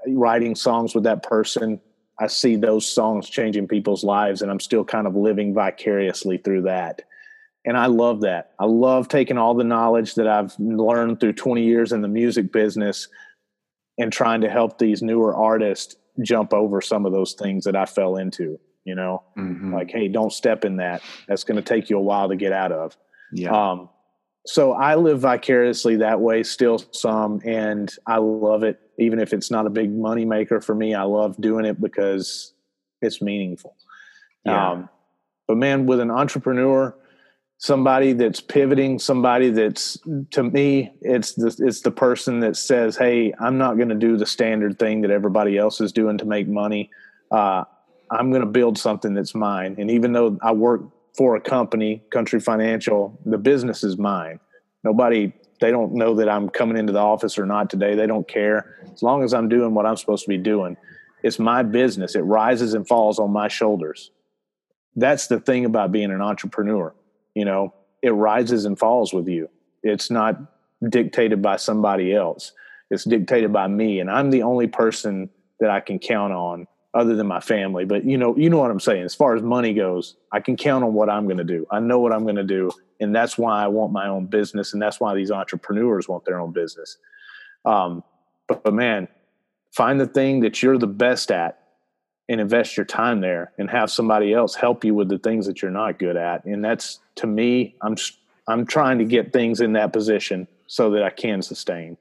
writing 0.09 0.55
songs 0.55 0.95
with 0.95 1.05
that 1.05 1.23
person. 1.23 1.81
I 2.21 2.27
see 2.27 2.57
those 2.57 2.87
songs 2.87 3.29
changing 3.29 3.69
people's 3.69 4.03
lives, 4.03 4.43
and 4.43 4.51
I'm 4.51 4.61
still 4.61 4.85
kind 4.85 5.07
of 5.07 5.14
living 5.14 5.55
vicariously 5.55 6.39
through 6.39 6.62
that. 6.62 7.03
And 7.64 7.77
I 7.77 7.87
love 7.87 8.23
that. 8.23 8.53
I 8.59 8.64
love 8.64 9.09
taking 9.09 9.39
all 9.39 9.55
the 9.55 9.64
knowledge 9.64 10.14
that 10.14 10.27
I've 10.27 10.59
learned 10.59 11.21
through 11.21 11.35
20 11.35 11.62
years 11.62 11.93
in 11.93 12.03
the 12.03 12.09
music 12.09 12.53
business 12.53 13.09
and 13.99 14.12
trying 14.12 14.41
to 14.41 14.51
help 14.51 14.79
these 14.79 15.03
newer 15.03 15.35
artists 15.35 15.97
jump 16.23 16.53
over 16.53 16.81
some 16.81 17.07
of 17.07 17.12
those 17.12 17.35
things 17.35 17.64
that 17.64 17.77
I 17.77 17.85
fell 17.85 18.16
into 18.16 18.59
you 18.89 18.95
know 18.95 19.22
mm-hmm. 19.36 19.74
like 19.74 19.91
hey 19.91 20.09
don't 20.09 20.32
step 20.32 20.64
in 20.64 20.76
that 20.76 21.03
that's 21.28 21.45
going 21.45 21.57
to 21.57 21.62
take 21.62 21.91
you 21.91 21.99
a 21.99 22.01
while 22.01 22.28
to 22.28 22.36
get 22.36 22.53
out 22.53 22.72
of 22.72 22.97
yeah 23.32 23.51
um 23.51 23.91
so 24.47 24.72
i 24.72 24.95
live 24.95 25.20
vicariously 25.20 25.97
that 25.97 26.18
way 26.18 26.43
still 26.43 26.82
some 26.93 27.41
and 27.45 27.95
i 28.07 28.16
love 28.16 28.62
it 28.62 28.80
even 28.99 29.20
if 29.20 29.34
it's 29.34 29.51
not 29.51 29.66
a 29.66 29.70
big 29.70 29.93
money 29.93 30.24
maker 30.24 30.59
for 30.59 30.74
me 30.74 30.95
i 30.95 31.03
love 31.03 31.36
doing 31.39 31.66
it 31.66 31.78
because 31.78 32.55
it's 33.03 33.20
meaningful 33.20 33.76
yeah. 34.47 34.70
um 34.70 34.89
but 35.47 35.59
man 35.59 35.84
with 35.84 36.01
an 36.01 36.11
entrepreneur 36.11 36.95
somebody 37.59 38.12
that's 38.12 38.41
pivoting, 38.41 39.01
somebody 39.01 39.51
that's 39.51 39.99
to 40.30 40.45
me, 40.45 40.93
it's 41.01 41.34
the 41.34 41.55
it's 41.59 41.80
the 41.80 41.91
person 41.91 42.39
that 42.41 42.57
says, 42.57 42.97
"Hey, 42.97 43.34
I'm 43.41 43.59
not 43.59 43.76
going 43.76 43.89
to 43.89 43.97
do 43.97 44.16
the 44.16 44.26
standard 44.26 44.78
thing 44.78 45.03
that 45.03 45.11
everybody 45.11 45.59
else 45.59 45.80
is 45.80 45.93
doing 45.93 46.18
to 46.18 46.24
make 46.24 46.49
money. 46.49 46.91
Uh, 47.30 47.64
I'm 48.11 48.31
going 48.31 48.43
to 48.43 48.47
build 48.47 48.79
something 48.79 49.15
that's 49.15 49.35
mine." 49.35 49.77
And 49.79 49.91
even 49.91 50.13
though 50.13 50.39
I 50.43 50.53
work 50.53 50.83
for 51.17 51.37
a 51.37 51.41
company, 51.41 52.03
Country 52.11 52.41
Financial, 52.41 53.19
the 53.25 53.39
business 53.39 53.83
is 53.85 53.99
mine. 53.99 54.41
Nobody 54.85 55.33
they 55.61 55.73
don't 55.73 55.95
know 55.95 56.15
that 56.15 56.29
I'm 56.29 56.49
coming 56.49 56.77
into 56.77 56.93
the 56.93 57.01
office 57.01 57.37
or 57.37 57.45
not 57.45 57.69
today. 57.69 57.97
They 57.97 58.07
don't 58.07 58.29
care 58.29 58.77
as 58.93 59.03
long 59.03 59.25
as 59.25 59.35
I'm 59.35 59.49
doing 59.49 59.75
what 59.75 59.87
I'm 59.87 59.97
supposed 59.97 60.23
to 60.23 60.29
be 60.29 60.39
doing. 60.39 60.77
It's 61.25 61.41
my 61.41 61.65
business. 61.65 62.15
It 62.15 62.21
rises 62.21 62.75
and 62.75 62.87
falls 62.87 63.19
on 63.19 63.33
my 63.33 63.49
shoulders. 63.49 64.13
That's 64.95 65.27
the 65.27 65.41
thing 65.41 65.65
about 65.65 65.91
being 65.91 66.13
an 66.13 66.23
entrepreneur 66.23 66.95
you 67.39 67.45
know 67.45 67.73
it 68.03 68.11
rises 68.11 68.65
and 68.65 68.77
falls 68.77 69.13
with 69.13 69.29
you 69.29 69.49
it's 69.85 70.11
not 70.11 70.35
dictated 70.89 71.41
by 71.41 71.57
somebody 71.57 72.13
else 72.13 72.53
it's 72.91 73.05
dictated 73.05 73.53
by 73.53 73.69
me 73.69 74.01
and 74.01 74.11
i'm 74.11 74.31
the 74.31 74.43
only 74.43 74.67
person 74.67 75.31
that 75.61 75.71
i 75.71 75.79
can 75.79 76.01
count 76.01 76.33
on 76.33 76.67
other 76.95 77.14
than 77.14 77.26
my 77.26 77.41
family 77.41 77.84
but 77.84 78.05
you 78.05 78.16
know 78.16 78.36
you 78.36 78.49
know 78.49 78.59
what 78.59 78.70
i'm 78.70 78.80
saying. 78.80 79.05
As 79.05 79.14
far 79.14 79.36
as 79.36 79.43
money 79.43 79.74
goes 79.74 80.16
i 80.32 80.41
can 80.41 80.57
count 80.57 80.84
on 80.84 80.95
what 80.95 81.09
i'm 81.11 81.24
going 81.24 81.39
to 81.39 81.45
do. 81.45 81.66
I 81.70 81.80
know 81.80 81.99
what 81.99 82.12
i'm 82.12 82.24
going 82.24 82.36
to 82.36 82.45
do 82.45 82.70
and 83.01 83.14
that's 83.14 83.36
why 83.39 83.62
i 83.62 83.66
want 83.66 83.93
my 83.93 84.09
own 84.09 84.26
business 84.26 84.72
and 84.72 84.80
that's 84.80 85.01
why 85.01 85.14
these 85.14 85.30
entrepreneurs 85.30 86.09
want 86.09 86.24
their 86.24 86.41
own 86.41 86.53
business. 86.53 86.99
Um, 87.64 88.03
but, 88.47 88.62
but 88.62 88.74
man 88.74 89.09
find 89.72 90.01
the 90.01 90.07
thing 90.07 90.41
that 90.41 90.62
you're 90.62 90.78
the 90.78 90.86
best 90.86 91.30
at 91.30 91.61
and 92.30 92.41
invest 92.41 92.76
your 92.76 92.86
time 92.86 93.20
there 93.20 93.53
and 93.59 93.70
have 93.70 93.91
somebody 93.91 94.32
else 94.32 94.55
help 94.55 94.84
you 94.84 94.95
with 94.95 95.09
the 95.09 95.18
things 95.18 95.47
that 95.47 95.62
you're 95.62 95.70
not 95.70 95.99
good 95.99 96.16
at. 96.16 96.45
And 96.45 96.64
that's 96.64 97.01
to 97.18 97.26
me 97.26 97.74
i'm 97.82 97.97
i'm 98.47 98.64
trying 98.64 98.99
to 98.99 99.05
get 99.05 99.32
things 99.32 99.61
in 99.61 99.74
that 99.74 99.93
position 99.93 100.49
so 100.66 100.91
that 100.91 101.03
i 101.03 101.11
can 101.11 101.43
sustain 101.43 101.97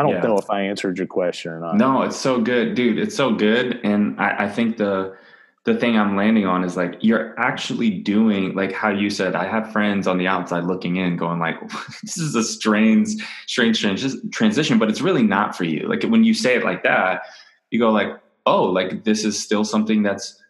i 0.00 0.02
don't 0.02 0.14
yeah. 0.14 0.20
know 0.22 0.38
if 0.38 0.50
i 0.50 0.60
answered 0.60 0.98
your 0.98 1.06
question 1.06 1.52
or 1.52 1.60
not 1.60 1.76
no 1.76 2.02
it's 2.02 2.16
so 2.16 2.40
good 2.40 2.74
dude 2.74 2.98
it's 2.98 3.16
so 3.16 3.34
good 3.34 3.80
and 3.84 4.18
i, 4.20 4.44
I 4.44 4.48
think 4.48 4.76
the 4.76 5.16
the 5.64 5.76
thing 5.76 5.96
i'm 5.98 6.16
landing 6.16 6.46
on 6.46 6.64
is 6.64 6.76
like 6.76 6.96
you're 7.00 7.38
actually 7.38 7.90
doing 7.90 8.54
like 8.54 8.72
how 8.72 8.88
you 8.88 9.10
said 9.10 9.34
i 9.34 9.46
have 9.46 9.70
friends 9.72 10.06
on 10.06 10.18
the 10.18 10.26
outside 10.26 10.64
looking 10.64 10.96
in 10.96 11.16
going 11.16 11.38
like 11.38 11.60
this 12.02 12.18
is 12.18 12.34
a 12.34 12.42
strange 12.42 13.08
strange 13.46 13.76
strange 13.78 14.02
transition 14.32 14.78
but 14.78 14.88
it's 14.88 15.00
really 15.00 15.22
not 15.22 15.56
for 15.56 15.64
you 15.64 15.86
like 15.88 16.02
when 16.04 16.24
you 16.24 16.34
say 16.34 16.56
it 16.56 16.64
like 16.64 16.82
that 16.82 17.22
you 17.70 17.78
go 17.78 17.90
like 17.90 18.20
oh, 18.46 18.64
like 18.64 19.04
this 19.04 19.24
is 19.24 19.40
still 19.40 19.64
something 19.64 20.02
that's 20.02 20.40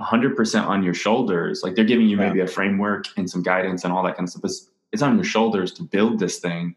100% 0.00 0.66
on 0.66 0.82
your 0.82 0.94
shoulders. 0.94 1.62
Like 1.62 1.74
they're 1.74 1.84
giving 1.84 2.08
you 2.08 2.16
maybe 2.16 2.40
a 2.40 2.46
framework 2.46 3.06
and 3.16 3.28
some 3.28 3.42
guidance 3.42 3.84
and 3.84 3.92
all 3.92 4.02
that 4.04 4.16
kind 4.16 4.26
of 4.26 4.30
stuff. 4.30 4.44
It's, 4.44 4.70
it's 4.92 5.02
on 5.02 5.16
your 5.16 5.24
shoulders 5.24 5.72
to 5.74 5.82
build 5.82 6.18
this 6.18 6.38
thing. 6.38 6.74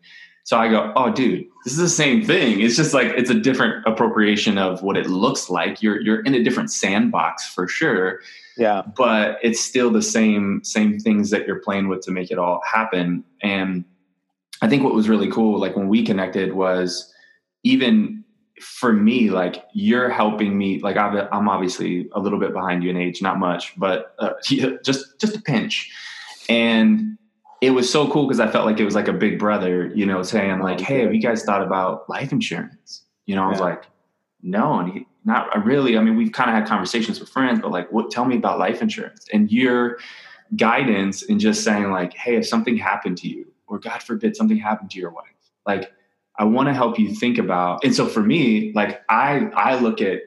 So 0.49 0.57
I 0.57 0.67
go, 0.67 0.91
oh, 0.95 1.11
dude, 1.11 1.45
this 1.63 1.73
is 1.73 1.77
the 1.77 1.87
same 1.87 2.25
thing. 2.25 2.59
It's 2.59 2.75
just 2.75 2.91
like 2.91 3.09
it's 3.09 3.29
a 3.29 3.39
different 3.39 3.85
appropriation 3.85 4.57
of 4.57 4.81
what 4.81 4.97
it 4.97 5.05
looks 5.05 5.47
like. 5.47 5.83
You're 5.83 6.01
you're 6.01 6.21
in 6.21 6.33
a 6.33 6.41
different 6.41 6.71
sandbox 6.71 7.47
for 7.53 7.67
sure. 7.67 8.21
Yeah. 8.57 8.81
But 8.97 9.37
it's 9.43 9.59
still 9.59 9.91
the 9.91 10.01
same 10.01 10.61
same 10.63 10.97
things 10.97 11.29
that 11.29 11.45
you're 11.45 11.59
playing 11.59 11.87
with 11.87 12.01
to 12.05 12.11
make 12.11 12.31
it 12.31 12.39
all 12.39 12.63
happen. 12.67 13.23
And 13.43 13.85
I 14.63 14.67
think 14.67 14.83
what 14.83 14.95
was 14.95 15.07
really 15.07 15.29
cool, 15.29 15.59
like 15.59 15.75
when 15.75 15.87
we 15.87 16.03
connected, 16.03 16.55
was 16.55 17.13
even 17.63 18.23
for 18.59 18.91
me, 18.91 19.29
like 19.29 19.65
you're 19.75 20.09
helping 20.09 20.57
me. 20.57 20.79
Like 20.79 20.97
I'm 20.97 21.47
obviously 21.47 22.09
a 22.13 22.19
little 22.19 22.39
bit 22.39 22.53
behind 22.53 22.83
you 22.83 22.89
in 22.89 22.97
age, 22.97 23.21
not 23.21 23.37
much, 23.37 23.77
but 23.77 24.15
uh, 24.17 24.31
just 24.83 25.19
just 25.19 25.35
a 25.35 25.41
pinch. 25.43 25.91
And 26.49 27.19
it 27.61 27.71
was 27.71 27.91
so 27.91 28.09
cool 28.09 28.25
because 28.25 28.39
I 28.39 28.49
felt 28.49 28.65
like 28.65 28.79
it 28.79 28.85
was 28.85 28.95
like 28.95 29.07
a 29.07 29.13
big 29.13 29.39
brother, 29.39 29.91
you 29.93 30.05
know, 30.05 30.23
saying 30.23 30.59
oh, 30.61 30.63
like, 30.63 30.79
"Hey, 30.79 31.01
have 31.01 31.13
you 31.13 31.21
guys 31.21 31.43
thought 31.43 31.61
about 31.61 32.09
life 32.09 32.31
insurance?" 32.31 33.03
You 33.25 33.35
know, 33.35 33.43
I 33.43 33.47
was 33.47 33.59
like, 33.59 33.83
"No," 34.41 34.79
and 34.79 34.93
he, 34.93 35.07
not 35.25 35.65
really. 35.65 35.97
I 35.97 36.01
mean, 36.01 36.15
we've 36.15 36.31
kind 36.31 36.49
of 36.49 36.55
had 36.55 36.67
conversations 36.67 37.19
with 37.19 37.29
friends, 37.29 37.59
but 37.61 37.71
like, 37.71 37.91
what? 37.91 38.11
Tell 38.11 38.25
me 38.25 38.37
about 38.37 38.59
life 38.59 38.81
insurance 38.81 39.25
and 39.33 39.51
your 39.51 39.97
guidance 40.55 41.21
in 41.23 41.39
just 41.39 41.63
saying 41.63 41.91
like, 41.91 42.13
"Hey, 42.13 42.35
if 42.35 42.47
something 42.47 42.77
happened 42.77 43.17
to 43.19 43.27
you, 43.27 43.51
or 43.67 43.79
God 43.79 44.01
forbid 44.01 44.35
something 44.35 44.57
happened 44.57 44.91
to 44.91 44.99
your 44.99 45.11
wife, 45.11 45.25
like." 45.65 45.91
I 46.37 46.45
want 46.45 46.69
to 46.69 46.73
help 46.73 46.97
you 46.97 47.13
think 47.13 47.37
about. 47.37 47.83
And 47.83 47.93
so 47.93 48.07
for 48.07 48.23
me, 48.23 48.71
like 48.73 49.01
I 49.09 49.49
I 49.57 49.77
look 49.77 49.99
at 49.99 50.21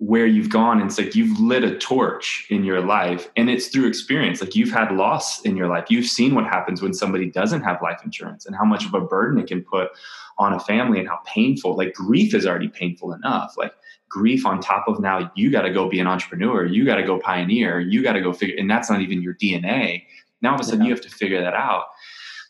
where 0.00 0.26
you've 0.26 0.48
gone 0.48 0.80
and 0.80 0.88
it's 0.88 0.98
like 0.98 1.14
you've 1.14 1.38
lit 1.38 1.62
a 1.62 1.76
torch 1.76 2.46
in 2.48 2.64
your 2.64 2.80
life 2.80 3.30
and 3.36 3.50
it's 3.50 3.68
through 3.68 3.86
experience 3.86 4.40
like 4.40 4.56
you've 4.56 4.70
had 4.70 4.90
loss 4.92 5.42
in 5.42 5.58
your 5.58 5.68
life. 5.68 5.90
You've 5.90 6.06
seen 6.06 6.34
what 6.34 6.44
happens 6.44 6.80
when 6.80 6.94
somebody 6.94 7.30
doesn't 7.30 7.60
have 7.62 7.82
life 7.82 8.00
insurance 8.02 8.46
and 8.46 8.56
how 8.56 8.64
much 8.64 8.86
of 8.86 8.94
a 8.94 9.00
burden 9.02 9.38
it 9.38 9.46
can 9.46 9.62
put 9.62 9.90
on 10.38 10.54
a 10.54 10.58
family 10.58 11.00
and 11.00 11.06
how 11.06 11.18
painful 11.26 11.76
like 11.76 11.92
grief 11.92 12.32
is 12.32 12.46
already 12.46 12.68
painful 12.68 13.12
enough. 13.12 13.54
Like 13.58 13.74
grief 14.08 14.46
on 14.46 14.58
top 14.58 14.88
of 14.88 15.00
now 15.00 15.30
you 15.34 15.50
got 15.50 15.62
to 15.62 15.72
go 15.72 15.88
be 15.88 16.00
an 16.00 16.06
entrepreneur 16.08 16.66
you 16.66 16.84
got 16.84 16.96
to 16.96 17.04
go 17.04 17.20
pioneer 17.20 17.78
you 17.78 18.02
got 18.02 18.14
to 18.14 18.20
go 18.20 18.32
figure 18.32 18.56
and 18.58 18.68
that's 18.68 18.90
not 18.90 19.00
even 19.00 19.22
your 19.22 19.34
dna 19.34 20.02
now 20.42 20.50
all 20.50 20.54
of 20.56 20.60
a 20.60 20.64
sudden 20.64 20.80
yeah. 20.80 20.88
you 20.88 20.92
have 20.92 21.00
to 21.00 21.08
figure 21.08 21.40
that 21.40 21.54
out. 21.54 21.84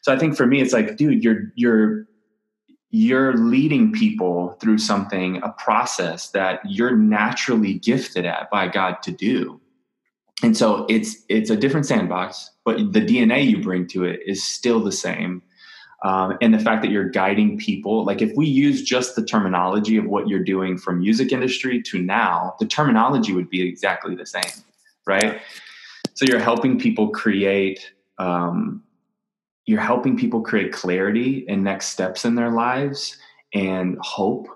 So 0.00 0.12
i 0.12 0.18
think 0.18 0.36
for 0.36 0.46
me 0.46 0.62
it's 0.62 0.72
like 0.72 0.96
dude 0.96 1.22
you're 1.22 1.52
you're 1.54 2.06
you're 2.90 3.34
leading 3.36 3.92
people 3.92 4.56
through 4.60 4.78
something, 4.78 5.40
a 5.42 5.50
process 5.50 6.30
that 6.30 6.60
you're 6.64 6.96
naturally 6.96 7.74
gifted 7.74 8.26
at 8.26 8.50
by 8.50 8.66
God 8.66 9.02
to 9.02 9.12
do. 9.12 9.60
And 10.42 10.56
so 10.56 10.86
it's 10.88 11.16
it's 11.28 11.50
a 11.50 11.56
different 11.56 11.86
sandbox, 11.86 12.50
but 12.64 12.92
the 12.92 13.00
DNA 13.00 13.46
you 13.46 13.62
bring 13.62 13.86
to 13.88 14.04
it 14.04 14.20
is 14.26 14.42
still 14.42 14.82
the 14.82 14.92
same. 14.92 15.42
Um, 16.02 16.38
and 16.40 16.54
the 16.54 16.58
fact 16.58 16.80
that 16.82 16.90
you're 16.90 17.10
guiding 17.10 17.58
people, 17.58 18.06
like 18.06 18.22
if 18.22 18.34
we 18.34 18.46
use 18.46 18.82
just 18.82 19.16
the 19.16 19.24
terminology 19.24 19.98
of 19.98 20.06
what 20.06 20.28
you're 20.28 20.42
doing 20.42 20.78
from 20.78 21.00
music 21.00 21.30
industry 21.30 21.82
to 21.82 21.98
now, 22.00 22.54
the 22.58 22.66
terminology 22.66 23.34
would 23.34 23.50
be 23.50 23.60
exactly 23.68 24.14
the 24.14 24.24
same, 24.24 24.64
right? 25.06 25.42
So 26.14 26.24
you're 26.24 26.40
helping 26.40 26.78
people 26.78 27.10
create 27.10 27.92
um, 28.18 28.82
you're 29.66 29.80
helping 29.80 30.16
people 30.16 30.40
create 30.40 30.72
clarity 30.72 31.44
and 31.48 31.62
next 31.62 31.88
steps 31.88 32.24
in 32.24 32.34
their 32.34 32.50
lives 32.50 33.16
and 33.54 33.98
hope. 34.00 34.48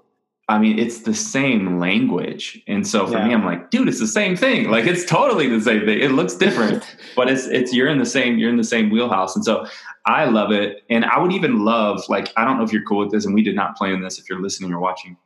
I 0.49 0.59
mean, 0.59 0.79
it's 0.79 1.01
the 1.01 1.15
same 1.15 1.79
language. 1.79 2.63
And 2.69 2.87
so 2.87 3.07
for 3.07 3.15
yeah. 3.15 3.29
me, 3.29 3.35
I'm 3.35 3.45
like, 3.45 3.71
dude, 3.71 3.89
it's 3.89 4.01
the 4.01 4.07
same 4.07 4.37
thing. 4.37 4.71
Like 4.71 4.85
it's 4.85 5.05
totally 5.05 5.49
the 5.49 5.61
same 5.61 5.87
thing. 5.87 6.01
It 6.01 6.13
looks 6.13 6.35
different, 6.35 6.97
but 7.17 7.31
it's 7.31 7.47
it's 7.47 7.73
you're 7.73 7.89
in 7.89 7.99
the 7.99 8.07
same, 8.07 8.39
you're 8.39 8.51
in 8.51 8.59
the 8.59 8.65
same 8.65 8.91
wheelhouse. 8.91 9.35
And 9.37 9.45
so 9.45 9.67
I 10.07 10.27
love 10.27 10.53
it. 10.53 10.83
And 10.91 11.05
I 11.07 11.19
would 11.19 11.33
even 11.33 11.65
love, 11.65 12.03
like, 12.09 12.31
I 12.37 12.45
don't 12.45 12.59
know 12.59 12.65
if 12.65 12.73
you're 12.73 12.85
cool 12.85 12.99
with 12.99 13.11
this, 13.11 13.25
and 13.25 13.35
we 13.35 13.43
did 13.43 13.57
not 13.57 13.77
plan 13.77 14.03
this 14.03 14.19
if 14.19 14.29
you're 14.29 14.41
listening 14.41 14.73
or 14.73 14.81
watching. 14.81 15.17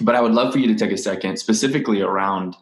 But 0.00 0.14
I 0.14 0.20
would 0.20 0.32
love 0.32 0.52
for 0.52 0.58
you 0.60 0.68
to 0.68 0.76
take 0.76 0.92
a 0.92 0.96
second 0.96 1.38
specifically 1.38 2.00
around 2.00 2.56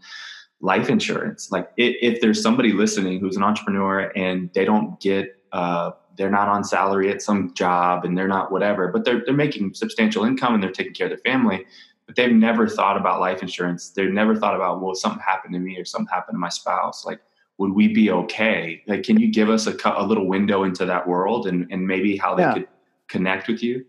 life 0.61 0.89
insurance. 0.89 1.51
Like 1.53 1.71
if, 1.77 1.97
if 2.01 2.21
there's 2.21 2.43
somebody 2.43 2.73
listening 2.73 3.21
who's 3.21 3.37
an 3.37 3.43
entrepreneur 3.43 4.11
and 4.17 4.51
they 4.55 4.65
don't 4.65 4.99
get 5.01 5.37
uh, 5.53 5.93
they're 6.19 6.31
not 6.31 6.49
on 6.49 6.65
salary 6.65 7.11
at 7.11 7.23
some 7.23 7.55
job 7.55 8.05
and 8.05 8.19
they're 8.19 8.29
not 8.29 8.53
whatever, 8.53 8.89
but 8.89 9.05
they're 9.05 9.23
they're 9.25 9.35
making 9.35 9.73
substantial 9.73 10.25
income 10.25 10.53
and 10.53 10.63
they're 10.63 10.73
taking 10.73 10.93
care 10.93 11.07
of 11.07 11.11
their 11.11 11.33
family. 11.33 11.65
But 12.07 12.17
they've 12.17 12.33
never 12.33 12.69
thought 12.69 12.97
about 12.97 13.21
life 13.21 13.41
insurance. 13.41 13.91
They've 13.91 14.11
never 14.11 14.35
thought 14.35 14.57
about 14.57 14.83
well, 14.83 14.95
something 14.95 15.21
happened 15.21 15.55
to 15.55 15.61
me 15.61 15.79
or 15.79 15.85
something 15.85 16.13
happened 16.13 16.35
to 16.35 16.39
my 16.39 16.49
spouse. 16.49 17.07
Like, 17.07 17.21
would 17.59 17.73
we 17.73 17.89
be 17.89 18.11
okay? 18.11 18.83
Like, 18.87 19.05
can 19.05 19.21
you 19.21 19.31
give 19.33 19.49
us 19.49 19.67
a, 19.67 19.77
a 19.85 20.05
little 20.05 20.27
window 20.27 20.65
into 20.65 20.85
that 20.85 21.07
world 21.07 21.47
and 21.47 21.67
and 21.71 21.87
maybe 21.87 22.17
how 22.17 22.35
they 22.35 22.43
yeah. 22.43 22.55
could 22.55 22.69
connect 23.07 23.49
with 23.49 23.63
you? 23.63 23.87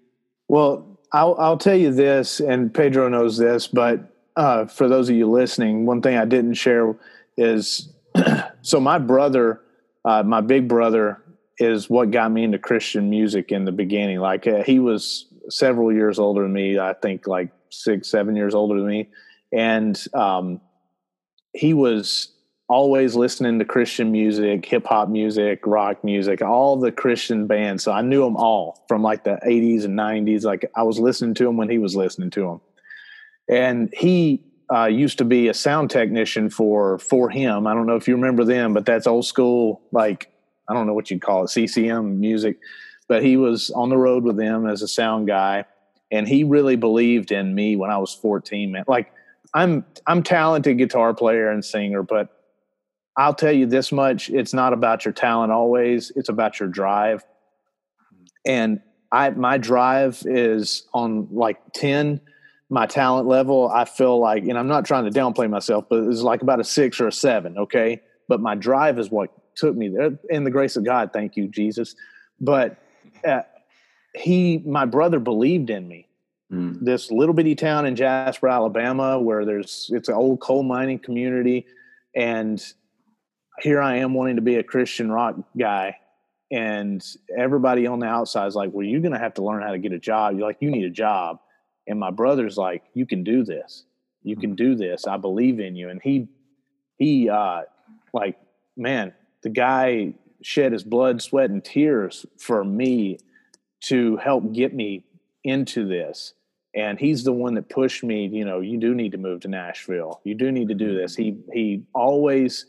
Well, 0.48 1.00
I'll 1.12 1.36
I'll 1.40 1.58
tell 1.58 1.76
you 1.76 1.92
this, 1.92 2.40
and 2.40 2.74
Pedro 2.74 3.10
knows 3.10 3.38
this, 3.38 3.68
but 3.68 4.16
uh, 4.36 4.66
for 4.66 4.88
those 4.88 5.10
of 5.10 5.16
you 5.16 5.30
listening, 5.30 5.86
one 5.86 6.02
thing 6.02 6.16
I 6.18 6.26
didn't 6.26 6.54
share 6.54 6.96
is 7.38 7.90
so 8.62 8.80
my 8.80 8.98
brother, 9.00 9.62
uh, 10.06 10.24
my 10.24 10.42
big 10.42 10.68
brother, 10.68 11.22
is 11.60 11.90
what 11.90 12.12
got 12.12 12.32
me 12.32 12.44
into 12.44 12.58
Christian 12.58 13.10
music 13.10 13.52
in 13.52 13.66
the 13.66 13.72
beginning. 13.72 14.20
Like 14.20 14.48
uh, 14.48 14.64
he 14.64 14.80
was 14.80 15.28
several 15.50 15.92
years 15.92 16.18
older 16.18 16.44
than 16.44 16.54
me. 16.54 16.80
I 16.80 16.94
think 16.94 17.28
like 17.28 17.52
six, 17.70 18.10
seven 18.10 18.36
years 18.36 18.56
older 18.56 18.80
than 18.80 18.88
me, 18.88 19.10
and 19.52 20.02
um, 20.14 20.62
he 21.54 21.74
was 21.74 22.32
always 22.70 23.16
listening 23.16 23.58
to 23.58 23.66
Christian 23.66 24.12
music, 24.12 24.64
hip 24.64 24.86
hop 24.86 25.10
music, 25.10 25.66
rock 25.66 26.04
music, 26.04 26.42
all 26.42 26.78
the 26.78 26.92
Christian 26.92 27.48
bands. 27.48 27.84
So 27.84 27.92
I 27.92 28.02
knew 28.02 28.24
them 28.24 28.38
all 28.38 28.86
from 28.88 29.02
like 29.02 29.24
the 29.24 29.40
80s 29.46 29.86
and 29.86 29.98
90s. 29.98 30.44
Like 30.44 30.70
I 30.76 30.84
was 30.84 31.00
listening 31.00 31.34
to 31.36 31.46
them 31.46 31.58
when 31.58 31.70
he 31.70 31.80
was 31.80 31.96
listening 31.96 32.30
to 32.32 32.42
them. 32.42 32.62
And 33.50 33.92
he 33.98 34.44
uh, 34.72 34.86
used 34.86 35.18
to 35.18 35.26
be 35.26 35.48
a 35.48 35.54
sound 35.54 35.90
technician 35.90 36.52
for 36.52 37.00
for 37.00 37.30
him. 37.30 37.66
I 37.66 37.74
don't 37.74 37.88
know 37.88 37.96
if 37.96 38.08
you 38.08 38.16
remember 38.16 38.46
them, 38.46 38.74
but 38.74 38.86
that's 38.86 39.08
old 39.08 39.26
school 39.26 39.82
like 39.92 40.32
I 40.70 40.74
don't 40.74 40.86
know 40.86 40.94
what 40.94 41.10
you'd 41.10 41.22
call 41.22 41.44
it, 41.44 41.50
CCM 41.50 42.20
music. 42.20 42.60
But 43.08 43.24
he 43.24 43.38
was 43.38 43.72
on 43.72 43.90
the 43.90 43.98
road 43.98 44.24
with 44.24 44.38
them 44.38 44.68
as 44.68 44.84
a 44.84 44.88
sound 44.88 45.28
guy, 45.28 45.66
and 46.12 46.28
he 46.28 46.44
really 46.44 46.76
believed 46.76 47.32
in 47.32 47.56
me 47.56 47.76
when 47.76 47.90
I 47.90 47.98
was 47.98 48.14
14. 48.14 48.72
Man, 48.72 48.84
like 48.88 49.12
I'm 49.54 49.84
I'm 50.06 50.22
talented 50.22 50.78
guitar 50.78 51.14
player 51.14 51.50
and 51.50 51.66
singer, 51.66 52.04
but 52.04 52.30
I'll 53.18 53.34
tell 53.34 53.52
you 53.52 53.66
this 53.66 53.92
much: 53.92 54.30
it's 54.30 54.54
not 54.54 54.74
about 54.74 55.06
your 55.06 55.14
talent 55.14 55.52
always; 55.52 56.12
it's 56.16 56.30
about 56.30 56.60
your 56.60 56.70
drive. 56.70 57.24
And 58.46 58.80
I, 59.12 59.32
my 59.32 59.58
drive 59.58 60.22
is 60.26 60.88
on 60.94 61.28
like 61.32 61.58
ten. 61.74 62.22
My 62.72 62.86
talent 62.86 63.28
level, 63.28 63.68
I 63.68 63.86
feel 63.86 64.20
like, 64.20 64.44
and 64.44 64.56
I'm 64.56 64.68
not 64.68 64.86
trying 64.86 65.12
to 65.12 65.20
downplay 65.20 65.50
myself, 65.50 65.86
but 65.90 66.04
it's 66.04 66.22
like 66.22 66.44
about 66.44 66.60
a 66.60 66.64
six 66.64 67.02
or 67.02 67.08
a 67.08 67.12
seven. 67.12 67.58
Okay, 67.58 68.02
but 68.28 68.40
my 68.40 68.54
drive 68.54 69.00
is 69.00 69.10
what 69.10 69.32
took 69.60 69.76
me 69.76 69.90
there. 69.90 70.18
In 70.30 70.44
the 70.44 70.52
grace 70.52 70.76
of 70.76 70.84
God, 70.84 71.12
thank 71.14 71.36
you, 71.36 71.48
Jesus. 71.48 71.96
But 72.40 72.78
uh, 73.26 73.42
he, 74.16 74.60
my 74.66 74.86
brother, 74.86 75.20
believed 75.20 75.70
in 75.70 75.88
me. 75.88 76.08
Mm. 76.52 76.80
This 76.82 77.12
little 77.12 77.36
bitty 77.36 77.56
town 77.56 77.86
in 77.86 77.96
Jasper, 77.96 78.48
Alabama, 78.48 79.20
where 79.20 79.46
there's 79.46 79.90
it's 79.94 80.10
an 80.10 80.16
old 80.16 80.42
coal 80.42 80.64
mining 80.64 80.98
community, 81.00 81.68
and 82.16 82.64
here 83.60 83.82
I 83.82 83.98
am 83.98 84.14
wanting 84.14 84.38
to 84.38 84.42
be 84.42 84.56
a 84.56 84.64
Christian 84.64 85.12
rock 85.12 85.36
guy, 85.58 85.98
and 86.52 87.06
everybody 87.38 87.86
on 87.86 88.00
the 88.00 88.08
outside 88.08 88.48
is 88.48 88.56
like, 88.56 88.72
"Well, 88.74 88.86
you're 88.86 89.02
going 89.02 89.14
to 89.14 89.20
have 89.20 89.36
to 89.36 89.44
learn 89.44 89.62
how 89.62 89.72
to 89.72 89.78
get 89.78 89.92
a 89.92 90.00
job." 90.00 90.38
You're 90.38 90.48
like, 90.48 90.58
"You 90.60 90.72
need 90.72 90.86
a 90.86 90.90
job," 90.90 91.40
and 91.86 92.00
my 92.00 92.10
brother's 92.10 92.58
like, 92.58 92.84
"You 92.96 93.06
can 93.06 93.24
do 93.24 93.44
this. 93.44 93.86
You 94.24 94.36
can 94.36 94.56
do 94.56 94.76
this. 94.76 95.06
I 95.06 95.18
believe 95.18 95.60
in 95.60 95.76
you." 95.76 95.90
And 95.90 96.02
he, 96.02 96.30
he, 96.98 97.30
uh, 97.30 97.62
like, 98.12 98.40
man, 98.76 99.14
the 99.44 99.50
guy 99.50 100.14
shed 100.42 100.72
his 100.72 100.84
blood, 100.84 101.22
sweat, 101.22 101.50
and 101.50 101.64
tears 101.64 102.26
for 102.38 102.64
me 102.64 103.18
to 103.82 104.18
help 104.18 104.54
get 104.54 104.74
me 104.74 105.06
into 105.44 105.88
this. 105.88 106.34
And 106.76 107.00
he's 107.00 107.24
the 107.24 107.34
one 107.34 107.56
that 107.56 107.70
pushed 107.70 108.04
me, 108.04 108.28
you 108.28 108.46
know, 108.46 108.60
you 108.60 108.78
do 108.78 108.94
need 108.94 109.14
to 109.14 109.18
move 109.18 109.42
to 109.42 109.48
Nashville. 109.48 110.22
You 110.24 110.36
do 110.36 110.52
need 110.52 110.68
to 110.70 110.76
do 110.76 110.96
this. 110.96 111.16
He 111.16 111.38
he 111.52 111.84
always 111.94 112.66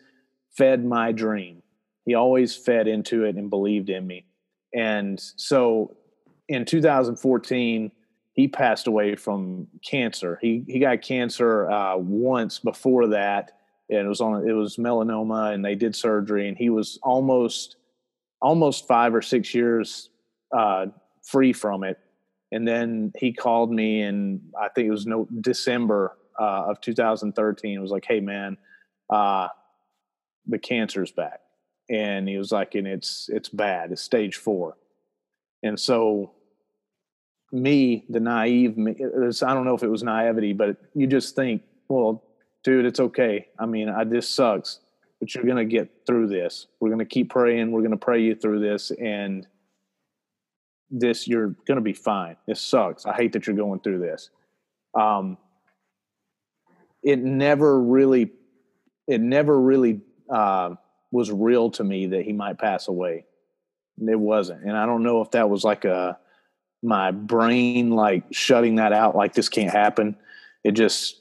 fed 0.56 0.84
my 0.84 1.12
dream. 1.12 1.62
He 2.06 2.14
always 2.14 2.56
fed 2.56 2.88
into 2.88 3.24
it 3.24 3.36
and 3.36 3.50
believed 3.50 3.90
in 3.90 4.06
me. 4.06 4.24
And 4.74 5.20
so 5.36 5.96
in 6.48 6.64
2014, 6.64 7.92
he 8.32 8.48
passed 8.48 8.86
away 8.86 9.16
from 9.16 9.66
cancer. 9.84 10.38
He 10.40 10.64
he 10.66 10.78
got 10.78 11.02
cancer 11.02 11.70
uh, 11.70 11.96
once 11.98 12.58
before 12.58 13.08
that, 13.08 13.52
and 13.90 14.00
it 14.00 14.08
was 14.08 14.20
on 14.20 14.48
it 14.48 14.52
was 14.52 14.76
melanoma, 14.76 15.52
and 15.54 15.64
they 15.64 15.74
did 15.74 15.94
surgery, 15.94 16.48
and 16.48 16.56
he 16.56 16.70
was 16.70 16.98
almost 17.02 17.76
almost 18.40 18.86
five 18.86 19.14
or 19.14 19.22
six 19.22 19.54
years 19.54 20.10
uh, 20.56 20.86
free 21.22 21.52
from 21.52 21.84
it. 21.84 21.98
And 22.52 22.66
then 22.66 23.12
he 23.16 23.32
called 23.32 23.70
me, 23.70 24.02
and 24.02 24.40
I 24.60 24.68
think 24.68 24.88
it 24.88 24.90
was 24.90 25.06
no 25.06 25.28
December 25.40 26.16
uh, 26.40 26.64
of 26.68 26.80
2013. 26.80 27.76
It 27.76 27.80
was 27.80 27.90
like, 27.90 28.04
"Hey, 28.04 28.20
man, 28.20 28.56
uh, 29.08 29.48
the 30.46 30.58
cancer's 30.58 31.12
back 31.12 31.40
and 31.90 32.28
he 32.28 32.38
was 32.38 32.52
like 32.52 32.74
and 32.74 32.86
it's 32.86 33.28
it's 33.32 33.48
bad 33.48 33.92
it's 33.92 34.00
stage 34.00 34.36
four 34.36 34.76
and 35.62 35.78
so 35.78 36.32
me 37.52 38.04
the 38.08 38.20
naive 38.20 38.76
me 38.78 38.92
i 38.92 39.54
don't 39.54 39.64
know 39.64 39.74
if 39.74 39.82
it 39.82 39.88
was 39.88 40.02
naivety 40.02 40.52
but 40.52 40.76
you 40.94 41.06
just 41.06 41.34
think 41.34 41.62
well 41.88 42.22
dude 42.64 42.84
it's 42.84 43.00
okay. 43.00 43.48
I 43.58 43.66
mean 43.66 43.88
i 43.88 44.04
this 44.04 44.28
sucks 44.28 44.80
but 45.20 45.34
you're 45.34 45.44
to 45.58 45.66
get 45.66 45.90
through 46.06 46.28
this. 46.28 46.66
We're 46.80 46.88
to 47.00 47.04
keep 47.04 47.28
praying. 47.28 47.72
We're 47.72 47.82
to 47.90 47.98
pray 47.98 48.22
you 48.22 48.34
through 48.34 48.60
this 48.60 48.90
and 48.90 49.46
this 50.90 51.28
you're 51.28 51.54
to 51.76 51.82
be 51.82 51.92
fine. 51.92 52.36
This 52.46 52.60
sucks. 52.60 53.04
I 53.04 53.14
hate 53.14 53.32
that 53.34 53.46
you're 53.46 53.56
going 53.56 53.80
through 53.80 53.98
this. 53.98 54.30
Um 54.94 55.36
it 57.02 57.18
never 57.18 57.80
really 57.80 58.32
it 59.06 59.20
never 59.20 59.58
really 59.58 60.00
uh, 60.30 60.74
was 61.10 61.32
real 61.32 61.70
to 61.72 61.84
me 61.84 62.06
that 62.06 62.22
he 62.22 62.32
might 62.32 62.58
pass 62.58 62.88
away. 62.88 63.24
It 63.98 64.18
wasn't, 64.18 64.62
and 64.62 64.76
I 64.76 64.86
don't 64.86 65.02
know 65.02 65.20
if 65.20 65.32
that 65.32 65.50
was 65.50 65.64
like 65.64 65.84
a 65.84 66.18
my 66.82 67.10
brain 67.10 67.90
like 67.90 68.24
shutting 68.30 68.76
that 68.76 68.92
out, 68.92 69.16
like 69.16 69.34
this 69.34 69.48
can't 69.48 69.70
happen. 69.70 70.16
It 70.64 70.72
just, 70.72 71.19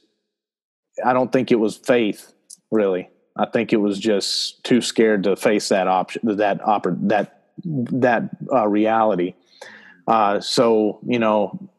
I 1.03 1.13
don't 1.13 1.31
think 1.31 1.51
it 1.51 1.59
was 1.59 1.77
faith, 1.77 2.33
really. 2.71 3.09
I 3.35 3.45
think 3.45 3.71
it 3.73 3.77
was 3.77 3.99
just 3.99 4.63
too 4.63 4.81
scared 4.81 5.23
to 5.23 5.35
face 5.35 5.69
that 5.69 5.87
option, 5.87 6.37
that 6.37 6.61
oper- 6.61 7.07
that 7.07 7.43
that 7.63 8.29
uh, 8.51 8.67
reality. 8.67 9.35
Uh, 10.07 10.39
so 10.39 10.99
you 11.05 11.19
know, 11.19 11.69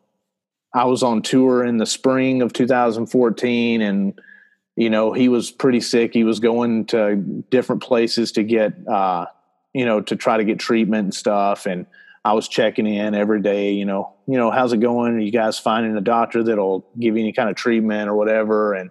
I 0.75 0.85
was 0.85 1.03
on 1.03 1.23
tour 1.23 1.65
in 1.65 1.79
the 1.79 1.87
spring 1.87 2.43
of 2.43 2.53
2014, 2.53 3.83
and 3.83 4.21
you 4.77 4.89
know, 4.89 5.13
he 5.13 5.29
was 5.29 5.51
pretty 5.51 5.81
sick. 5.81 6.15
He 6.15 6.25
was 6.25 6.41
going 6.41 6.87
to 6.87 7.17
different 7.51 7.83
places 7.83 8.33
to 8.33 8.43
get, 8.43 8.73
uh, 8.89 9.27
you 9.75 9.85
know, 9.85 10.01
to 10.01 10.17
try 10.17 10.39
to 10.39 10.45
get 10.45 10.59
treatment 10.59 11.05
and 11.05 11.15
stuff. 11.15 11.67
And 11.67 11.87
I 12.25 12.33
was 12.35 12.49
checking 12.49 12.87
in 12.87 13.15
every 13.15 13.43
day, 13.43 13.73
you 13.73 13.85
know, 13.85 14.15
you 14.27 14.39
know, 14.39 14.51
how's 14.51 14.73
it 14.73 14.81
going? 14.81 15.15
Are 15.15 15.19
you 15.19 15.33
guys 15.33 15.59
finding 15.59 15.97
a 15.97 16.01
doctor 16.01 16.43
that'll 16.43 16.87
give 16.99 17.17
you 17.17 17.23
any 17.23 17.33
kind 17.33 17.51
of 17.51 17.57
treatment 17.57 18.09
or 18.09 18.15
whatever? 18.15 18.75
And 18.75 18.91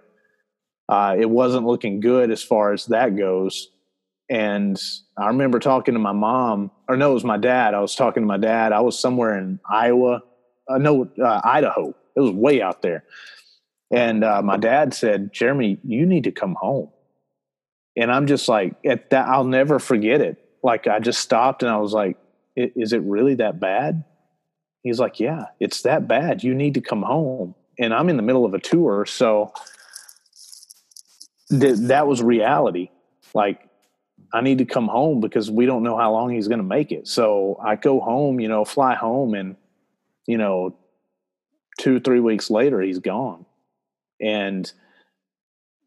uh, 0.90 1.14
it 1.16 1.30
wasn't 1.30 1.64
looking 1.66 2.00
good 2.00 2.32
as 2.32 2.42
far 2.42 2.72
as 2.72 2.86
that 2.86 3.16
goes. 3.16 3.70
And 4.28 4.80
I 5.16 5.28
remember 5.28 5.60
talking 5.60 5.94
to 5.94 6.00
my 6.00 6.12
mom, 6.12 6.72
or 6.88 6.96
no, 6.96 7.12
it 7.12 7.14
was 7.14 7.24
my 7.24 7.36
dad. 7.36 7.74
I 7.74 7.80
was 7.80 7.94
talking 7.94 8.24
to 8.24 8.26
my 8.26 8.38
dad. 8.38 8.72
I 8.72 8.80
was 8.80 8.98
somewhere 8.98 9.38
in 9.38 9.60
Iowa, 9.68 10.22
uh, 10.68 10.78
no, 10.78 11.08
uh, 11.22 11.40
Idaho. 11.44 11.94
It 12.16 12.20
was 12.20 12.32
way 12.32 12.60
out 12.60 12.82
there. 12.82 13.04
And 13.92 14.24
uh, 14.24 14.42
my 14.42 14.56
dad 14.56 14.92
said, 14.92 15.32
Jeremy, 15.32 15.78
you 15.84 16.06
need 16.06 16.24
to 16.24 16.32
come 16.32 16.56
home. 16.60 16.90
And 17.96 18.10
I'm 18.10 18.26
just 18.26 18.48
like, 18.48 18.74
at 18.84 19.10
that, 19.10 19.28
I'll 19.28 19.44
never 19.44 19.78
forget 19.78 20.20
it. 20.20 20.38
Like, 20.62 20.86
I 20.86 20.98
just 20.98 21.20
stopped 21.20 21.62
and 21.62 21.70
I 21.70 21.76
was 21.76 21.92
like, 21.92 22.16
is 22.56 22.92
it 22.92 23.02
really 23.02 23.36
that 23.36 23.60
bad? 23.60 24.04
He's 24.82 24.98
like, 24.98 25.20
yeah, 25.20 25.46
it's 25.60 25.82
that 25.82 26.08
bad. 26.08 26.42
You 26.42 26.54
need 26.54 26.74
to 26.74 26.80
come 26.80 27.02
home. 27.02 27.54
And 27.78 27.94
I'm 27.94 28.08
in 28.08 28.16
the 28.16 28.22
middle 28.22 28.44
of 28.44 28.54
a 28.54 28.58
tour. 28.58 29.06
So 29.06 29.52
th- 31.50 31.78
that 31.88 32.06
was 32.06 32.22
reality. 32.22 32.90
Like, 33.34 33.68
I 34.32 34.40
need 34.40 34.58
to 34.58 34.64
come 34.64 34.88
home 34.88 35.20
because 35.20 35.50
we 35.50 35.66
don't 35.66 35.82
know 35.82 35.96
how 35.96 36.12
long 36.12 36.30
he's 36.30 36.48
going 36.48 36.58
to 36.58 36.64
make 36.64 36.92
it. 36.92 37.08
So 37.08 37.58
I 37.62 37.76
go 37.76 38.00
home, 38.00 38.40
you 38.40 38.48
know, 38.48 38.64
fly 38.64 38.94
home, 38.94 39.34
and, 39.34 39.56
you 40.26 40.38
know, 40.38 40.76
two, 41.78 42.00
three 42.00 42.20
weeks 42.20 42.50
later, 42.50 42.80
he's 42.80 42.98
gone 42.98 43.46
and 44.20 44.72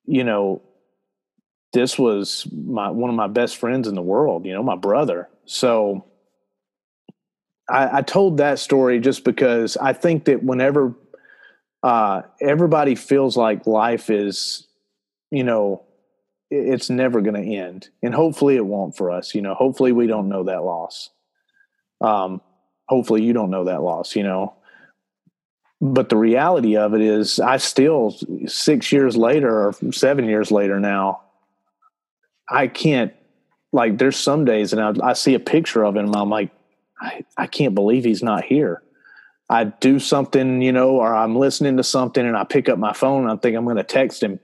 you 0.06 0.24
know 0.24 0.62
this 1.72 1.98
was 1.98 2.48
my 2.52 2.90
one 2.90 3.10
of 3.10 3.16
my 3.16 3.28
best 3.28 3.58
friends 3.58 3.88
in 3.88 3.96
the 3.96 4.02
world 4.02 4.46
you 4.46 4.54
know 4.54 4.64
my 4.64 4.76
brother 4.76 5.30
so 5.46 6.06
I, 7.70 8.00
I 8.00 8.02
told 8.02 8.38
that 8.38 8.60
story 8.60 9.00
just 9.00 9.24
because 9.24 9.78
I 9.78 9.94
think 9.94 10.26
that 10.26 10.44
whenever 10.44 10.94
uh, 11.82 12.24
everybody 12.42 12.96
feels 12.96 13.38
like 13.38 13.66
life 13.66 14.10
is, 14.10 14.68
you 15.34 15.44
know, 15.44 15.84
it's 16.50 16.90
never 16.90 17.22
going 17.22 17.42
to 17.42 17.56
end, 17.56 17.90
and 18.02 18.14
hopefully 18.14 18.56
it 18.56 18.66
won't 18.66 18.96
for 18.96 19.12
us. 19.12 19.36
You 19.36 19.42
know, 19.42 19.56
hopefully 19.56 19.92
we 19.92 20.08
don't 20.08 20.30
know 20.30 20.44
that 20.44 20.64
loss. 20.64 21.10
Um, 22.02 22.42
hopefully 22.88 23.24
you 23.24 23.34
don't 23.34 23.50
know 23.50 23.66
that 23.66 23.82
loss. 23.82 24.16
You 24.16 24.24
know, 24.24 24.56
but 25.84 26.08
the 26.08 26.16
reality 26.16 26.78
of 26.78 26.94
it 26.94 27.02
is 27.02 27.42
i 27.42 27.58
still 27.58 28.16
six 28.48 28.92
years 28.92 29.18
later 29.18 29.68
or 29.68 29.76
seven 29.92 30.26
years 30.26 30.50
later 30.50 30.80
now 30.80 31.22
i 32.50 32.68
can't 32.68 33.14
like 33.74 33.98
there's 33.98 34.16
some 34.16 34.46
days 34.46 34.72
and 34.72 34.82
i, 34.82 35.10
I 35.10 35.14
see 35.14 35.34
a 35.34 35.40
picture 35.40 35.84
of 35.84 35.98
him 35.98 36.06
and 36.06 36.16
i'm 36.16 36.30
like 36.30 36.52
I, 37.02 37.26
I 37.38 37.48
can't 37.48 37.76
believe 37.76 38.06
he's 38.06 38.24
not 38.24 38.46
here 38.46 38.82
i 39.50 39.66
do 39.66 40.00
something 40.00 40.62
you 40.62 40.72
know 40.72 40.92
or 40.92 41.14
i'm 41.14 41.36
listening 41.36 41.76
to 41.76 41.84
something 41.84 42.26
and 42.26 42.38
i 42.38 42.46
pick 42.46 42.70
up 42.70 42.80
my 42.80 42.94
phone 42.94 43.24
and 43.24 43.32
i 43.32 43.36
think 43.36 43.58
i'm 43.58 43.66
going 43.66 43.76
to 43.76 43.84
text 43.84 44.24
him 44.24 44.40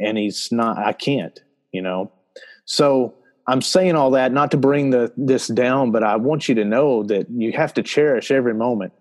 and 0.00 0.18
he's 0.18 0.50
not 0.52 0.78
i 0.78 0.92
can't 0.92 1.40
you 1.72 1.82
know 1.82 2.10
so 2.64 3.14
i'm 3.46 3.62
saying 3.62 3.94
all 3.94 4.10
that 4.10 4.32
not 4.32 4.50
to 4.50 4.56
bring 4.56 4.90
the 4.90 5.12
this 5.16 5.46
down 5.48 5.90
but 5.90 6.02
i 6.02 6.16
want 6.16 6.48
you 6.48 6.54
to 6.54 6.64
know 6.64 7.02
that 7.02 7.28
you 7.30 7.52
have 7.52 7.74
to 7.74 7.82
cherish 7.82 8.30
every 8.30 8.54
moment 8.54 8.92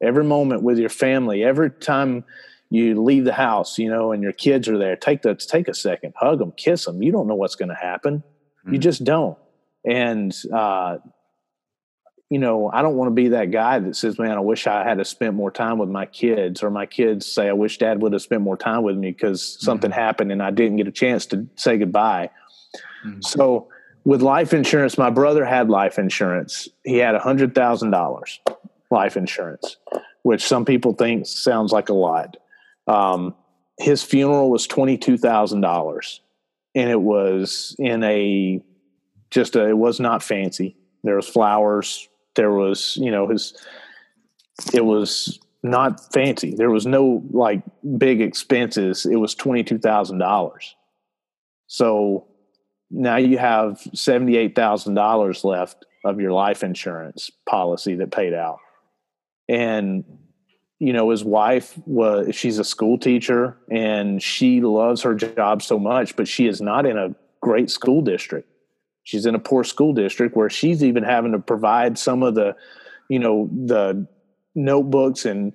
every 0.00 0.24
moment 0.24 0.62
with 0.62 0.78
your 0.78 0.88
family, 0.88 1.44
every 1.44 1.70
time 1.70 2.24
you 2.70 3.02
leave 3.02 3.24
the 3.24 3.32
house, 3.32 3.78
you 3.78 3.88
know, 3.88 4.12
and 4.12 4.22
your 4.22 4.32
kids 4.32 4.68
are 4.68 4.78
there, 4.78 4.96
take 4.96 5.22
the 5.22 5.34
take 5.34 5.68
a 5.68 5.74
second, 5.74 6.12
hug 6.16 6.38
them, 6.38 6.52
kiss 6.52 6.84
them. 6.84 7.02
You 7.02 7.12
don't 7.12 7.26
know 7.26 7.34
what's 7.34 7.54
going 7.54 7.70
to 7.70 7.74
happen. 7.74 8.18
Mm-hmm. 8.18 8.74
You 8.74 8.78
just 8.78 9.04
don't. 9.04 9.38
And 9.84 10.36
uh, 10.52 10.98
you 12.30 12.38
know, 12.38 12.70
I 12.70 12.82
don't 12.82 12.96
want 12.96 13.08
to 13.08 13.14
be 13.14 13.28
that 13.28 13.50
guy 13.50 13.78
that 13.78 13.96
says, 13.96 14.18
"Man, 14.18 14.32
I 14.32 14.40
wish 14.40 14.66
I 14.66 14.84
had 14.84 15.04
spent 15.06 15.34
more 15.34 15.50
time 15.50 15.78
with 15.78 15.88
my 15.88 16.04
kids," 16.04 16.62
or 16.62 16.70
my 16.70 16.84
kids 16.84 17.24
say, 17.26 17.48
"I 17.48 17.54
wish 17.54 17.78
Dad 17.78 18.02
would 18.02 18.12
have 18.12 18.22
spent 18.22 18.42
more 18.42 18.56
time 18.56 18.82
with 18.82 18.96
me 18.96 19.12
because 19.12 19.42
mm-hmm. 19.42 19.64
something 19.64 19.90
happened 19.90 20.30
and 20.30 20.42
I 20.42 20.50
didn't 20.50 20.76
get 20.76 20.86
a 20.86 20.92
chance 20.92 21.24
to 21.26 21.46
say 21.56 21.78
goodbye." 21.78 22.30
Mm-hmm. 23.06 23.20
So, 23.22 23.68
with 24.04 24.20
life 24.20 24.52
insurance, 24.52 24.98
my 24.98 25.08
brother 25.08 25.44
had 25.44 25.70
life 25.70 25.98
insurance. 25.98 26.68
He 26.84 26.98
had 26.98 27.14
a 27.14 27.18
hundred 27.18 27.54
thousand 27.54 27.92
dollars 27.92 28.40
life 28.90 29.16
insurance, 29.16 29.76
which 30.22 30.46
some 30.46 30.64
people 30.64 30.92
think 30.92 31.26
sounds 31.26 31.72
like 31.72 31.88
a 31.88 31.94
lot. 31.94 32.36
Um, 32.86 33.34
his 33.78 34.02
funeral 34.02 34.50
was 34.50 34.66
twenty 34.66 34.98
two 34.98 35.16
thousand 35.16 35.62
dollars, 35.62 36.20
and 36.74 36.90
it 36.90 37.00
was 37.00 37.74
in 37.78 38.02
a 38.02 38.62
just 39.30 39.56
a, 39.56 39.66
it 39.68 39.78
was 39.78 39.98
not 39.98 40.22
fancy. 40.22 40.76
There 41.04 41.16
was 41.16 41.28
flowers. 41.28 42.06
There 42.38 42.52
was 42.52 42.96
you 42.96 43.10
know 43.10 43.26
his. 43.26 43.52
It 44.72 44.84
was 44.84 45.40
not 45.64 46.12
fancy. 46.12 46.54
There 46.54 46.70
was 46.70 46.86
no 46.86 47.24
like 47.30 47.62
big 47.98 48.20
expenses. 48.20 49.04
It 49.04 49.16
was 49.16 49.34
twenty 49.34 49.64
two 49.64 49.78
thousand 49.78 50.18
dollars. 50.18 50.76
So 51.66 52.28
now 52.92 53.16
you 53.16 53.38
have 53.38 53.82
seventy 53.92 54.36
eight 54.36 54.54
thousand 54.54 54.94
dollars 54.94 55.42
left 55.42 55.84
of 56.04 56.20
your 56.20 56.30
life 56.30 56.62
insurance 56.62 57.28
policy 57.44 57.96
that 57.96 58.12
paid 58.12 58.34
out, 58.34 58.60
and 59.48 60.04
you 60.78 60.92
know 60.92 61.10
his 61.10 61.24
wife 61.24 61.76
was 61.86 62.36
she's 62.36 62.60
a 62.60 62.64
school 62.64 62.98
teacher 62.98 63.56
and 63.68 64.22
she 64.22 64.60
loves 64.60 65.02
her 65.02 65.16
job 65.16 65.60
so 65.60 65.76
much 65.76 66.14
but 66.14 66.28
she 66.28 66.46
is 66.46 66.60
not 66.60 66.86
in 66.86 66.96
a 66.96 67.12
great 67.40 67.68
school 67.68 68.00
district 68.00 68.48
she's 69.08 69.24
in 69.24 69.34
a 69.34 69.38
poor 69.38 69.64
school 69.64 69.94
district 69.94 70.36
where 70.36 70.50
she's 70.50 70.84
even 70.84 71.02
having 71.02 71.32
to 71.32 71.38
provide 71.38 71.96
some 71.96 72.22
of 72.22 72.34
the 72.34 72.54
you 73.08 73.18
know 73.18 73.48
the 73.64 74.06
notebooks 74.54 75.24
and 75.24 75.54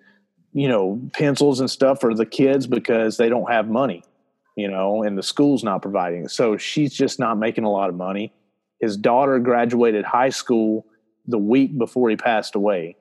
you 0.53 0.67
know 0.67 0.99
pencils 1.13 1.59
and 1.59 1.69
stuff 1.69 2.01
for 2.01 2.15
the 2.15 2.25
kids 2.25 2.65
because 2.65 3.17
they 3.17 3.29
don't 3.29 3.51
have 3.51 3.67
money 3.67 4.03
you 4.55 4.67
know 4.67 5.03
and 5.03 5.17
the 5.17 5.23
school's 5.23 5.63
not 5.63 5.81
providing. 5.81 6.27
So 6.27 6.57
she's 6.57 6.93
just 6.93 7.19
not 7.19 7.37
making 7.37 7.63
a 7.63 7.71
lot 7.71 7.89
of 7.89 7.95
money. 7.95 8.33
His 8.79 8.97
daughter 8.97 9.37
graduated 9.39 10.03
high 10.03 10.29
school 10.29 10.85
the 11.27 11.37
week 11.37 11.77
before 11.77 12.09
he 12.09 12.15
passed 12.15 12.55
away. 12.55 12.95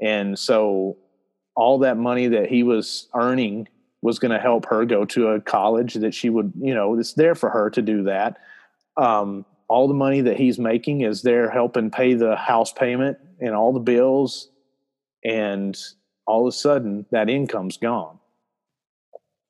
And 0.00 0.38
so 0.38 0.98
all 1.56 1.78
that 1.78 1.96
money 1.96 2.28
that 2.28 2.48
he 2.48 2.62
was 2.62 3.08
earning 3.14 3.66
was 4.02 4.18
going 4.18 4.30
to 4.30 4.38
help 4.38 4.66
her 4.66 4.84
go 4.84 5.04
to 5.06 5.28
a 5.28 5.40
college 5.40 5.94
that 5.94 6.14
she 6.14 6.30
would, 6.30 6.52
you 6.58 6.74
know, 6.74 6.98
it's 6.98 7.14
there 7.14 7.34
for 7.34 7.50
her 7.50 7.70
to 7.70 7.82
do 7.82 8.04
that. 8.04 8.38
Um, 8.96 9.44
all 9.70 9.86
the 9.86 9.94
money 9.94 10.20
that 10.20 10.36
he's 10.36 10.58
making 10.58 11.02
is 11.02 11.22
there 11.22 11.48
helping 11.48 11.92
pay 11.92 12.14
the 12.14 12.34
house 12.34 12.72
payment 12.72 13.18
and 13.38 13.54
all 13.54 13.72
the 13.72 13.78
bills. 13.78 14.50
And 15.24 15.78
all 16.26 16.48
of 16.48 16.48
a 16.48 16.56
sudden, 16.56 17.06
that 17.12 17.30
income's 17.30 17.76
gone 17.76 18.18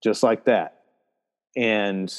just 0.04 0.22
like 0.22 0.44
that. 0.44 0.82
And 1.56 2.12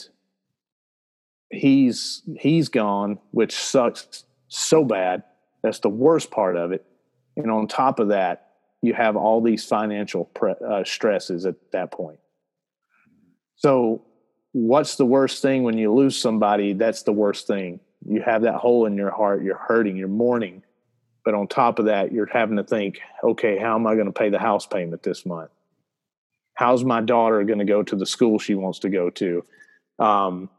he's 1.51 2.23
he's 2.39 2.69
gone, 2.69 3.19
which 3.29 3.55
sucks 3.55 4.25
so 4.47 4.83
bad. 4.83 5.21
That's 5.61 5.79
the 5.79 5.89
worst 5.89 6.31
part 6.31 6.57
of 6.57 6.71
it. 6.71 6.83
And 7.37 7.51
on 7.51 7.67
top 7.67 7.99
of 7.99 8.07
that, 8.07 8.53
you 8.81 8.95
have 8.95 9.15
all 9.15 9.41
these 9.41 9.63
financial 9.63 10.25
pre- 10.25 10.55
uh, 10.67 10.83
stresses 10.85 11.45
at 11.45 11.55
that 11.71 11.91
point. 11.91 12.19
So, 13.57 14.03
what's 14.53 14.95
the 14.95 15.05
worst 15.05 15.43
thing 15.43 15.61
when 15.61 15.77
you 15.77 15.93
lose 15.93 16.17
somebody? 16.17 16.73
That's 16.73 17.03
the 17.03 17.13
worst 17.13 17.45
thing. 17.45 17.79
You 18.07 18.21
have 18.21 18.43
that 18.43 18.55
hole 18.55 18.85
in 18.85 18.97
your 18.97 19.11
heart, 19.11 19.43
you're 19.43 19.57
hurting, 19.57 19.95
you're 19.95 20.07
mourning. 20.07 20.63
But 21.23 21.35
on 21.35 21.47
top 21.47 21.77
of 21.79 21.85
that, 21.85 22.11
you're 22.11 22.25
having 22.25 22.57
to 22.57 22.63
think, 22.63 22.99
okay, 23.23 23.57
how 23.57 23.75
am 23.75 23.85
I 23.85 23.93
going 23.93 24.07
to 24.07 24.11
pay 24.11 24.29
the 24.29 24.39
house 24.39 24.65
payment 24.65 25.03
this 25.03 25.25
month? 25.25 25.51
How's 26.55 26.83
my 26.83 27.01
daughter 27.01 27.43
going 27.43 27.59
to 27.59 27.65
go 27.65 27.83
to 27.83 27.95
the 27.95 28.05
school 28.05 28.39
she 28.39 28.55
wants 28.55 28.79
to 28.79 28.89
go 28.89 29.09
to? 29.11 29.45
Um, 29.99 30.49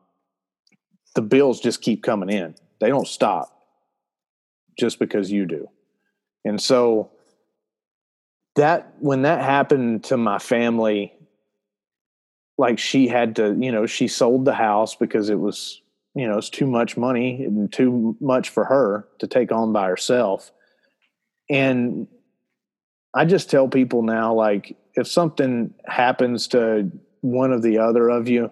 the 1.15 1.23
bills 1.23 1.61
just 1.61 1.83
keep 1.83 2.03
coming 2.03 2.31
in, 2.31 2.55
they 2.81 2.89
don't 2.89 3.09
stop 3.09 3.49
just 4.79 4.99
because 4.99 5.31
you 5.31 5.47
do. 5.47 5.69
And 6.45 6.61
so, 6.61 7.11
that 8.57 8.95
when 8.99 9.23
that 9.23 9.43
happened 9.43 10.05
to 10.05 10.17
my 10.17 10.39
family 10.39 11.13
like 12.59 12.79
she 12.79 13.09
had 13.09 13.37
to 13.37 13.57
you 13.59 13.73
know 13.73 13.87
she 13.87 14.09
sold 14.09 14.45
the 14.45 14.55
house 14.55 14.95
because 14.95 15.31
it 15.31 15.39
was 15.39 15.81
you 16.15 16.27
know 16.27 16.39
it's 16.39 16.51
too 16.51 16.67
much 16.67 16.97
money 16.97 17.45
and 17.45 17.73
too 17.73 18.17
much 18.21 18.49
for 18.49 18.65
her 18.65 19.09
to 19.19 19.27
take 19.27 19.53
on 19.53 19.73
by 19.73 19.89
herself 19.89 20.51
and 21.51 22.07
i 23.15 23.25
just 23.25 23.51
tell 23.51 23.69
people 23.69 24.03
now 24.03 24.33
like 24.33 24.77
if 24.95 25.07
something 25.07 25.73
happens 25.87 26.49
to 26.49 26.91
one 27.21 27.53
of 27.53 27.63
the 27.63 27.79
other 27.79 28.09
of 28.09 28.29
you 28.29 28.51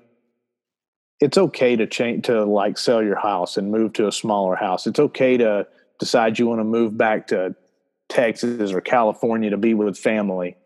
it's 1.20 1.36
okay 1.36 1.76
to 1.76 1.86
change 1.86 2.24
to 2.24 2.44
like 2.44 2.78
sell 2.78 3.02
your 3.02 3.18
house 3.18 3.56
and 3.56 3.70
move 3.70 3.92
to 3.92 4.06
a 4.06 4.12
smaller 4.12 4.56
house 4.56 4.86
it's 4.86 5.00
okay 5.00 5.36
to 5.36 5.66
decide 6.00 6.38
you 6.38 6.46
want 6.46 6.58
to 6.58 6.64
move 6.64 6.96
back 6.96 7.28
to 7.28 7.54
Texas 8.10 8.72
or 8.72 8.80
California 8.80 9.50
to 9.50 9.56
be 9.56 9.72
with 9.72 9.96
family. 9.96 10.56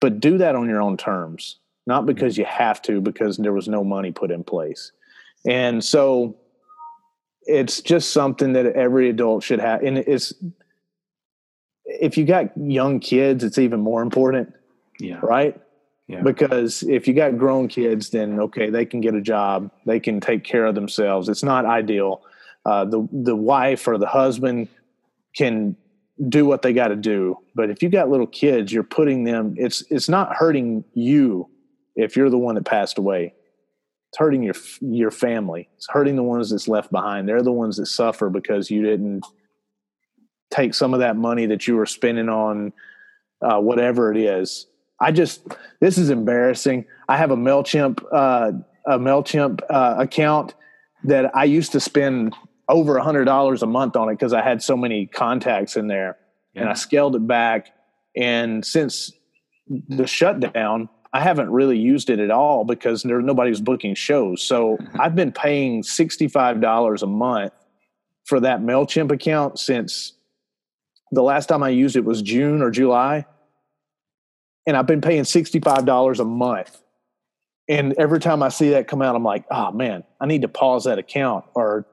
But 0.00 0.20
do 0.20 0.38
that 0.38 0.54
on 0.54 0.68
your 0.68 0.80
own 0.80 0.96
terms, 0.96 1.58
not 1.86 2.06
because 2.06 2.38
you 2.38 2.44
have 2.44 2.80
to, 2.82 3.00
because 3.00 3.36
there 3.36 3.52
was 3.52 3.66
no 3.66 3.82
money 3.82 4.12
put 4.12 4.30
in 4.30 4.44
place. 4.44 4.92
And 5.46 5.82
so 5.84 6.36
it's 7.42 7.80
just 7.80 8.12
something 8.12 8.52
that 8.54 8.66
every 8.66 9.08
adult 9.08 9.44
should 9.44 9.60
have. 9.60 9.82
And 9.82 9.98
it's, 9.98 10.34
if 11.84 12.18
you 12.18 12.24
got 12.24 12.56
young 12.56 12.98
kids, 13.00 13.44
it's 13.44 13.58
even 13.58 13.80
more 13.80 14.02
important. 14.02 14.52
Yeah. 14.98 15.20
Right. 15.22 15.60
Yeah. 16.08 16.22
Because 16.22 16.82
if 16.82 17.08
you 17.08 17.14
got 17.14 17.36
grown 17.36 17.68
kids, 17.68 18.10
then 18.10 18.38
okay, 18.40 18.70
they 18.70 18.84
can 18.84 19.00
get 19.00 19.14
a 19.14 19.20
job, 19.20 19.70
they 19.86 20.00
can 20.00 20.20
take 20.20 20.44
care 20.44 20.66
of 20.66 20.74
themselves. 20.74 21.28
It's 21.28 21.42
not 21.42 21.66
ideal. 21.66 22.22
Uh, 22.64 22.84
the 22.84 23.08
the 23.12 23.36
wife 23.36 23.86
or 23.86 23.98
the 23.98 24.06
husband 24.06 24.68
can 25.36 25.76
do 26.28 26.46
what 26.46 26.62
they 26.62 26.72
got 26.72 26.88
to 26.88 26.96
do. 26.96 27.36
But 27.54 27.70
if 27.70 27.82
you 27.82 27.88
got 27.88 28.08
little 28.08 28.26
kids, 28.26 28.72
you're 28.72 28.82
putting 28.82 29.24
them. 29.24 29.54
It's 29.58 29.82
it's 29.90 30.08
not 30.08 30.34
hurting 30.34 30.84
you 30.94 31.48
if 31.96 32.16
you're 32.16 32.30
the 32.30 32.38
one 32.38 32.54
that 32.54 32.64
passed 32.64 32.98
away. 32.98 33.34
It's 34.16 34.20
hurting 34.22 34.42
your 34.42 34.54
your 34.80 35.10
family. 35.10 35.68
It's 35.76 35.88
hurting 35.90 36.16
the 36.16 36.22
ones 36.22 36.48
that's 36.48 36.68
left 36.68 36.90
behind. 36.90 37.28
They're 37.28 37.42
the 37.42 37.52
ones 37.52 37.76
that 37.76 37.84
suffer 37.84 38.30
because 38.30 38.70
you 38.70 38.82
didn't 38.82 39.26
take 40.50 40.72
some 40.72 40.94
of 40.94 41.00
that 41.00 41.16
money 41.16 41.44
that 41.44 41.68
you 41.68 41.76
were 41.76 41.84
spending 41.84 42.30
on 42.30 42.72
uh, 43.42 43.60
whatever 43.60 44.10
it 44.10 44.16
is. 44.16 44.68
I 45.02 45.12
just 45.12 45.46
this 45.80 45.98
is 45.98 46.08
embarrassing. 46.08 46.86
I 47.10 47.18
have 47.18 47.30
a 47.30 47.36
Mailchimp 47.36 48.02
uh, 48.10 48.52
a 48.86 48.98
Mailchimp 48.98 49.60
uh, 49.68 49.96
account 49.98 50.54
that 51.04 51.36
I 51.36 51.44
used 51.44 51.72
to 51.72 51.80
spend 51.80 52.34
over 52.70 52.96
a 52.96 53.04
hundred 53.04 53.26
dollars 53.26 53.62
a 53.62 53.66
month 53.66 53.96
on 53.96 54.08
it 54.08 54.14
because 54.14 54.32
I 54.32 54.40
had 54.40 54.62
so 54.62 54.78
many 54.78 55.04
contacts 55.04 55.76
in 55.76 55.88
there, 55.88 56.16
yeah. 56.54 56.62
and 56.62 56.70
I 56.70 56.72
scaled 56.72 57.16
it 57.16 57.26
back. 57.26 57.68
And 58.16 58.64
since 58.64 59.12
the 59.68 60.06
shutdown, 60.06 60.88
I 61.16 61.20
haven't 61.20 61.50
really 61.50 61.78
used 61.78 62.10
it 62.10 62.18
at 62.18 62.30
all 62.30 62.66
because 62.66 63.02
there 63.02 63.22
nobody 63.22 63.48
was 63.48 63.62
booking 63.62 63.94
shows. 63.94 64.42
So 64.42 64.76
mm-hmm. 64.76 65.00
I've 65.00 65.14
been 65.14 65.32
paying 65.32 65.82
sixty 65.82 66.28
five 66.28 66.60
dollars 66.60 67.02
a 67.02 67.06
month 67.06 67.54
for 68.26 68.38
that 68.40 68.60
Mailchimp 68.60 69.10
account 69.10 69.58
since 69.58 70.12
the 71.12 71.22
last 71.22 71.46
time 71.46 71.62
I 71.62 71.70
used 71.70 71.96
it 71.96 72.04
was 72.04 72.20
June 72.20 72.60
or 72.60 72.70
July, 72.70 73.24
and 74.66 74.76
I've 74.76 74.86
been 74.86 75.00
paying 75.00 75.24
sixty 75.24 75.58
five 75.58 75.86
dollars 75.86 76.20
a 76.20 76.24
month. 76.26 76.82
And 77.66 77.94
every 77.94 78.20
time 78.20 78.42
I 78.42 78.50
see 78.50 78.68
that 78.70 78.86
come 78.86 79.00
out, 79.00 79.16
I'm 79.16 79.24
like, 79.24 79.46
oh 79.50 79.72
man, 79.72 80.04
I 80.20 80.26
need 80.26 80.42
to 80.42 80.48
pause 80.48 80.84
that 80.84 80.98
account 80.98 81.46
or 81.54 81.86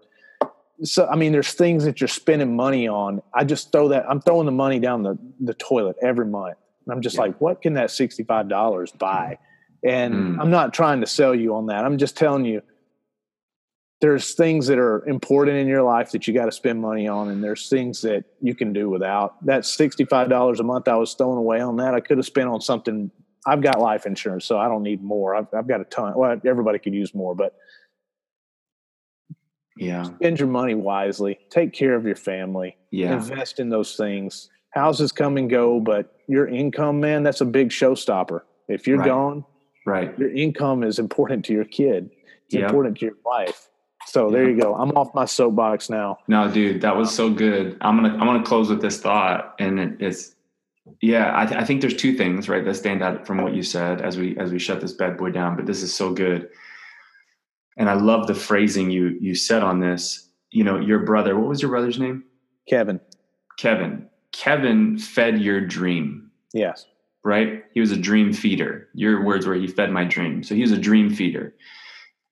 so 0.84 1.08
I 1.08 1.16
mean, 1.16 1.32
there's 1.32 1.54
things 1.54 1.86
that 1.86 2.02
you're 2.02 2.10
spending 2.10 2.58
money 2.58 2.90
on. 2.90 3.22
I 3.34 3.46
just 3.46 3.72
throw 3.72 3.88
that. 3.88 4.06
I'm 4.10 4.20
throwing 4.20 4.48
the 4.48 4.52
money 4.52 4.80
down 4.80 5.04
the 5.04 5.18
the 5.40 5.54
toilet 5.54 5.96
every 6.02 6.26
month. 6.26 6.58
And 6.86 6.94
I'm 6.94 7.02
just 7.02 7.16
yeah. 7.16 7.22
like, 7.22 7.42
what 7.42 7.62
can 7.62 7.74
that 7.74 7.92
sixty 7.92 8.24
five 8.24 8.50
dollars 8.50 8.92
buy? 8.92 9.38
And 9.86 10.14
mm. 10.14 10.40
I'm 10.40 10.50
not 10.50 10.74
trying 10.74 11.02
to 11.02 11.08
sell 11.08 11.36
you 11.36 11.56
on 11.56 11.68
that. 11.68 11.86
I'm 11.86 11.98
just 11.98 12.16
telling 12.16 12.46
you, 12.46 12.62
there's 14.02 14.34
things 14.34 14.68
that 14.68 14.80
are 14.80 15.06
important 15.08 15.58
in 15.58 15.68
your 15.68 15.84
life 15.84 16.12
that 16.12 16.28
you 16.28 16.34
got 16.34 16.46
to 16.46 16.52
spend 16.52 16.82
money 16.82 17.08
on, 17.08 17.30
and 17.30 17.44
there's 17.44 17.70
things 17.70 18.02
that 18.02 18.26
you 18.42 18.56
can 18.56 18.74
do 18.74 18.90
without. 18.90 19.44
That 19.46 19.66
sixty 19.66 20.06
five 20.06 20.30
dollars 20.30 20.60
a 20.60 20.64
month 20.64 20.88
I 20.88 20.96
was 20.96 21.14
throwing 21.14 21.38
away 21.38 21.62
on 21.62 21.78
that, 21.78 21.94
I 21.94 22.00
could 22.00 22.18
have 22.18 22.26
spent 22.26 22.50
on 22.50 22.62
something. 22.62 23.12
I've 23.46 23.62
got 23.62 23.80
life 23.80 24.06
insurance, 24.06 24.46
so 24.46 24.58
I 24.58 24.70
don't 24.70 24.84
need 24.84 25.04
more. 25.04 25.36
I've, 25.36 25.48
I've 25.54 25.68
got 25.68 25.82
a 25.82 25.86
ton. 25.86 26.14
Well, 26.16 26.40
everybody 26.46 26.80
could 26.80 26.94
use 26.94 27.14
more, 27.14 27.36
but 27.36 27.56
yeah. 29.78 30.04
Spend 30.04 30.40
your 30.40 30.48
money 30.48 30.76
wisely. 30.76 31.40
Take 31.50 31.74
care 31.74 31.96
of 31.96 32.06
your 32.06 32.16
family. 32.16 32.78
Yeah. 32.92 33.16
Invest 33.16 33.60
in 33.60 33.70
those 33.70 33.96
things. 33.96 34.50
Houses 34.74 35.12
come 35.12 35.38
and 35.38 35.50
go, 35.50 35.80
but 35.80 36.18
your 36.28 36.48
income, 36.48 37.00
man, 37.00 37.24
that's 37.24 37.42
a 37.42 37.46
big 37.46 37.70
showstopper. 37.70 38.42
If 38.68 38.88
you're 38.88 38.98
right. 38.98 39.08
gone, 39.08 39.46
right, 39.86 40.18
your 40.18 40.34
income 40.34 40.84
is 40.84 41.00
important 41.00 41.46
to 41.46 41.54
your 41.54 41.66
kid. 41.66 42.10
It's 42.46 42.56
yep. 42.56 42.66
important 42.66 42.98
to 43.00 43.06
your 43.06 43.16
life. 43.26 43.70
So 44.08 44.30
there 44.30 44.50
you 44.50 44.60
go. 44.60 44.76
I'm 44.76 44.92
off 44.92 45.14
my 45.14 45.26
soapbox 45.26 45.90
now. 45.90 46.18
No, 46.28 46.52
dude, 46.52 46.82
that 46.82 46.96
was 46.96 47.14
so 47.14 47.30
good. 47.30 47.78
I'm 47.82 47.96
gonna 47.96 48.14
I'm 48.14 48.26
gonna 48.26 48.44
close 48.44 48.70
with 48.70 48.82
this 48.82 49.00
thought, 49.00 49.56
and 49.60 49.80
it, 49.80 50.02
it's 50.02 50.36
yeah. 51.02 51.32
I, 51.36 51.46
th- 51.46 51.60
I 51.60 51.64
think 51.64 51.82
there's 51.82 51.96
two 51.96 52.18
things 52.18 52.50
right 52.50 52.66
that 52.66 52.76
stand 52.76 53.02
out 53.04 53.26
from 53.26 53.42
what 53.42 53.54
you 53.54 53.64
said 53.64 54.02
as 54.02 54.18
we 54.18 54.38
as 54.38 54.52
we 54.52 54.60
shut 54.60 54.82
this 54.82 54.94
bad 54.94 55.18
boy 55.18 55.32
down. 55.32 55.56
But 55.56 55.66
this 55.66 55.84
is 55.84 55.94
so 55.94 56.12
good 56.12 56.50
and 57.78 57.90
I 57.90 57.94
love 57.94 58.28
the 58.28 58.36
phrasing 58.36 58.90
you 58.92 59.18
you 59.20 59.36
said 59.36 59.64
on 59.64 59.80
this. 59.80 60.30
You 60.52 60.64
know, 60.64 60.80
your 60.80 61.00
brother. 61.00 61.38
What 61.38 61.48
was 61.48 61.62
your 61.62 61.72
brother's 61.72 61.98
name? 61.98 62.24
Kevin. 62.70 63.00
Kevin. 63.58 64.08
Kevin 64.34 64.98
fed 64.98 65.40
your 65.40 65.62
dream. 65.62 66.30
Yes. 66.54 66.86
Right. 67.24 67.64
He 67.74 67.80
was 67.80 67.92
a 67.92 67.98
dream 67.98 68.34
feeder. 68.34 68.90
Your 68.94 69.24
words 69.24 69.46
were 69.46 69.56
he 69.56 69.68
fed 69.68 69.92
my 69.92 70.04
dream. 70.04 70.44
So 70.44 70.56
he 70.56 70.62
was 70.62 70.74
a 70.74 70.78
dream 70.78 71.10
feeder. 71.10 71.56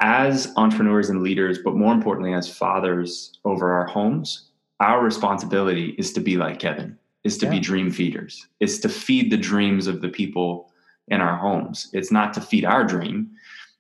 as 0.01 0.51
entrepreneurs 0.57 1.09
and 1.09 1.21
leaders, 1.21 1.59
but 1.63 1.75
more 1.75 1.93
importantly, 1.93 2.33
as 2.33 2.49
fathers 2.49 3.37
over 3.45 3.71
our 3.71 3.85
homes, 3.85 4.49
our 4.79 5.03
responsibility 5.03 5.95
is 5.99 6.11
to 6.13 6.19
be 6.19 6.37
like 6.37 6.57
Kevin, 6.57 6.97
is 7.23 7.37
to 7.37 7.45
yeah. 7.45 7.51
be 7.51 7.59
dream 7.59 7.91
feeders, 7.91 8.47
is 8.59 8.79
to 8.79 8.89
feed 8.89 9.31
the 9.31 9.37
dreams 9.37 9.85
of 9.85 10.01
the 10.01 10.09
people 10.09 10.71
in 11.07 11.21
our 11.21 11.37
homes. 11.37 11.89
It's 11.93 12.11
not 12.11 12.33
to 12.33 12.41
feed 12.41 12.65
our 12.65 12.83
dream, 12.83 13.29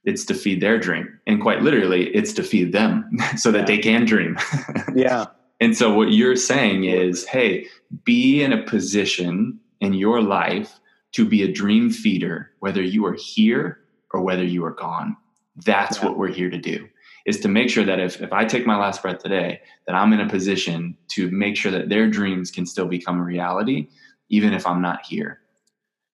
it's 0.05 0.23
to 0.25 0.35
feed 0.35 0.61
their 0.61 0.79
dream. 0.79 1.19
And 1.25 1.41
quite 1.41 1.63
literally, 1.63 2.15
it's 2.15 2.33
to 2.33 2.43
feed 2.43 2.71
them 2.71 3.09
so 3.35 3.51
that 3.51 3.61
yeah. 3.61 3.65
they 3.65 3.77
can 3.79 4.05
dream. 4.05 4.37
yeah. 4.95 5.25
And 5.61 5.77
so 5.77 5.93
what 5.93 6.11
you're 6.11 6.35
saying 6.35 6.85
is, 6.85 7.25
hey, 7.25 7.67
be 8.03 8.43
in 8.43 8.51
a 8.51 8.63
position 8.63 9.59
in 9.79 9.93
your 9.93 10.21
life 10.21 10.79
to 11.13 11.23
be 11.23 11.43
a 11.43 11.51
dream 11.51 11.91
feeder, 11.91 12.51
whether 12.59 12.81
you 12.81 13.05
are 13.05 13.13
here 13.13 13.79
or 14.11 14.21
whether 14.21 14.43
you 14.43 14.65
are 14.65 14.71
gone. 14.71 15.15
That's 15.63 15.99
yeah. 15.99 16.05
what 16.05 16.17
we're 16.17 16.31
here 16.31 16.49
to 16.49 16.57
do 16.57 16.89
is 17.25 17.39
to 17.39 17.47
make 17.47 17.69
sure 17.69 17.85
that 17.85 17.99
if, 17.99 18.19
if 18.21 18.33
I 18.33 18.45
take 18.45 18.65
my 18.65 18.75
last 18.75 19.03
breath 19.03 19.19
today, 19.19 19.61
that 19.85 19.93
I'm 19.93 20.11
in 20.11 20.19
a 20.21 20.27
position 20.27 20.97
to 21.09 21.29
make 21.29 21.55
sure 21.55 21.71
that 21.71 21.89
their 21.89 22.09
dreams 22.09 22.49
can 22.49 22.65
still 22.65 22.87
become 22.87 23.19
a 23.19 23.23
reality, 23.23 23.89
even 24.29 24.53
if 24.53 24.65
I'm 24.65 24.81
not 24.81 25.05
here. 25.05 25.41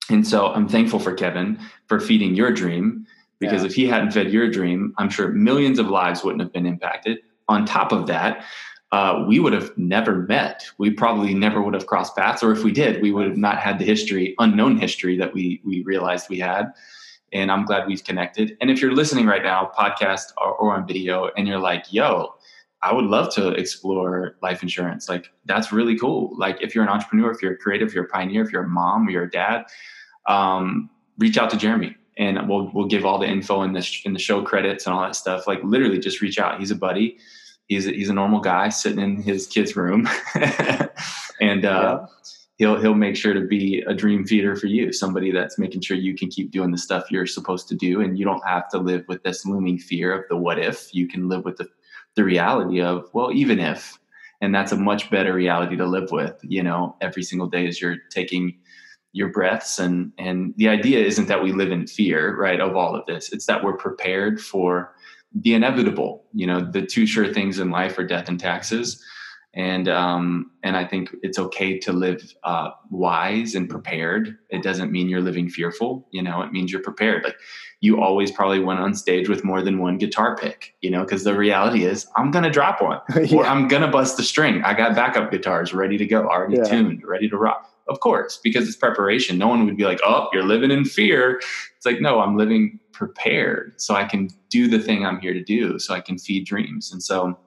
And 0.09 0.27
so 0.27 0.47
I'm 0.47 0.67
thankful 0.67 0.99
for 0.99 1.13
Kevin 1.13 1.59
for 1.87 2.01
feeding 2.01 2.35
your 2.35 2.51
dream 2.51 3.05
because 3.39 3.61
yeah. 3.61 3.67
if 3.67 3.75
he 3.75 3.87
hadn't 3.87 4.11
fed 4.11 4.31
your 4.31 4.49
dream, 4.49 4.93
I'm 4.97 5.09
sure 5.09 5.29
millions 5.29 5.79
of 5.79 5.87
lives 5.87 6.23
wouldn't 6.23 6.41
have 6.41 6.51
been 6.51 6.65
impacted. 6.65 7.19
On 7.47 7.65
top 7.65 7.93
of 7.93 8.07
that, 8.07 8.43
uh, 8.91 9.25
we 9.27 9.39
would 9.39 9.53
have 9.53 9.77
never 9.77 10.15
met. 10.15 10.65
We 10.77 10.91
probably 10.91 11.33
never 11.33 11.61
would 11.61 11.73
have 11.73 11.87
crossed 11.87 12.15
paths, 12.15 12.41
or 12.41 12.51
if 12.51 12.63
we 12.63 12.71
did, 12.71 13.01
we 13.01 13.11
would 13.11 13.27
have 13.27 13.37
not 13.37 13.59
had 13.59 13.79
the 13.79 13.85
history, 13.85 14.33
unknown 14.39 14.77
history 14.77 15.17
that 15.17 15.33
we 15.33 15.61
we 15.65 15.83
realized 15.83 16.29
we 16.29 16.39
had. 16.39 16.71
And 17.33 17.51
I'm 17.51 17.65
glad 17.65 17.87
we've 17.87 18.03
connected. 18.03 18.55
And 18.61 18.71
if 18.71 18.81
you're 18.81 18.93
listening 18.93 19.25
right 19.25 19.43
now, 19.43 19.69
podcast 19.77 20.31
or, 20.37 20.53
or 20.55 20.75
on 20.75 20.87
video, 20.87 21.29
and 21.35 21.47
you're 21.47 21.59
like, 21.59 21.91
"Yo, 21.91 22.35
I 22.81 22.93
would 22.93 23.03
love 23.05 23.33
to 23.35 23.49
explore 23.49 24.37
life 24.41 24.63
insurance," 24.63 25.09
like 25.09 25.31
that's 25.45 25.73
really 25.73 25.97
cool. 25.99 26.33
Like 26.37 26.57
if 26.61 26.73
you're 26.73 26.85
an 26.85 26.89
entrepreneur, 26.89 27.31
if 27.31 27.41
you're 27.41 27.53
a 27.53 27.57
creative, 27.57 27.89
if 27.89 27.93
you're 27.93 28.05
a 28.05 28.09
pioneer, 28.09 28.41
if 28.41 28.53
you're 28.53 28.63
a 28.63 28.69
mom 28.69 29.07
or 29.07 29.11
you're 29.11 29.23
a 29.23 29.29
dad, 29.29 29.65
um, 30.27 30.89
reach 31.17 31.37
out 31.37 31.49
to 31.49 31.57
Jeremy 31.57 31.97
and 32.17 32.47
we'll 32.47 32.71
we'll 32.73 32.87
give 32.87 33.05
all 33.05 33.19
the 33.19 33.27
info 33.27 33.63
in 33.63 33.73
the 33.73 33.85
in 34.05 34.13
the 34.13 34.19
show 34.19 34.41
credits 34.43 34.85
and 34.85 34.95
all 34.95 35.01
that 35.01 35.17
stuff. 35.17 35.45
Like 35.45 35.59
literally, 35.61 35.99
just 35.99 36.21
reach 36.21 36.39
out. 36.39 36.57
He's 36.57 36.71
a 36.71 36.75
buddy 36.75 37.17
he's 37.67 37.87
a, 37.87 37.91
he's 37.91 38.09
a 38.09 38.13
normal 38.13 38.39
guy 38.39 38.69
sitting 38.69 38.99
in 38.99 39.21
his 39.21 39.47
kid's 39.47 39.75
room, 39.75 40.07
and 41.41 41.65
uh, 41.65 41.99
yeah. 42.01 42.05
he'll 42.57 42.79
he'll 42.79 42.95
make 42.95 43.15
sure 43.15 43.33
to 43.33 43.41
be 43.41 43.83
a 43.87 43.93
dream 43.93 44.25
feeder 44.25 44.55
for 44.55 44.67
you, 44.67 44.91
somebody 44.91 45.31
that's 45.31 45.59
making 45.59 45.81
sure 45.81 45.97
you 45.97 46.15
can 46.15 46.29
keep 46.29 46.51
doing 46.51 46.71
the 46.71 46.77
stuff 46.77 47.11
you're 47.11 47.27
supposed 47.27 47.67
to 47.69 47.75
do, 47.75 48.01
and 48.01 48.17
you 48.17 48.25
don't 48.25 48.45
have 48.45 48.69
to 48.69 48.77
live 48.77 49.05
with 49.07 49.23
this 49.23 49.45
looming 49.45 49.77
fear 49.77 50.13
of 50.13 50.25
the 50.29 50.37
what 50.37 50.59
if. 50.59 50.93
You 50.93 51.07
can 51.07 51.29
live 51.29 51.45
with 51.45 51.57
the 51.57 51.67
the 52.15 52.23
reality 52.23 52.81
of 52.81 53.09
well, 53.13 53.31
even 53.31 53.59
if, 53.59 53.99
and 54.41 54.53
that's 54.53 54.71
a 54.71 54.77
much 54.77 55.09
better 55.09 55.33
reality 55.33 55.75
to 55.77 55.85
live 55.85 56.11
with. 56.11 56.39
You 56.43 56.63
know, 56.63 56.95
every 57.01 57.23
single 57.23 57.47
day 57.47 57.67
as 57.67 57.81
you're 57.81 57.97
taking 58.09 58.57
your 59.13 59.29
breaths 59.29 59.79
and 59.79 60.11
and 60.17 60.53
the 60.57 60.67
idea 60.67 60.99
isn't 60.99 61.27
that 61.27 61.41
we 61.41 61.51
live 61.51 61.71
in 61.71 61.87
fear 61.87 62.35
right 62.35 62.59
of 62.59 62.75
all 62.75 62.93
of 62.95 63.05
this 63.07 63.31
it's 63.31 63.45
that 63.45 63.63
we're 63.63 63.75
prepared 63.75 64.39
for 64.39 64.93
the 65.33 65.53
inevitable. 65.53 66.25
You 66.33 66.47
know, 66.47 66.59
the 66.59 66.85
two 66.85 67.05
sure 67.05 67.33
things 67.33 67.59
in 67.59 67.69
life 67.69 67.97
are 67.97 68.05
death 68.05 68.29
and 68.29 68.39
taxes. 68.39 69.03
And 69.53 69.89
um, 69.89 70.51
and 70.61 70.77
I 70.77 70.85
think 70.85 71.15
it's 71.23 71.39
okay 71.39 71.79
to 71.79 71.91
live 71.91 72.21
uh, 72.43 72.69
wise 72.91 73.55
and 73.55 73.67
prepared. 73.67 74.37
It 74.49 74.61
doesn't 74.61 74.91
mean 74.91 75.09
you're 75.09 75.21
living 75.21 75.49
fearful. 75.49 76.07
You 76.11 76.21
know, 76.21 76.43
it 76.43 76.51
means 76.51 76.71
you're 76.71 76.81
prepared. 76.81 77.23
Like 77.23 77.37
you 77.79 77.99
always 77.99 78.31
probably 78.31 78.59
went 78.59 78.79
on 78.79 78.93
stage 78.93 79.29
with 79.29 79.43
more 79.43 79.63
than 79.63 79.79
one 79.79 79.97
guitar 79.97 80.35
pick. 80.35 80.75
You 80.81 80.91
know, 80.91 81.03
because 81.03 81.23
the 81.23 81.35
reality 81.35 81.85
is 81.85 82.07
I'm 82.15 82.29
gonna 82.29 82.51
drop 82.51 82.83
one 82.83 82.99
yeah. 83.25 83.37
or 83.37 83.45
I'm 83.45 83.67
gonna 83.67 83.87
bust 83.87 84.17
the 84.17 84.23
string. 84.23 84.61
I 84.63 84.75
got 84.75 84.95
backup 84.95 85.31
guitars 85.31 85.73
ready 85.73 85.97
to 85.97 86.05
go, 86.05 86.27
already 86.27 86.57
yeah. 86.57 86.63
tuned, 86.63 87.03
ready 87.03 87.27
to 87.29 87.37
rock. 87.37 87.67
Of 87.89 87.99
course, 88.01 88.39
because 88.43 88.67
it's 88.67 88.75
preparation. 88.75 89.37
No 89.37 89.47
one 89.47 89.65
would 89.65 89.77
be 89.77 89.85
like, 89.85 89.99
"Oh, 90.05 90.27
you're 90.33 90.43
living 90.43 90.71
in 90.71 90.83
fear." 90.83 91.37
It's 91.77 91.85
like, 91.85 92.01
no, 92.01 92.19
I'm 92.19 92.35
living 92.35 92.79
prepared 92.91 93.79
so 93.79 93.95
I 93.95 94.03
can 94.03 94.29
do 94.49 94.67
the 94.67 94.79
thing 94.79 95.05
I'm 95.05 95.19
here 95.19 95.33
to 95.33 95.43
do, 95.43 95.79
so 95.79 95.93
I 95.93 96.01
can 96.01 96.17
feed 96.17 96.45
dreams. 96.45 96.91
And 96.91 97.01
so 97.01 97.37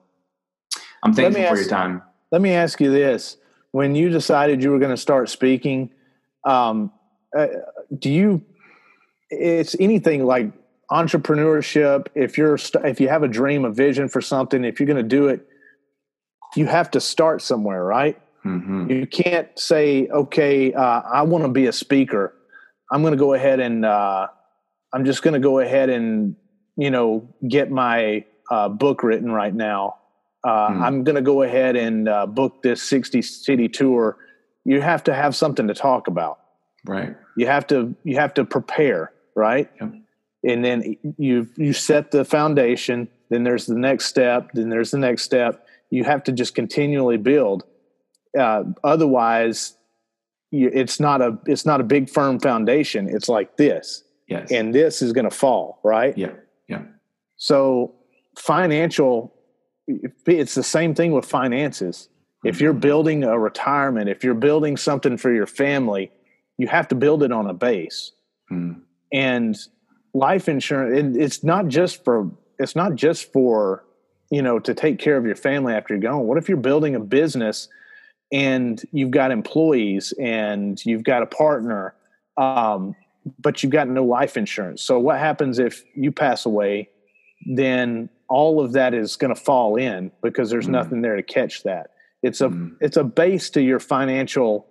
I'm 1.03 1.13
thankful 1.13 1.45
for 1.47 1.57
your 1.57 1.69
time. 1.69 2.01
Let 2.31 2.41
me 2.41 2.51
ask 2.51 2.79
you 2.81 2.91
this: 2.91 3.37
When 3.71 3.93
you 3.93 4.09
decided 4.09 4.63
you 4.63 4.71
were 4.71 4.79
going 4.79 4.91
to 4.91 4.97
start 4.97 5.29
speaking, 5.29 5.91
um, 6.43 6.91
uh, 7.37 7.47
do 7.99 8.09
you? 8.09 8.43
It's 9.29 9.75
anything 9.79 10.25
like 10.25 10.51
entrepreneurship. 10.91 12.07
If 12.15 12.37
you're 12.37 12.57
if 12.83 12.99
you 12.99 13.09
have 13.09 13.23
a 13.23 13.27
dream, 13.27 13.65
a 13.65 13.71
vision 13.71 14.09
for 14.09 14.21
something, 14.21 14.63
if 14.63 14.79
you're 14.79 14.87
going 14.87 14.97
to 14.97 15.03
do 15.03 15.27
it, 15.27 15.47
you 16.55 16.65
have 16.65 16.91
to 16.91 16.99
start 16.99 17.41
somewhere, 17.41 17.83
right? 17.83 18.19
Mm-hmm. 18.45 18.89
You 18.89 19.07
can't 19.07 19.47
say, 19.57 20.07
"Okay, 20.07 20.73
uh, 20.73 21.01
I 21.01 21.21
want 21.23 21.43
to 21.43 21.49
be 21.49 21.67
a 21.67 21.71
speaker. 21.71 22.33
I'm 22.91 23.01
going 23.01 23.13
to 23.13 23.19
go 23.19 23.33
ahead 23.33 23.59
and." 23.59 23.85
Uh, 23.85 24.27
I'm 24.93 25.05
just 25.05 25.23
going 25.23 25.33
to 25.33 25.39
go 25.39 25.59
ahead 25.59 25.89
and 25.89 26.35
you 26.75 26.91
know 26.91 27.33
get 27.47 27.71
my 27.71 28.25
uh, 28.49 28.69
book 28.69 29.03
written 29.03 29.31
right 29.31 29.53
now. 29.53 29.95
Uh, 30.43 30.73
hmm. 30.73 30.83
I'm 30.83 31.03
going 31.03 31.15
to 31.15 31.21
go 31.21 31.43
ahead 31.43 31.75
and 31.75 32.09
uh, 32.09 32.25
book 32.25 32.63
this 32.63 32.81
60 32.83 33.21
city 33.21 33.69
tour. 33.69 34.17
You 34.65 34.81
have 34.81 35.03
to 35.05 35.13
have 35.13 35.35
something 35.35 35.67
to 35.67 35.73
talk 35.73 36.07
about, 36.07 36.39
right? 36.85 37.15
You 37.37 37.47
have 37.47 37.67
to 37.67 37.95
you 38.03 38.17
have 38.17 38.33
to 38.35 38.45
prepare, 38.45 39.11
right? 39.35 39.69
Yep. 39.79 39.93
And 40.43 40.65
then 40.65 40.97
you 41.17 41.47
you 41.55 41.73
set 41.73 42.11
the 42.11 42.25
foundation. 42.25 43.07
Then 43.29 43.43
there's 43.43 43.65
the 43.65 43.77
next 43.77 44.05
step. 44.05 44.51
Then 44.53 44.69
there's 44.69 44.91
the 44.91 44.97
next 44.97 45.23
step. 45.23 45.65
You 45.89 46.03
have 46.03 46.23
to 46.25 46.31
just 46.31 46.55
continually 46.55 47.17
build. 47.17 47.63
Uh, 48.37 48.63
otherwise, 48.83 49.75
you, 50.51 50.69
it's 50.73 50.99
not 50.99 51.21
a 51.21 51.37
it's 51.45 51.65
not 51.65 51.81
a 51.81 51.83
big 51.83 52.09
firm 52.09 52.39
foundation. 52.39 53.09
It's 53.09 53.29
like 53.29 53.57
this 53.57 54.03
Yes. 54.31 54.49
And 54.49 54.73
this 54.73 55.01
is 55.01 55.11
going 55.11 55.29
to 55.29 55.35
fall, 55.35 55.81
right? 55.83 56.17
Yeah. 56.17 56.31
Yeah. 56.69 56.83
So 57.35 57.95
financial, 58.37 59.33
it's 60.25 60.55
the 60.55 60.63
same 60.63 60.95
thing 60.95 61.11
with 61.11 61.25
finances. 61.25 62.07
Mm-hmm. 62.07 62.47
If 62.47 62.61
you're 62.61 62.71
building 62.71 63.25
a 63.25 63.37
retirement, 63.37 64.07
if 64.07 64.23
you're 64.23 64.33
building 64.33 64.77
something 64.77 65.17
for 65.17 65.33
your 65.33 65.47
family, 65.47 66.11
you 66.57 66.67
have 66.67 66.87
to 66.87 66.95
build 66.95 67.23
it 67.23 67.33
on 67.33 67.45
a 67.47 67.53
base. 67.53 68.13
Mm. 68.49 68.79
And 69.11 69.57
life 70.13 70.47
insurance, 70.47 71.17
it's 71.17 71.43
not 71.43 71.67
just 71.67 72.05
for, 72.05 72.31
it's 72.57 72.75
not 72.75 72.95
just 72.95 73.33
for, 73.33 73.83
you 74.29 74.41
know, 74.41 74.59
to 74.59 74.73
take 74.73 74.97
care 74.97 75.17
of 75.17 75.25
your 75.25 75.35
family 75.35 75.73
after 75.73 75.93
you're 75.93 76.01
gone. 76.01 76.25
What 76.25 76.37
if 76.37 76.47
you're 76.47 76.57
building 76.57 76.95
a 76.95 77.01
business 77.01 77.67
and 78.31 78.81
you've 78.91 79.11
got 79.11 79.31
employees 79.31 80.13
and 80.19 80.83
you've 80.85 81.03
got 81.03 81.23
a 81.23 81.25
partner? 81.25 81.95
Um, 82.37 82.95
but 83.39 83.61
you've 83.61 83.71
got 83.71 83.87
no 83.87 84.03
life 84.03 84.37
insurance. 84.37 84.81
So 84.81 84.99
what 84.99 85.19
happens 85.19 85.59
if 85.59 85.83
you 85.95 86.11
pass 86.11 86.45
away? 86.45 86.89
Then 87.45 88.09
all 88.29 88.63
of 88.63 88.73
that 88.73 88.93
is 88.93 89.15
going 89.15 89.33
to 89.33 89.39
fall 89.39 89.75
in 89.75 90.11
because 90.23 90.49
there's 90.49 90.67
mm. 90.67 90.71
nothing 90.71 91.01
there 91.01 91.15
to 91.15 91.23
catch 91.23 91.63
that. 91.63 91.91
It's 92.23 92.41
a 92.41 92.49
mm. 92.49 92.75
it's 92.79 92.97
a 92.97 93.03
base 93.03 93.49
to 93.51 93.61
your 93.61 93.79
financial 93.79 94.67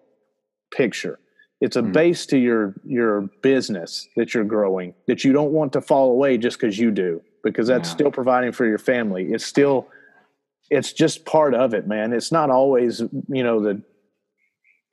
picture. 0.73 1.19
It's 1.61 1.77
a 1.77 1.83
mm. 1.83 1.93
base 1.93 2.27
to 2.27 2.39
your 2.39 2.75
your 2.85 3.23
business 3.43 4.09
that 4.17 4.35
you're 4.35 4.45
growing 4.45 4.95
that 5.07 5.25
you 5.25 5.33
don't 5.33 5.53
want 5.53 5.73
to 5.75 5.81
fall 5.81 6.11
away 6.11 6.39
just 6.39 6.59
because 6.59 6.79
you 6.79 6.91
do 6.91 7.21
because 7.43 7.67
that's 7.67 7.89
yeah. 7.89 7.95
still 7.95 8.11
providing 8.11 8.53
for 8.53 8.67
your 8.67 8.79
family. 8.79 9.33
It's 9.33 9.45
still 9.45 9.89
it's 10.71 10.93
just 10.93 11.27
part 11.27 11.55
of 11.55 11.75
it, 11.75 11.87
man. 11.87 12.13
It's 12.13 12.33
not 12.33 12.49
always 12.49 13.01
you 13.29 13.43
know 13.43 13.61
the 13.61 13.83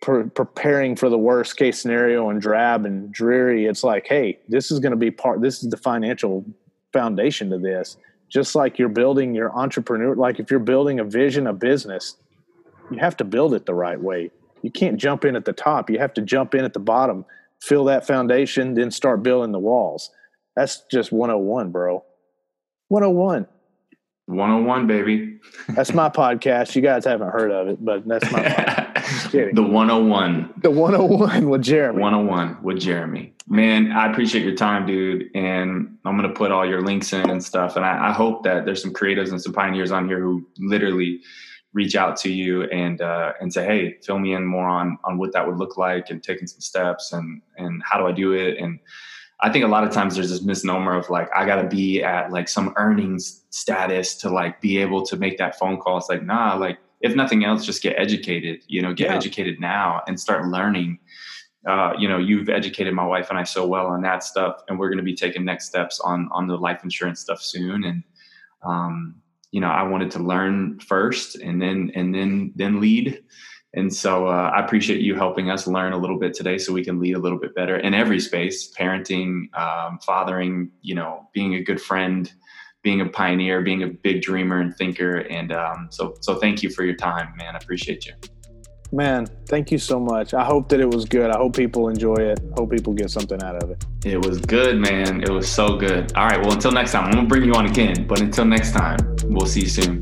pre- 0.01 0.29
preparing 0.29 0.95
for 0.95 1.09
the 1.09 1.17
worst 1.17 1.55
case 1.55 1.81
scenario 1.81 2.29
and 2.29 2.41
drab 2.41 2.85
and 2.85 3.11
dreary. 3.11 3.65
It's 3.65 3.83
like 3.83 4.07
hey 4.07 4.39
this 4.47 4.71
is 4.71 4.79
going 4.79 4.91
to 4.91 4.97
be 4.97 5.11
part 5.11 5.41
this 5.41 5.63
is 5.63 5.69
the 5.69 5.77
financial 5.77 6.45
foundation 6.91 7.49
to 7.51 7.57
this. 7.57 7.97
Just 8.29 8.55
like 8.55 8.77
you're 8.77 8.89
building 8.89 9.35
your 9.35 9.55
entrepreneur 9.57 10.15
like 10.15 10.39
if 10.39 10.51
you're 10.51 10.59
building 10.59 10.99
a 10.99 11.03
vision 11.03 11.47
a 11.47 11.53
business 11.53 12.17
you 12.91 12.97
have 12.99 13.17
to 13.17 13.23
build 13.23 13.53
it 13.53 13.65
the 13.65 13.73
right 13.73 13.99
way. 13.99 14.31
You 14.61 14.71
can't 14.71 14.97
jump 14.97 15.25
in 15.25 15.35
at 15.35 15.45
the 15.45 15.53
top. 15.53 15.89
You 15.89 15.99
have 15.99 16.13
to 16.15 16.21
jump 16.21 16.55
in 16.55 16.65
at 16.65 16.73
the 16.73 16.79
bottom 16.79 17.25
fill 17.59 17.85
that 17.85 18.05
foundation 18.05 18.75
then 18.75 18.91
start 18.91 19.23
building 19.23 19.51
the 19.51 19.59
walls. 19.59 20.11
That's 20.55 20.83
just 20.91 21.11
101 21.11 21.71
bro. 21.71 22.03
101 22.89 23.47
101 24.27 24.87
baby 24.87 25.39
that's 25.69 25.93
my 25.93 26.09
podcast 26.21 26.75
you 26.75 26.81
guys 26.81 27.05
haven't 27.05 27.29
heard 27.29 27.51
of 27.51 27.67
it 27.67 27.83
but 27.83 28.07
that's 28.07 28.31
my 28.31 28.41
The 29.31 29.63
101. 29.63 30.53
The 30.57 30.71
101 30.71 31.49
with 31.49 31.61
Jeremy. 31.61 32.01
101 32.01 32.63
with 32.63 32.79
Jeremy. 32.79 33.33
Man, 33.47 33.91
I 33.91 34.11
appreciate 34.11 34.43
your 34.43 34.55
time, 34.55 34.85
dude. 34.85 35.29
And 35.33 35.97
I'm 36.05 36.17
going 36.17 36.29
to 36.29 36.35
put 36.35 36.51
all 36.51 36.65
your 36.65 36.81
links 36.81 37.13
in 37.13 37.29
and 37.29 37.43
stuff. 37.43 37.75
And 37.75 37.85
I, 37.85 38.09
I, 38.09 38.11
hope 38.11 38.43
that 38.43 38.65
there's 38.65 38.81
some 38.81 38.93
creatives 38.93 39.29
and 39.29 39.41
some 39.41 39.53
pioneers 39.53 39.91
on 39.91 40.07
here 40.07 40.19
who 40.19 40.45
literally 40.59 41.21
reach 41.73 41.95
out 41.95 42.17
to 42.17 42.31
you 42.31 42.63
and 42.63 43.01
uh, 43.01 43.33
and 43.39 43.53
say, 43.53 43.65
hey, 43.65 43.97
fill 44.03 44.19
me 44.19 44.33
in 44.33 44.45
more 44.45 44.67
on 44.67 44.97
on 45.03 45.17
what 45.17 45.31
that 45.33 45.47
would 45.47 45.57
look 45.57 45.77
like 45.77 46.09
and 46.09 46.21
taking 46.21 46.47
some 46.47 46.61
steps 46.61 47.13
and 47.13 47.41
and 47.57 47.81
how 47.85 47.97
do 47.97 48.07
I 48.07 48.11
do 48.11 48.33
it 48.33 48.57
and 48.57 48.79
I 49.39 49.51
think 49.51 49.63
a 49.63 49.67
lot 49.67 49.83
of 49.83 49.91
times 49.91 50.15
there's 50.15 50.29
this 50.29 50.41
misnomer 50.41 50.95
of 50.95 51.09
like 51.09 51.29
I 51.35 51.45
got 51.45 51.61
to 51.61 51.67
be 51.67 52.03
at 52.03 52.31
like 52.31 52.47
some 52.47 52.73
earnings 52.75 53.43
status 53.51 54.15
to 54.17 54.29
like 54.29 54.61
be 54.61 54.79
able 54.79 55.05
to 55.05 55.15
make 55.15 55.37
that 55.37 55.59
phone 55.59 55.77
call. 55.77 55.97
It's 55.97 56.09
like 56.09 56.23
nah, 56.23 56.55
like 56.55 56.79
if 57.01 57.15
nothing 57.15 57.45
else, 57.45 57.65
just 57.65 57.83
get 57.83 57.95
educated. 57.99 58.63
You 58.67 58.81
know, 58.81 58.93
get 58.93 59.07
yeah. 59.07 59.15
educated 59.15 59.59
now 59.59 60.01
and 60.07 60.19
start 60.19 60.47
learning. 60.47 60.99
Uh, 61.67 61.93
you 61.99 62.07
know, 62.07 62.17
you've 62.17 62.49
educated 62.49 62.93
my 62.93 63.05
wife 63.05 63.29
and 63.29 63.37
I 63.37 63.43
so 63.43 63.67
well 63.67 63.87
on 63.87 64.01
that 64.01 64.23
stuff, 64.23 64.61
and 64.67 64.79
we're 64.79 64.89
going 64.89 64.97
to 64.97 65.03
be 65.03 65.15
taking 65.15 65.45
next 65.45 65.65
steps 65.65 65.99
on 65.99 66.29
on 66.31 66.47
the 66.47 66.57
life 66.57 66.83
insurance 66.83 67.19
stuff 67.19 67.41
soon. 67.41 67.83
And 67.83 68.03
um, 68.63 69.15
you 69.51 69.61
know, 69.61 69.69
I 69.69 69.83
wanted 69.83 70.09
to 70.11 70.19
learn 70.19 70.79
first, 70.79 71.35
and 71.35 71.61
then 71.61 71.91
and 71.93 72.13
then 72.13 72.53
then 72.55 72.79
lead 72.79 73.23
and 73.77 73.93
so 73.93 74.25
uh, 74.25 74.51
I 74.55 74.65
appreciate 74.65 75.01
you 75.01 75.13
helping 75.13 75.51
us 75.51 75.67
learn 75.67 75.93
a 75.93 75.97
little 75.97 76.17
bit 76.17 76.33
today 76.33 76.57
so 76.57 76.73
we 76.73 76.83
can 76.83 76.99
lead 76.99 77.13
a 77.13 77.19
little 77.19 77.37
bit 77.37 77.53
better 77.53 77.77
in 77.77 77.93
every 77.93 78.19
space 78.19 78.73
parenting, 78.73 79.55
um, 79.55 79.99
fathering, 79.99 80.71
you 80.81 80.95
know, 80.95 81.29
being 81.31 81.53
a 81.53 81.61
good 81.61 81.79
friend, 81.79 82.33
being 82.81 83.01
a 83.01 83.05
pioneer, 83.05 83.61
being 83.61 83.83
a 83.83 83.87
big 83.87 84.23
dreamer 84.23 84.61
and 84.61 84.75
thinker. 84.75 85.17
And 85.17 85.51
um, 85.51 85.89
so, 85.91 86.15
so 86.21 86.39
thank 86.39 86.63
you 86.63 86.71
for 86.71 86.83
your 86.83 86.95
time, 86.95 87.35
man. 87.37 87.53
I 87.53 87.59
appreciate 87.59 88.07
you. 88.07 88.13
Man, 88.91 89.27
thank 89.47 89.69
you 89.69 89.77
so 89.77 89.99
much. 89.99 90.33
I 90.33 90.43
hope 90.43 90.69
that 90.69 90.79
it 90.79 90.89
was 90.89 91.05
good. 91.05 91.29
I 91.29 91.37
hope 91.37 91.55
people 91.55 91.87
enjoy 91.89 92.15
it. 92.15 92.39
I 92.39 92.59
Hope 92.59 92.71
people 92.71 92.93
get 92.93 93.11
something 93.11 93.43
out 93.43 93.61
of 93.61 93.69
it. 93.69 93.85
It 94.03 94.25
was 94.25 94.39
good, 94.39 94.79
man. 94.79 95.21
It 95.21 95.29
was 95.29 95.47
so 95.47 95.77
good. 95.77 96.11
All 96.15 96.25
right. 96.25 96.41
Well, 96.41 96.53
until 96.53 96.71
next 96.71 96.93
time, 96.93 97.03
I'm 97.03 97.11
going 97.11 97.25
to 97.25 97.29
bring 97.29 97.43
you 97.43 97.53
on 97.53 97.67
again. 97.67 98.07
But 98.07 98.21
until 98.21 98.45
next 98.45 98.71
time, 98.71 98.97
we'll 99.25 99.45
see 99.45 99.61
you 99.61 99.69
soon. 99.69 100.01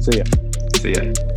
See 0.00 0.16
ya. 0.16 0.24
See 0.76 0.92
ya. 0.92 1.33